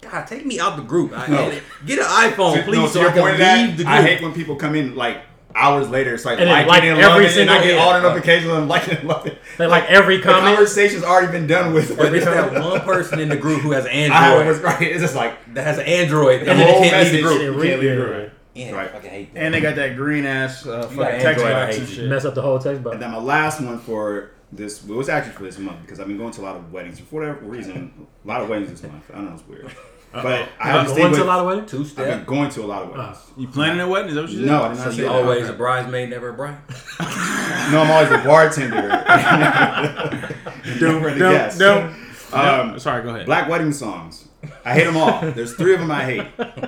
God, 0.00 0.26
take 0.26 0.46
me 0.46 0.58
out 0.58 0.76
the 0.76 0.82
group. 0.82 1.12
I, 1.14 1.26
No. 1.28 1.52
Get 1.86 1.98
an 1.98 2.04
iPhone, 2.06 2.64
please, 2.64 2.76
no, 2.78 2.86
so 2.86 3.02
to 3.02 3.08
I 3.08 3.12
can 3.12 3.24
leave 3.24 3.38
that, 3.38 3.76
the 3.76 3.84
group. 3.84 3.88
I 3.88 4.02
hate 4.02 4.22
when 4.22 4.32
people 4.32 4.56
come 4.56 4.74
in 4.74 4.96
like 4.96 5.22
hours 5.54 5.88
later. 5.88 6.14
It's 6.14 6.24
like 6.24 6.38
And 6.38 6.48
then 6.48 6.66
liking 6.66 6.68
like 6.68 6.82
and 6.84 7.00
every 7.00 7.24
loving, 7.26 7.40
and 7.42 7.50
I 7.50 7.62
get 7.62 7.74
yeah. 7.74 7.80
all 7.82 7.92
the 7.92 8.00
notifications 8.00 8.52
and 8.52 8.68
liking 8.68 8.98
and 8.98 9.08
loving. 9.08 9.36
They 9.58 9.66
like 9.66 9.84
every 9.84 10.16
The 10.18 10.22
comment. 10.24 10.44
conversation's 10.56 11.02
already 11.04 11.32
been 11.32 11.46
done 11.46 11.72
with. 11.74 11.96
But 11.96 12.14
it's 12.14 12.24
that 12.24 12.52
one 12.62 12.80
person 12.82 13.18
in 13.20 13.28
the 13.28 13.36
group 13.36 13.60
who 13.62 13.72
has 13.72 13.86
I 13.86 13.90
have 13.90 14.38
Android. 14.46 14.56
it 14.56 14.62
right. 14.64 14.82
It's 14.82 15.00
just 15.02 15.14
like 15.16 15.54
that 15.54 15.64
has 15.64 15.78
an 15.78 15.86
Android, 15.86 16.40
and 16.40 16.48
the 16.50 16.54
then 16.54 16.68
whole 16.72 16.82
they 16.82 16.90
can't 16.90 17.02
leave 17.04 17.12
the 17.12 17.22
message. 17.22 17.38
group. 17.38 17.56
You 17.56 17.68
can't 17.70 17.80
leave 17.80 17.90
the 17.90 17.96
group. 18.04 18.32
Yeah, 18.54 18.70
Right. 18.72 18.88
I 18.88 18.92
fucking 18.92 19.10
hate 19.10 19.34
that. 19.34 19.40
And 19.44 19.54
they 19.54 19.60
got 19.60 19.76
that 19.76 19.96
green 19.96 20.26
ass 20.26 20.66
uh, 20.66 20.82
fucking 20.82 20.96
text 20.98 21.44
Android, 21.44 21.52
I 21.52 21.66
box 21.66 21.74
hate 21.76 21.82
and 21.82 21.88
shit. 21.88 22.08
Mess 22.10 22.24
up 22.24 22.34
the 22.34 22.42
whole 22.42 22.58
text 22.58 22.82
box. 22.82 22.94
And 22.94 23.02
then 23.02 23.10
my 23.12 23.18
last 23.18 23.60
one 23.60 23.78
for 23.78 24.32
this 24.52 24.82
it 24.84 24.90
was 24.90 25.08
actually 25.08 25.32
for 25.34 25.44
this 25.44 25.56
month 25.58 25.80
because 25.82 26.00
I've 26.00 26.08
been 26.08 26.18
going 26.18 26.32
to 26.32 26.40
a 26.40 26.42
lot 26.42 26.56
of 26.56 26.72
weddings 26.72 26.98
for 26.98 27.20
whatever 27.20 27.38
reason. 27.46 28.08
A 28.24 28.28
lot 28.28 28.40
of 28.40 28.48
weddings 28.48 28.70
this 28.70 28.82
month. 28.82 29.04
I 29.12 29.16
don't 29.18 29.26
know, 29.26 29.34
it's 29.34 29.46
weird. 29.46 29.70
But 30.12 30.24
I 30.26 30.32
You're 30.34 30.48
have 30.78 30.86
to 30.86 30.90
stay 30.92 30.98
going 31.02 31.10
with. 31.12 31.20
to 31.20 31.24
a 31.24 31.26
lot 31.26 31.38
of 31.40 31.46
weddings. 31.46 31.70
Two 31.70 31.82
I've 31.82 31.94
been 32.08 32.24
going 32.24 32.50
to 32.50 32.62
a 32.62 32.66
lot 32.66 32.82
of 32.82 32.90
weddings. 32.90 33.18
You 33.36 33.46
planning 33.48 33.80
a 33.80 33.88
wedding? 33.88 34.08
Is 34.08 34.14
that 34.16 34.22
what 34.22 34.30
you 34.30 34.38
said? 34.38 34.46
No, 34.46 34.62
I 34.64 34.68
did 34.68 34.76
So 34.78 34.84
not 34.84 34.90
say 34.94 34.96
you 35.02 35.08
that. 35.08 35.12
always 35.14 35.48
a 35.48 35.52
bridesmaid, 35.52 36.10
never 36.10 36.28
a 36.30 36.32
bride. 36.34 36.56
No, 37.70 37.82
I'm 37.82 37.90
always 37.92 38.10
a 38.10 38.18
bartender. 38.26 38.82
Never 40.80 41.08
a 41.08 41.18
Don't, 41.18 41.32
guest. 41.32 41.58
don't. 41.58 41.94
Um, 42.32 42.78
Sorry, 42.80 43.02
go 43.02 43.10
ahead. 43.10 43.26
Black 43.26 43.48
wedding 43.48 43.72
songs. 43.72 44.28
I 44.64 44.74
hate 44.74 44.84
them 44.84 44.96
all. 44.96 45.20
There's 45.30 45.54
three 45.54 45.74
of 45.74 45.80
them 45.80 45.90
I 45.90 46.04
hate. 46.04 46.26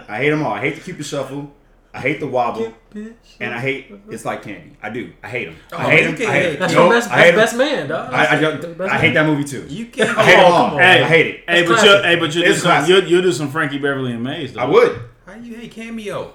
I 0.08 0.18
hate 0.18 0.30
them 0.30 0.42
all. 0.44 0.52
I 0.52 0.60
hate 0.60 0.74
to 0.76 0.80
keep 0.80 0.98
the 0.98 1.02
Cupid 1.02 1.06
Shuffle. 1.06 1.52
I 1.94 2.00
hate 2.00 2.20
the 2.20 2.26
wobble. 2.26 2.72
And 3.40 3.54
I 3.54 3.60
hate 3.60 3.92
It's 4.08 4.24
Like 4.24 4.42
Candy. 4.42 4.76
I 4.82 4.88
do. 4.90 5.12
I 5.22 5.28
hate 5.28 5.44
them. 5.46 5.56
Oh, 5.72 5.76
I 5.76 5.90
hate 5.90 6.10
you 6.10 6.16
them. 6.16 6.28
I 6.28 6.32
hate 6.32 6.42
hate- 6.42 6.50
them. 6.52 6.60
That's 6.60 6.72
Nope, 6.74 6.82
your 6.90 6.90
best, 7.00 7.10
I 7.10 7.30
best, 7.32 7.56
man, 7.56 7.88
dog. 7.88 8.12
I, 8.12 8.16
I, 8.16 8.24
That's 8.36 8.40
don't- 8.40 8.60
the 8.62 8.68
best 8.68 8.92
I 8.92 8.98
hate 8.98 9.14
man. 9.14 9.26
that 9.26 9.26
movie 9.26 9.44
too. 9.44 9.66
You 9.68 9.86
can't. 9.86 10.16
I 10.18 10.24
hate 10.24 10.36
them 10.36 10.44
Oh, 10.46 10.54
all. 10.54 10.64
come 10.68 10.74
on. 10.74 10.80
Hey, 10.80 11.02
I 11.02 11.08
hate 11.08 11.26
it. 11.26 11.44
Hey, 11.48 11.66
but 11.66 11.82
you, 11.84 12.02
hey, 12.02 12.16
but 12.16 12.34
you 12.34 12.42
do 12.44 12.50
It's 12.50 12.60
some, 12.62 12.70
classic. 12.70 12.88
you 13.08 13.16
you 13.16 13.22
do 13.22 13.32
some 13.32 13.50
Frankie 13.50 13.78
Beverly 13.78 14.12
and 14.12 14.22
Maze 14.22 14.54
though. 14.54 14.60
I 14.60 14.64
would. 14.64 15.00
How 15.26 15.34
do 15.34 15.46
you 15.48 15.54
hate 15.56 15.70
cameo? 15.70 16.34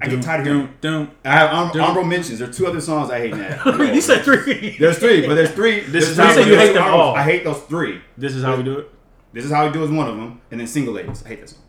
I 0.00 0.08
get 0.08 0.22
tired 0.22 0.40
of 0.40 0.46
hearing. 0.46 0.66
Doom, 0.80 1.04
doom. 1.06 1.10
I 1.24 1.30
have 1.32 1.50
hon- 1.50 1.80
honorable 1.80 2.04
mentions. 2.08 2.38
There's 2.40 2.56
two 2.56 2.66
other 2.66 2.80
songs 2.80 3.10
I 3.10 3.18
hate 3.20 3.36
now. 3.36 3.80
you 3.82 4.00
said 4.00 4.22
three. 4.24 4.76
There's 4.78 4.98
three, 4.98 5.26
but 5.26 5.34
there's 5.34 5.52
three. 5.52 5.80
This 5.80 5.90
there's 6.06 6.08
is 6.08 6.16
how 6.18 6.30
you 6.30 6.44
there's 6.46 6.68
hate 6.68 6.72
them 6.74 6.84
all. 6.84 7.14
I 7.14 7.22
hate 7.22 7.44
those 7.44 7.60
three. 7.62 8.00
This 8.18 8.34
is 8.34 8.42
how 8.42 8.56
we 8.56 8.62
do 8.64 8.78
it. 8.78 8.90
This 9.32 9.44
is 9.44 9.50
how 9.52 9.66
we 9.66 9.72
do 9.72 9.84
is 9.84 9.90
one 9.90 10.08
of 10.08 10.16
them, 10.16 10.40
and 10.50 10.58
then 10.58 10.66
single 10.66 10.94
ladies. 10.94 11.22
I 11.24 11.28
hate 11.28 11.40
this 11.42 11.52
song. 11.52 11.60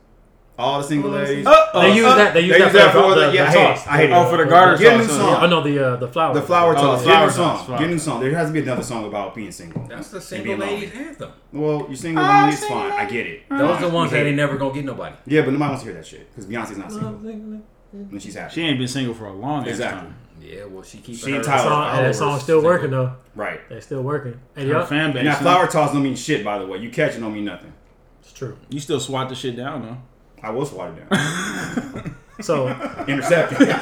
All 0.57 0.77
the 0.81 0.87
single 0.87 1.11
ladies. 1.11 1.45
Uh, 1.45 1.81
They 1.81 1.95
use 1.95 2.05
that. 2.05 2.33
They 2.33 2.39
use 2.41 2.51
They 2.53 2.59
that 2.59 2.65
use 2.67 2.73
that 2.73 2.93
for 2.93 3.01
for 3.01 3.09
the, 3.09 3.15
the- 3.15 3.27
the, 3.27 3.33
yeah, 3.35 3.43
I 3.43 3.45
the 3.51 3.51
hate 3.59 3.67
toss. 3.67 3.85
it. 3.85 3.91
I 3.91 3.97
hate 3.97 4.09
it. 4.09 4.13
Oh, 4.13 4.29
for 4.29 4.37
the 4.37 4.45
garter 4.45 4.77
Get 4.77 4.93
a 4.93 4.97
new 4.99 5.03
sauce. 5.03 5.17
song. 5.17 5.43
Oh 5.43 5.47
no, 5.47 5.61
the 5.61 5.85
uh, 5.85 5.95
the 5.97 6.07
flower. 6.07 6.33
The 6.33 6.41
flower 6.41 6.71
Oh, 6.77 6.81
toss. 6.81 7.01
the 7.01 7.05
Get 7.07 7.11
a 7.11 7.15
flower 7.17 7.27
new 7.27 7.33
toss, 7.33 7.57
song. 7.57 7.65
flower 7.65 7.79
Get 7.79 7.87
a 7.87 7.91
new 7.91 7.99
song. 7.99 8.19
There 8.21 8.35
has 8.35 8.47
to 8.47 8.53
be 8.53 8.59
another 8.61 8.83
song 8.83 9.05
about 9.05 9.35
being 9.35 9.51
single. 9.51 9.85
That's 9.87 10.09
the 10.09 10.21
single 10.21 10.55
ladies 10.55 10.91
anthem. 10.93 11.31
Well, 11.51 11.87
you 11.89 11.95
single 11.97 12.23
Ah, 12.23 12.39
lonely, 12.39 12.53
it's 12.53 12.65
fine. 12.65 12.91
I 12.93 13.05
get 13.05 13.25
it. 13.27 13.49
Those 13.49 13.59
are 13.59 13.81
the 13.81 13.89
ones 13.89 14.11
that 14.11 14.25
ain't 14.25 14.37
never 14.37 14.55
gonna 14.57 14.73
get 14.73 14.85
nobody. 14.85 15.15
Yeah, 15.25 15.41
but 15.41 15.51
nobody 15.51 15.69
wants 15.69 15.83
to 15.83 15.89
hear 15.89 15.97
that 15.97 16.07
shit 16.07 16.29
because 16.31 16.45
Beyonce's 16.45 16.77
not 16.77 16.89
single 16.91 17.61
and 17.93 18.21
she's 18.21 18.35
happy. 18.35 18.53
She 18.55 18.61
ain't 18.61 18.77
been 18.79 18.87
single 18.87 19.13
for 19.13 19.25
a 19.25 19.33
long 19.33 19.63
ass 19.63 19.69
Exactly. 19.71 20.01
time. 20.03 20.15
Yeah, 20.41 20.65
well, 20.65 20.83
she 20.83 20.99
keeps 20.99 21.19
She 21.23 21.31
her 21.31 21.37
entitled. 21.37 21.67
Song, 21.69 21.97
and 21.97 22.05
that 22.05 22.15
song's 22.15 22.43
still 22.43 22.57
single. 22.59 22.71
working 22.71 22.91
though. 22.91 23.13
Right. 23.35 23.59
They're 23.67 23.81
still 23.81 24.03
working. 24.03 24.39
And 24.55 24.69
Her 24.69 24.79
yeah, 24.79 24.85
fan 24.85 25.11
base. 25.11 25.19
And 25.19 25.27
that 25.27 25.39
flower 25.41 25.67
toss 25.67 25.91
don't 25.91 26.03
mean 26.03 26.15
shit, 26.15 26.45
by 26.45 26.59
the 26.59 26.65
way. 26.65 26.77
You 26.77 26.89
catch 26.89 27.15
it 27.15 27.19
don't 27.19 27.33
mean 27.33 27.45
nothing. 27.45 27.73
it's 28.21 28.31
true. 28.31 28.57
You 28.69 28.79
still 28.79 28.99
swat 29.01 29.27
the 29.29 29.35
shit 29.35 29.55
down 29.57 29.81
though. 29.81 29.97
I 30.45 30.51
was 30.51 30.71
watered 30.71 31.09
down. 31.09 32.15
So, 32.41 32.67
Intercepted. 33.07 33.75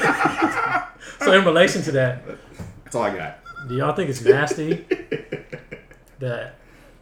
so 1.20 1.34
in 1.34 1.44
relation 1.44 1.82
to 1.84 1.92
that, 1.94 2.24
That's 2.84 2.96
all 2.96 3.04
I 3.04 3.16
got. 3.16 3.40
do 3.68 3.76
y'all 3.76 3.94
think 3.96 4.10
it's 4.10 4.24
nasty 4.24 4.86
that 6.20 6.56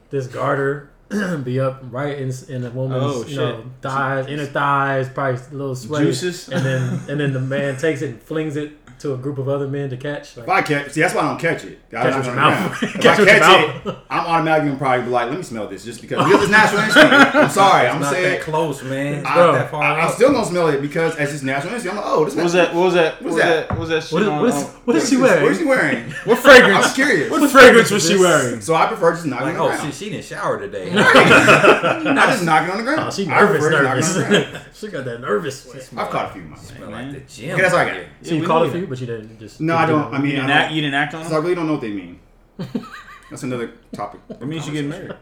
this 0.10 0.28
garter 0.28 0.90
be 1.44 1.60
up 1.60 1.82
right 1.92 2.18
in 2.18 2.32
in 2.48 2.64
a 2.66 2.70
woman's 2.70 3.04
Oh, 3.04 3.26
you 3.28 3.36
know 3.36 3.66
thighs, 3.82 4.28
inner 4.28 4.46
thighs, 4.46 5.10
probably 5.10 5.42
a 5.42 5.54
little 5.54 5.76
sweaty, 5.76 6.06
Juices? 6.06 6.48
and 6.50 6.66
then 6.66 7.00
and 7.10 7.20
then 7.20 7.34
the 7.34 7.40
man 7.42 7.78
takes 7.78 8.02
it 8.02 8.10
and 8.12 8.22
flings 8.22 8.56
it 8.56 8.72
to 9.02 9.14
a 9.14 9.18
group 9.18 9.38
of 9.38 9.48
other 9.50 9.68
men 9.68 9.90
to 9.90 9.98
catch? 9.98 10.38
Like, 10.38 10.46
If 10.46 10.50
I 10.50 10.62
catch, 10.62 10.92
see, 10.92 11.02
that's 11.02 11.14
why 11.14 11.22
I 11.22 11.28
don't 11.30 11.40
catch 11.40 11.64
it. 11.66 11.80
I 11.90 11.92
Catch 11.92 12.04
don't 12.06 12.18
with 12.18 12.26
your 12.28 12.36
know. 12.36 12.42
mouth. 12.42 12.84
If 12.84 12.94
Catch 12.94 13.06
I 13.06 13.10
with 13.22 13.30
your 13.30 13.40
catch 13.40 13.76
it, 13.76 13.86
mouth. 13.86 13.98
I'm 14.10 14.26
automatically 14.28 14.68
gonna 14.70 14.80
probably 14.80 15.06
be 15.06 15.12
like, 15.12 15.30
let 15.30 15.38
me 15.38 15.44
smell 15.44 15.68
this, 15.68 15.84
just 15.84 16.02
because. 16.02 16.26
Because 16.26 16.42
it's 16.44 16.52
natural 16.52 16.82
instinct. 16.82 17.12
I'm 17.36 17.50
sorry, 17.62 17.88
I'm 17.88 18.02
not 18.02 18.14
saying. 18.14 18.32
that 18.32 18.42
close, 18.42 18.84
man. 18.84 19.14
It's 19.20 19.28
I, 19.28 19.36
not 19.36 19.52
that 19.54 19.72
far 19.72 19.84
I, 19.84 20.06
am 20.06 20.12
still 20.14 20.32
gonna 20.32 20.46
smell 20.46 20.68
it 20.70 20.82
because 20.82 21.16
as 21.18 21.34
it's 21.34 21.44
natural 21.44 21.74
instinct. 21.74 21.98
I'm 21.98 22.04
like, 22.04 22.14
oh, 22.14 22.26
this 22.26 22.36
What 22.36 22.44
was 22.44 22.54
that? 22.54 22.74
What 22.76 22.84
was 22.86 22.94
that? 22.94 23.22
What 23.22 23.26
was 23.34 23.36
that? 23.38 23.68
that? 23.68 23.70
What 23.72 23.80
was 23.80 23.90
that 23.90 24.04
shit 24.04 24.14
what 24.14 24.22
is, 24.24 24.28
on- 24.30 24.40
what, 24.42 24.50
is, 24.50 24.56
um, 24.56 24.70
what 24.86 24.96
is 24.96 25.10
she 25.10 25.18
What 25.18 25.32
is 25.32 25.42
wearing? 25.42 25.58
she 25.58 25.66
wearing? 25.74 26.12
What 26.26 26.38
fragrance? 26.40 26.86
I'm 26.88 26.94
curious. 26.96 27.32
What 27.32 27.50
fragrance 27.52 27.92
was 27.92 28.08
she 28.08 28.18
wearing? 28.18 28.62
So 28.62 28.76
I 28.76 28.88
prefer 28.88 29.14
just 29.14 29.26
knocking 29.26 29.48
Like, 29.48 29.58
on 29.58 29.60
the 29.60 29.64
oh, 29.74 29.78
ground. 29.78 29.94
shit, 29.94 29.94
she 29.96 30.10
didn't 30.12 30.26
shower 30.26 30.60
today. 30.60 30.92
I 30.94 32.28
just 32.32 32.44
knocking 32.46 32.72
on 32.72 32.78
the 32.78 32.84
ground. 32.84 33.02
Oh, 33.08 33.12
she 33.12 33.26
nervous, 33.26 33.62
prefer 33.62 33.96
just 34.00 34.16
knocking 34.18 34.26
on 34.26 34.32
the 34.32 34.40
nervous. 34.52 34.78
she 34.80 34.88
got 34.88 35.06
that 35.06 35.22
nervous. 35.22 35.92
I've 35.98 36.10
caught 36.10 36.30
a 36.30 36.34
few. 36.34 36.42
Months. 36.44 36.68
Smell 36.68 36.92
man. 36.92 37.14
like 37.14 37.28
the 37.28 37.34
gym. 37.34 37.52
Okay, 37.54 37.62
that's 37.62 37.74
all 37.74 37.80
I 37.80 37.86
got. 37.86 37.96
So 37.96 38.02
Yeah, 38.30 38.34
you 38.36 38.42
we 38.42 38.48
called 38.48 38.68
a 38.68 38.72
few, 38.72 38.82
that. 38.82 38.90
But 38.92 39.00
you 39.00 39.08
didn't 39.08 39.40
just. 39.40 39.62
No, 39.62 39.76
I 39.78 39.86
don't. 39.86 40.14
I 40.14 40.18
You 40.18 40.24
mean, 40.24 40.32
didn't 40.36 40.50
I 40.52 40.54
act. 40.54 40.74
You 40.74 40.82
didn't 40.82 40.94
act 40.96 41.14
on 41.16 41.26
so 41.26 41.36
I 41.36 41.38
it. 41.38 41.42
really 41.42 41.56
don't 41.56 41.66
know 41.68 41.74
what 41.74 41.82
they 41.82 41.92
mean. 41.92 42.20
That's 43.30 43.44
another 43.44 43.72
topic. 43.94 44.20
It 44.30 44.46
means 44.46 44.68
you 44.68 44.74
get 44.74 44.86
married. 44.86 45.14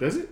Does 0.00 0.16
it? 0.16 0.30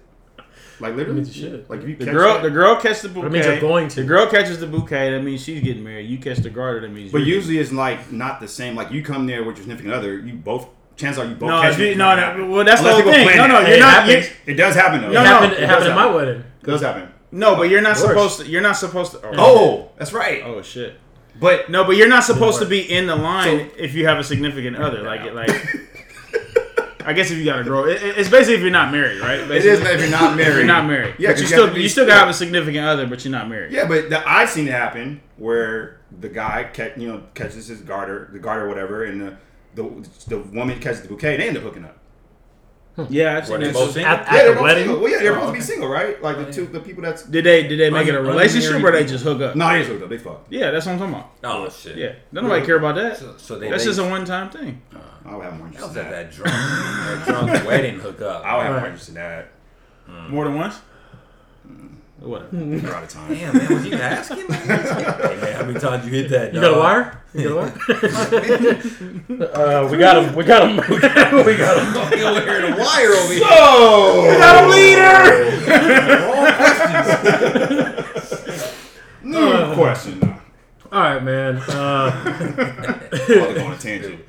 Like 0.80 0.92
It 0.92 0.96
literally? 0.96 1.16
means 1.22 1.36
you 1.36 1.50
should. 1.50 1.68
Like 1.70 1.80
if 1.82 1.88
you 1.88 1.96
The 1.96 2.04
catch 2.04 2.14
girl, 2.14 2.36
it- 2.36 2.42
the 2.42 2.50
girl 2.50 2.76
catches 2.76 3.02
the 3.02 3.08
bouquet. 3.08 3.26
It 3.26 3.32
means 3.32 3.46
you're 3.46 3.60
going 3.60 3.88
to. 3.88 3.96
The 4.02 4.06
girl 4.06 4.26
catches 4.30 4.60
the 4.60 4.66
bouquet. 4.68 5.10
That 5.10 5.22
means 5.22 5.42
she's 5.42 5.60
getting 5.62 5.82
married. 5.84 6.08
You 6.08 6.18
catch 6.18 6.38
the 6.38 6.50
garter. 6.50 6.80
That 6.80 6.90
means. 6.92 7.10
But 7.12 7.18
you're 7.18 7.36
usually 7.36 7.58
it's 7.58 7.72
like 7.72 8.12
not 8.12 8.40
the 8.40 8.48
same. 8.48 8.74
Like 8.76 8.90
you 8.92 9.02
come 9.02 9.26
there 9.26 9.42
with 9.44 9.56
your 9.56 9.64
significant 9.64 9.94
other, 9.94 10.18
you 10.18 10.34
both. 10.34 10.68
Chances 10.96 11.18
are 11.24 11.26
you 11.26 11.34
both 11.34 11.48
No, 11.50 11.60
catch 11.60 11.72
if 11.74 11.80
it. 11.80 11.88
you- 11.90 11.94
no, 11.96 12.14
no, 12.14 12.46
well, 12.48 12.64
that's 12.64 12.80
the 12.80 12.86
Unless 12.88 13.02
whole 13.04 13.12
people 13.12 13.12
thing. 13.12 13.26
plan 13.26 13.36
No, 13.36 13.46
no, 13.48 13.64
Hey, 13.64 13.68
you're 13.70 13.76
it 13.78 13.80
not- 13.80 13.94
happens. 14.06 14.26
you- 14.46 14.52
It 14.52 14.54
does 14.54 14.74
happen 14.76 15.00
though. 15.00 15.10
No, 15.10 15.20
It 15.20 15.24
no, 15.24 15.30
happened, 15.30 15.52
it 15.54 15.62
it 15.64 15.68
happened 15.68 15.88
at 15.90 15.96
my 15.96 16.06
wedding. 16.06 16.44
It 16.62 16.66
does 16.66 16.82
happen. 16.82 17.08
No, 17.32 17.56
but 17.56 17.62
you're 17.68 17.80
not 17.80 17.96
Worse. 17.96 18.00
supposed 18.06 18.40
to. 18.40 18.46
You're 18.46 18.62
not 18.62 18.76
supposed 18.76 19.10
to. 19.12 19.18
Oh, 19.26 19.32
Oh, 19.38 19.90
that's 19.98 20.12
right. 20.12 20.42
oh 20.44 20.62
shit. 20.62 21.00
But 21.38 21.68
No, 21.70 21.84
but 21.84 21.96
you're 21.96 22.08
not 22.08 22.24
supposed 22.24 22.60
to 22.60 22.66
be 22.66 22.80
in 22.80 23.06
the 23.06 23.16
line 23.16 23.70
So- 23.70 23.74
if 23.76 23.94
you 23.94 24.06
have 24.06 24.18
a 24.18 24.24
significant 24.24 24.76
other. 24.76 25.02
Like, 25.02 25.32
like. 25.32 25.50
I 27.06 27.12
guess 27.12 27.30
if 27.30 27.36
you 27.36 27.44
got 27.44 27.58
a 27.60 27.64
girl, 27.64 27.84
it, 27.84 28.02
it- 28.02 28.16
it's 28.18 28.30
basically 28.30 28.54
if 28.54 28.60
you're 28.62 28.70
not 28.70 28.90
married, 28.90 29.20
right? 29.20 29.40
it 29.40 29.48
Basically. 29.48 29.72
is 29.72 29.80
if 29.90 30.00
you're 30.00 30.10
not 30.10 30.36
married. 30.36 30.54
You're 30.56 30.64
not 30.64 30.86
married. 30.86 31.14
Yeah, 31.18 31.32
but 31.32 31.40
you 31.40 31.46
still 31.46 31.66
to 31.68 31.74
be- 31.74 31.82
you 31.82 31.88
still 31.90 32.06
gotta 32.06 32.20
have 32.20 32.28
a 32.30 32.34
significant 32.34 32.86
other, 32.86 33.06
but 33.06 33.22
you're 33.24 33.32
not 33.32 33.48
married. 33.48 33.72
Yeah, 33.72 33.86
but 33.86 34.08
the, 34.08 34.26
I've 34.26 34.48
seen 34.48 34.68
it 34.68 34.70
happen 34.70 35.20
where 35.36 36.00
the 36.18 36.30
guy 36.30 36.64
catch, 36.72 36.96
you 36.96 37.08
know 37.08 37.24
catches 37.34 37.66
his 37.66 37.80
garter, 37.82 38.30
the 38.32 38.38
garter, 38.38 38.64
or 38.64 38.68
whatever, 38.68 39.04
and 39.04 39.20
the 39.20 39.36
the, 39.74 40.08
the 40.28 40.38
woman 40.38 40.78
catches 40.80 41.02
the 41.02 41.08
bouquet. 41.08 41.34
And 41.34 41.42
they 41.42 41.48
end 41.48 41.56
up 41.58 41.64
hooking 41.64 41.84
up. 41.84 41.98
Yeah, 43.08 43.36
I've 43.38 43.46
seen 43.48 43.58
they 43.60 43.66
that. 43.66 43.74
both 43.74 43.86
too. 43.88 43.92
single? 43.94 44.12
At, 44.12 44.18
yeah, 44.20 44.26
at 44.28 44.32
they're 44.32 44.48
the 44.50 44.54
both 44.54 44.62
wedding? 44.62 44.84
Single. 44.84 45.00
Well, 45.02 45.10
yeah, 45.12 45.18
they're 45.18 45.32
Oh, 45.32 45.34
supposed 45.34 45.52
to 45.52 45.58
be 45.58 45.60
single, 45.62 45.88
right? 45.88 46.22
Like 46.22 46.36
the 46.38 46.52
two 46.52 46.66
the 46.66 46.78
people 46.80 47.02
that's. 47.02 47.22
Did 47.24 47.44
they 47.44 47.66
did 47.66 47.80
they 47.80 47.90
make 47.90 48.06
it 48.06 48.14
a 48.14 48.18
Un- 48.20 48.26
relationship 48.26 48.82
or 48.84 48.92
they 48.92 49.04
just 49.04 49.24
hook 49.24 49.40
up? 49.40 49.56
No, 49.56 49.68
they 49.72 49.78
just 49.80 49.90
hooked 49.90 50.02
up. 50.04 50.08
They 50.10 50.18
fucked. 50.18 50.52
Yeah, 50.52 50.70
that's 50.70 50.86
what 50.86 50.92
I'm 50.92 50.98
talking 50.98 51.14
about. 51.14 51.30
Oh, 51.42 51.64
oh 51.66 51.70
shit. 51.70 51.96
Yeah, 51.96 52.12
don't 52.32 52.44
nobody 52.44 52.64
care 52.64 52.76
about 52.76 52.94
that. 52.94 53.16
So, 53.16 53.34
so 53.36 53.58
they 53.58 53.68
That's 53.68 53.82
they- 53.82 53.90
just 53.90 53.98
a 53.98 54.04
one 54.08 54.24
time 54.24 54.48
thing. 54.50 54.80
Uh, 54.94 54.98
I 55.26 55.34
would 55.34 55.44
have 55.44 55.58
more 55.58 55.66
that 55.68 55.74
interest 55.74 55.88
was 55.88 55.96
in 55.96 56.04
at 56.06 56.10
that. 56.10 56.30
that 56.30 56.36
drunk, 56.36 56.52
that 56.54 57.24
drunk 57.48 57.66
wedding 57.66 57.98
hookup. 57.98 58.44
I 58.44 58.56
would 58.56 58.62
have 58.62 58.72
more 58.74 58.80
Right. 58.82 58.86
interest 58.90 59.08
in 59.08 59.14
that. 59.16 59.48
Hmm. 60.06 60.30
More 60.32 60.44
than 60.44 60.54
once. 60.54 60.76
Whatever. 62.24 62.56
We're 62.56 62.94
out 62.94 63.02
of 63.04 63.08
time. 63.10 63.28
Damn, 63.34 63.56
man, 63.56 63.72
was 63.74 63.84
you 63.86 63.94
asking? 63.94 64.38
hey 64.50 64.66
man, 64.66 65.52
how 65.56 65.64
many 65.66 65.78
times 65.78 66.06
you 66.06 66.10
hit 66.12 66.30
that? 66.30 66.54
You 66.54 66.60
got 66.60 66.74
a 66.74 66.78
wire? 66.78 67.22
You 67.34 67.48
got 67.50 67.52
a 67.52 67.56
wire? 67.56 67.72
uh, 69.54 69.88
we 69.90 69.98
got 69.98 70.24
him. 70.24 70.34
We 70.34 70.44
got 70.44 70.68
him. 70.68 70.76
We 70.88 70.98
got 71.00 71.32
him. 71.32 71.44
We 71.44 71.56
got 71.56 71.76
him. 71.78 71.92
Fucking 71.92 72.22
over 72.22 72.40
here, 72.40 72.60
the 72.62 72.76
wire 72.80 73.12
over 73.12 73.32
here. 73.32 73.42
Oh, 73.44 74.36
Got 74.38 74.64
a 74.64 74.68
leader. 74.68 75.20
new 79.22 79.74
question. 79.74 80.22
All 80.92 81.00
right, 81.00 81.22
man. 81.22 81.56
Uh, 81.68 82.10
I'll 83.28 83.54
go 83.54 83.64
on 83.66 83.72
a 83.72 83.78
tangent. 83.78 84.20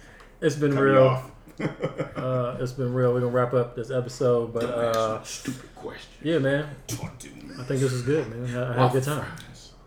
it's 0.41 0.55
been 0.55 0.71
Cut 0.73 0.79
me 0.81 0.89
real. 0.89 1.31
Off. 1.61 2.17
Uh, 2.17 2.57
it's 2.59 2.71
been 2.73 2.93
real. 2.93 3.13
We're 3.13 3.21
gonna 3.21 3.31
wrap 3.31 3.53
up 3.53 3.75
this 3.75 3.91
episode, 3.91 4.53
but 4.53 4.63
uh, 4.65 5.23
Stupid 5.23 5.73
question. 5.75 6.11
yeah, 6.23 6.39
man. 6.39 6.67
Talk 6.87 7.17
to. 7.19 7.29
I 7.59 7.63
think 7.63 7.79
this 7.81 7.93
is 7.93 8.01
good, 8.01 8.27
man. 8.29 8.55
I, 8.57 8.69
I 8.73 8.81
had 8.83 8.89
a 8.89 8.93
good 8.93 9.03
time. 9.03 9.25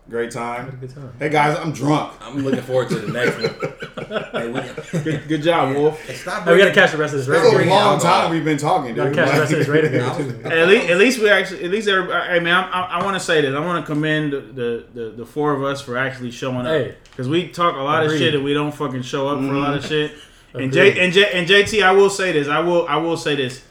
Great 0.09 0.35
I 0.35 0.55
had 0.55 0.67
a 0.67 0.71
time. 0.71 0.79
good 0.79 0.95
time. 0.95 1.13
Hey 1.19 1.29
guys, 1.29 1.55
I'm 1.59 1.71
drunk. 1.71 2.13
I'm 2.21 2.39
looking 2.43 2.63
forward 2.63 2.89
to 2.89 2.95
the 2.95 3.13
next 3.13 3.35
one. 3.37 4.23
hey, 4.31 4.47
we, 4.51 5.01
Good, 5.03 5.27
good 5.27 5.43
job, 5.43 5.75
Wolf. 5.75 6.03
hey, 6.07 6.15
stop 6.15 6.45
Hey, 6.45 6.53
we 6.53 6.57
gotta 6.57 6.73
catch 6.73 6.93
the 6.93 6.97
rest 6.97 7.13
of 7.13 7.19
this 7.23 7.27
It's 7.27 7.53
rating. 7.53 7.67
a 7.67 7.71
long 7.71 7.93
alcohol. 7.93 8.21
time 8.21 8.31
we've 8.31 8.43
been 8.43 8.57
talking, 8.57 8.95
Gotta 8.95 9.11
dude. 9.11 9.19
catch 9.19 9.33
the 9.35 9.39
rest 9.39 9.51
of 9.53 9.59
this 9.59 9.67
rating 9.67 9.91
I 10.01 10.17
game 10.17 10.25
was- 10.27 10.35
too. 10.35 10.49
At 10.49 10.67
least, 10.67 10.89
at 10.89 10.97
least 10.97 11.19
we 11.19 11.29
actually, 11.29 11.63
at 11.63 11.69
least 11.69 11.87
everybody. 11.87 12.27
Hey 12.33 12.39
man, 12.39 12.55
I, 12.55 12.81
I, 12.99 13.03
want 13.03 13.17
to 13.17 13.19
say 13.19 13.41
this. 13.41 13.53
I 13.53 13.59
want 13.59 13.85
to 13.85 13.91
commend 13.91 14.33
the, 14.33 14.39
the, 14.41 14.85
the, 14.95 15.09
the 15.11 15.25
four 15.27 15.53
of 15.53 15.63
us 15.63 15.79
for 15.81 15.95
actually 15.95 16.31
showing 16.31 16.65
up 16.65 16.73
Hey. 16.73 16.95
because 17.11 17.29
we 17.29 17.49
talk 17.49 17.75
a 17.75 17.77
lot 17.77 18.01
Agreed. 18.03 18.15
of 18.15 18.19
shit 18.19 18.33
and 18.33 18.43
we 18.43 18.55
don't 18.55 18.73
fucking 18.73 19.03
show 19.03 19.27
up 19.27 19.37
for 19.37 19.53
a 19.53 19.59
lot 19.59 19.75
of 19.75 19.85
shit. 19.85 20.13
And. 20.53 20.73
J 20.73 20.99
and 20.99 21.13
J 21.13 21.31
and 21.31 21.47
JT, 21.47 21.83
I 21.83 21.91
will 21.91 22.09
say 22.09 22.31
this. 22.31 22.47
I 22.47 22.59
will 22.59 22.87
I 22.87 22.97
will 22.97 23.17
say 23.17 23.35
this. 23.35 23.63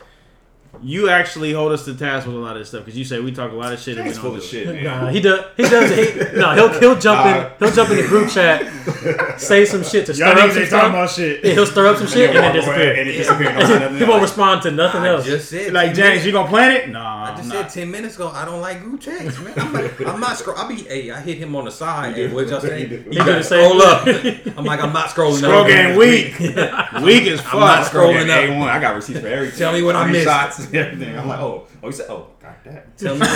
You 0.83 1.09
actually 1.11 1.53
hold 1.53 1.73
us 1.73 1.85
to 1.87 1.95
task 1.95 2.27
with 2.27 2.37
a 2.37 2.39
lot 2.39 2.53
of 2.53 2.61
this 2.61 2.69
stuff 2.69 2.85
because 2.85 2.97
you 2.99 3.05
say 3.05 3.19
we 3.21 3.33
talk 3.33 3.51
a 3.51 3.55
lot 3.55 3.73
of 3.73 3.81
shit 3.81 3.97
and 3.97 4.05
we 4.05 4.11
He's 4.11 4.17
don't 4.17 4.23
full 4.23 4.33
do 4.33 4.39
of 4.39 4.45
it. 4.45 4.47
shit, 4.47 4.67
man. 4.67 4.85
Nah, 4.85 5.09
he 5.11 5.21
does. 5.21 5.45
He 5.57 5.63
does. 5.65 5.91
He, 5.91 6.39
no, 6.39 6.55
he'll 6.55 6.81
he'll 6.81 6.99
jump 6.99 7.25
Nah. 7.25 7.37
in. 7.47 7.53
He'll 7.59 7.73
jump 7.73 7.91
in 7.91 7.97
the 7.97 8.03
group 8.05 8.31
chat, 8.31 9.41
say 9.41 9.65
some 9.65 9.83
shit 9.83 10.07
to 10.07 10.15
stir 10.15 10.25
Y'all 10.27 10.39
up 10.39 10.39
niggas 10.39 10.53
some 10.53 10.63
ain't 10.63 10.71
talking 10.71 10.89
stuff. 10.89 10.91
about 10.91 11.11
shit. 11.11 11.45
Yeah, 11.45 11.53
he'll 11.55 11.67
stir 11.67 11.87
up 11.89 11.97
some 11.99 12.07
shit 12.07 12.31
and 12.31 12.37
then 12.39 12.45
And 12.45 12.55
disappear. 12.55 12.93
it 12.95 13.05
disappeared. 13.05 13.55
Don't 13.59 13.67
say 13.67 13.79
nothing 13.81 13.97
He 13.99 14.05
won't 14.05 14.15
else. 14.15 14.23
respond 14.31 14.63
to 14.63 14.71
nothing 14.71 15.01
I 15.03 15.09
else. 15.09 15.25
just 15.25 15.49
said 15.51 15.73
Like 15.73 15.87
James, 15.89 15.99
minutes- 15.99 16.27
you 16.27 16.33
gonna 16.33 16.49
plan 16.49 16.71
it? 16.73 16.89
Nah, 16.91 17.25
I 17.25 17.31
just 17.31 17.43
I'm 17.45 17.51
said 17.51 17.61
not. 17.63 17.71
ten 17.71 17.91
minutes 17.91 18.15
ago. 18.17 18.31
I 18.35 18.45
don't 18.45 18.61
like 18.61 18.83
group 18.83 19.01
chats, 19.01 19.39
man. 19.41 19.53
I'm 19.57 19.73
not. 19.73 20.07
I'm 20.07 20.21
not 20.21 20.37
scroll. 20.39 20.57
I 20.59 20.69
be. 20.69 20.77
Hey, 20.77 21.11
I 21.11 21.21
hit 21.21 21.39
him 21.39 21.55
on 21.57 21.65
the 21.65 21.71
side. 21.71 22.15
Hey, 22.15 22.29
what 22.29 22.49
y'all 22.49 22.61
say? 22.61 22.79
You 22.89 23.13
do 23.13 23.19
gotta 23.19 23.33
the 23.35 23.43
same 23.43 23.69
scroll 23.69 23.83
up. 23.83 24.07
I'm 24.59 24.65
like, 24.65 24.83
I'm 24.83 24.93
not 24.93 25.09
scrolling. 25.09 25.39
Scroll 25.39 25.63
up. 25.63 25.67
game 25.67 25.97
weak, 25.97 26.39
weak 26.39 27.27
as 27.29 27.41
I'm 27.47 27.61
not 27.61 27.85
scrolling 27.87 28.29
up. 28.31 28.49
A1. 28.49 28.69
I 28.69 28.81
got 28.81 28.95
receipts 28.95 29.21
for 29.21 29.27
everything. 29.27 29.59
Tell 29.59 29.73
me 29.73 29.83
what 29.83 29.97
I 29.97 30.11
missed. 30.11 30.25
Shots 30.25 30.68
and 30.69 30.77
everything. 30.87 31.19
I'm 31.19 31.27
like, 31.29 31.41
oh, 31.41 31.67
oh, 31.83 31.87
you 31.87 31.93
said, 31.93 32.07
oh, 32.11 32.29
got 32.41 32.63
that. 32.65 32.97
Tell 32.99 33.15
me. 33.15 33.27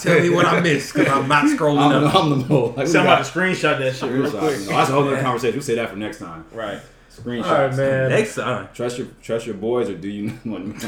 Tell 0.00 0.20
me 0.20 0.30
what 0.30 0.46
I 0.46 0.60
missed 0.60 0.94
because 0.94 1.08
I'm 1.12 1.28
not 1.28 1.44
scrolling 1.46 1.78
I'm, 1.96 2.04
up. 2.04 2.14
I'm 2.14 2.30
the 2.30 2.36
mole. 2.46 2.68
Like, 2.76 2.86
we 2.86 2.92
Somebody 2.92 3.22
got 3.22 3.32
screenshot 3.32 3.78
that 3.78 3.94
shit 3.96 4.10
real 4.10 4.30
quick. 4.30 4.40
No, 4.60 4.66
that's 4.66 4.90
a 4.90 4.92
whole 4.92 5.06
other 5.06 5.20
conversation. 5.20 5.56
We'll 5.56 5.62
say 5.64 5.74
that 5.76 5.90
for 5.90 5.96
next 5.96 6.18
time. 6.18 6.44
Right. 6.52 6.80
Screenshots. 7.12 7.44
All 7.44 7.68
right, 7.68 7.76
man. 7.76 8.10
Next 8.10 8.34
time, 8.34 8.68
Trust 8.74 8.98
your 8.98 9.06
trust 9.22 9.46
your 9.46 9.54
boys, 9.54 9.88
or 9.88 9.94
do 9.94 10.08
you 10.08 10.36
want? 10.44 10.80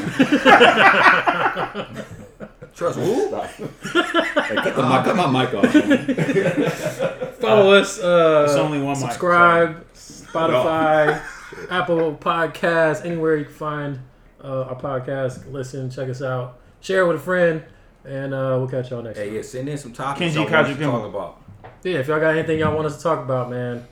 trust 2.75 2.99
who? 2.99 3.29
hey, 3.29 4.55
cut, 4.55 4.75
the 4.75 4.83
mic, 4.83 5.03
cut 5.05 5.15
my 5.15 5.27
mic 5.45 5.53
off. 5.53 5.73
man. 5.73 7.31
Follow 7.39 7.73
us. 7.73 7.99
Uh, 7.99 8.43
It's 8.47 8.55
only 8.57 8.79
one 8.81 8.99
mic, 8.99 9.09
Subscribe. 9.11 9.85
Spotify, 9.93 11.21
Apple 11.69 12.15
Podcasts, 12.19 13.05
anywhere 13.05 13.37
you 13.37 13.45
can 13.45 13.53
find 13.53 13.99
uh, 14.47 14.63
our 14.69 14.79
podcast. 14.79 15.51
Listen, 15.51 15.89
check 15.89 16.09
us 16.09 16.21
out. 16.21 16.59
Share 16.79 17.01
it 17.01 17.07
with 17.07 17.17
a 17.17 17.19
friend, 17.19 17.63
and 18.05 18.33
uh, 18.33 18.55
we'll 18.59 18.67
catch 18.67 18.89
y'all 18.91 19.01
next 19.01 19.17
Hey, 19.19 19.25
time. 19.27 19.35
yeah, 19.35 19.41
send 19.41 19.69
in 19.69 19.77
some 19.77 19.91
topics. 19.93 20.21
Kenji 20.31 20.35
y'all 20.35 20.43
want 20.45 20.55
us 20.55 20.67
to 20.67 20.73
Kajikuma. 20.83 20.91
talk 20.91 21.05
about. 21.09 21.41
Yeah, 21.83 21.97
if 21.99 22.07
y'all 22.07 22.19
got 22.19 22.35
anything 22.35 22.59
y'all 22.59 22.73
want 22.75 22.87
us 22.87 22.97
to 22.97 23.03
talk 23.03 23.19
about, 23.23 23.49
man, 23.49 23.85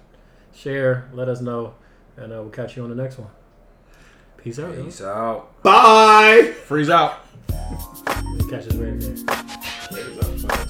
share. 0.55 1.09
Let 1.13 1.27
us 1.29 1.41
know, 1.41 1.73
and 2.17 2.31
uh, 2.31 2.37
we'll 2.41 2.49
catch 2.49 2.77
you 2.77 2.83
on 2.83 2.89
the 2.89 2.95
next 2.95 3.17
one. 3.17 3.29
Peace 4.37 4.59
out. 4.59 4.75
yo. 4.75 4.83
Peace 4.83 5.01
out. 5.01 5.61
Bye. 5.63 6.53
Freeze 6.65 6.89
out. 6.89 7.25
Catch 8.49 8.65
this 8.65 8.73
radio 8.75 8.97
game. 8.99 9.25
There's 9.91 10.64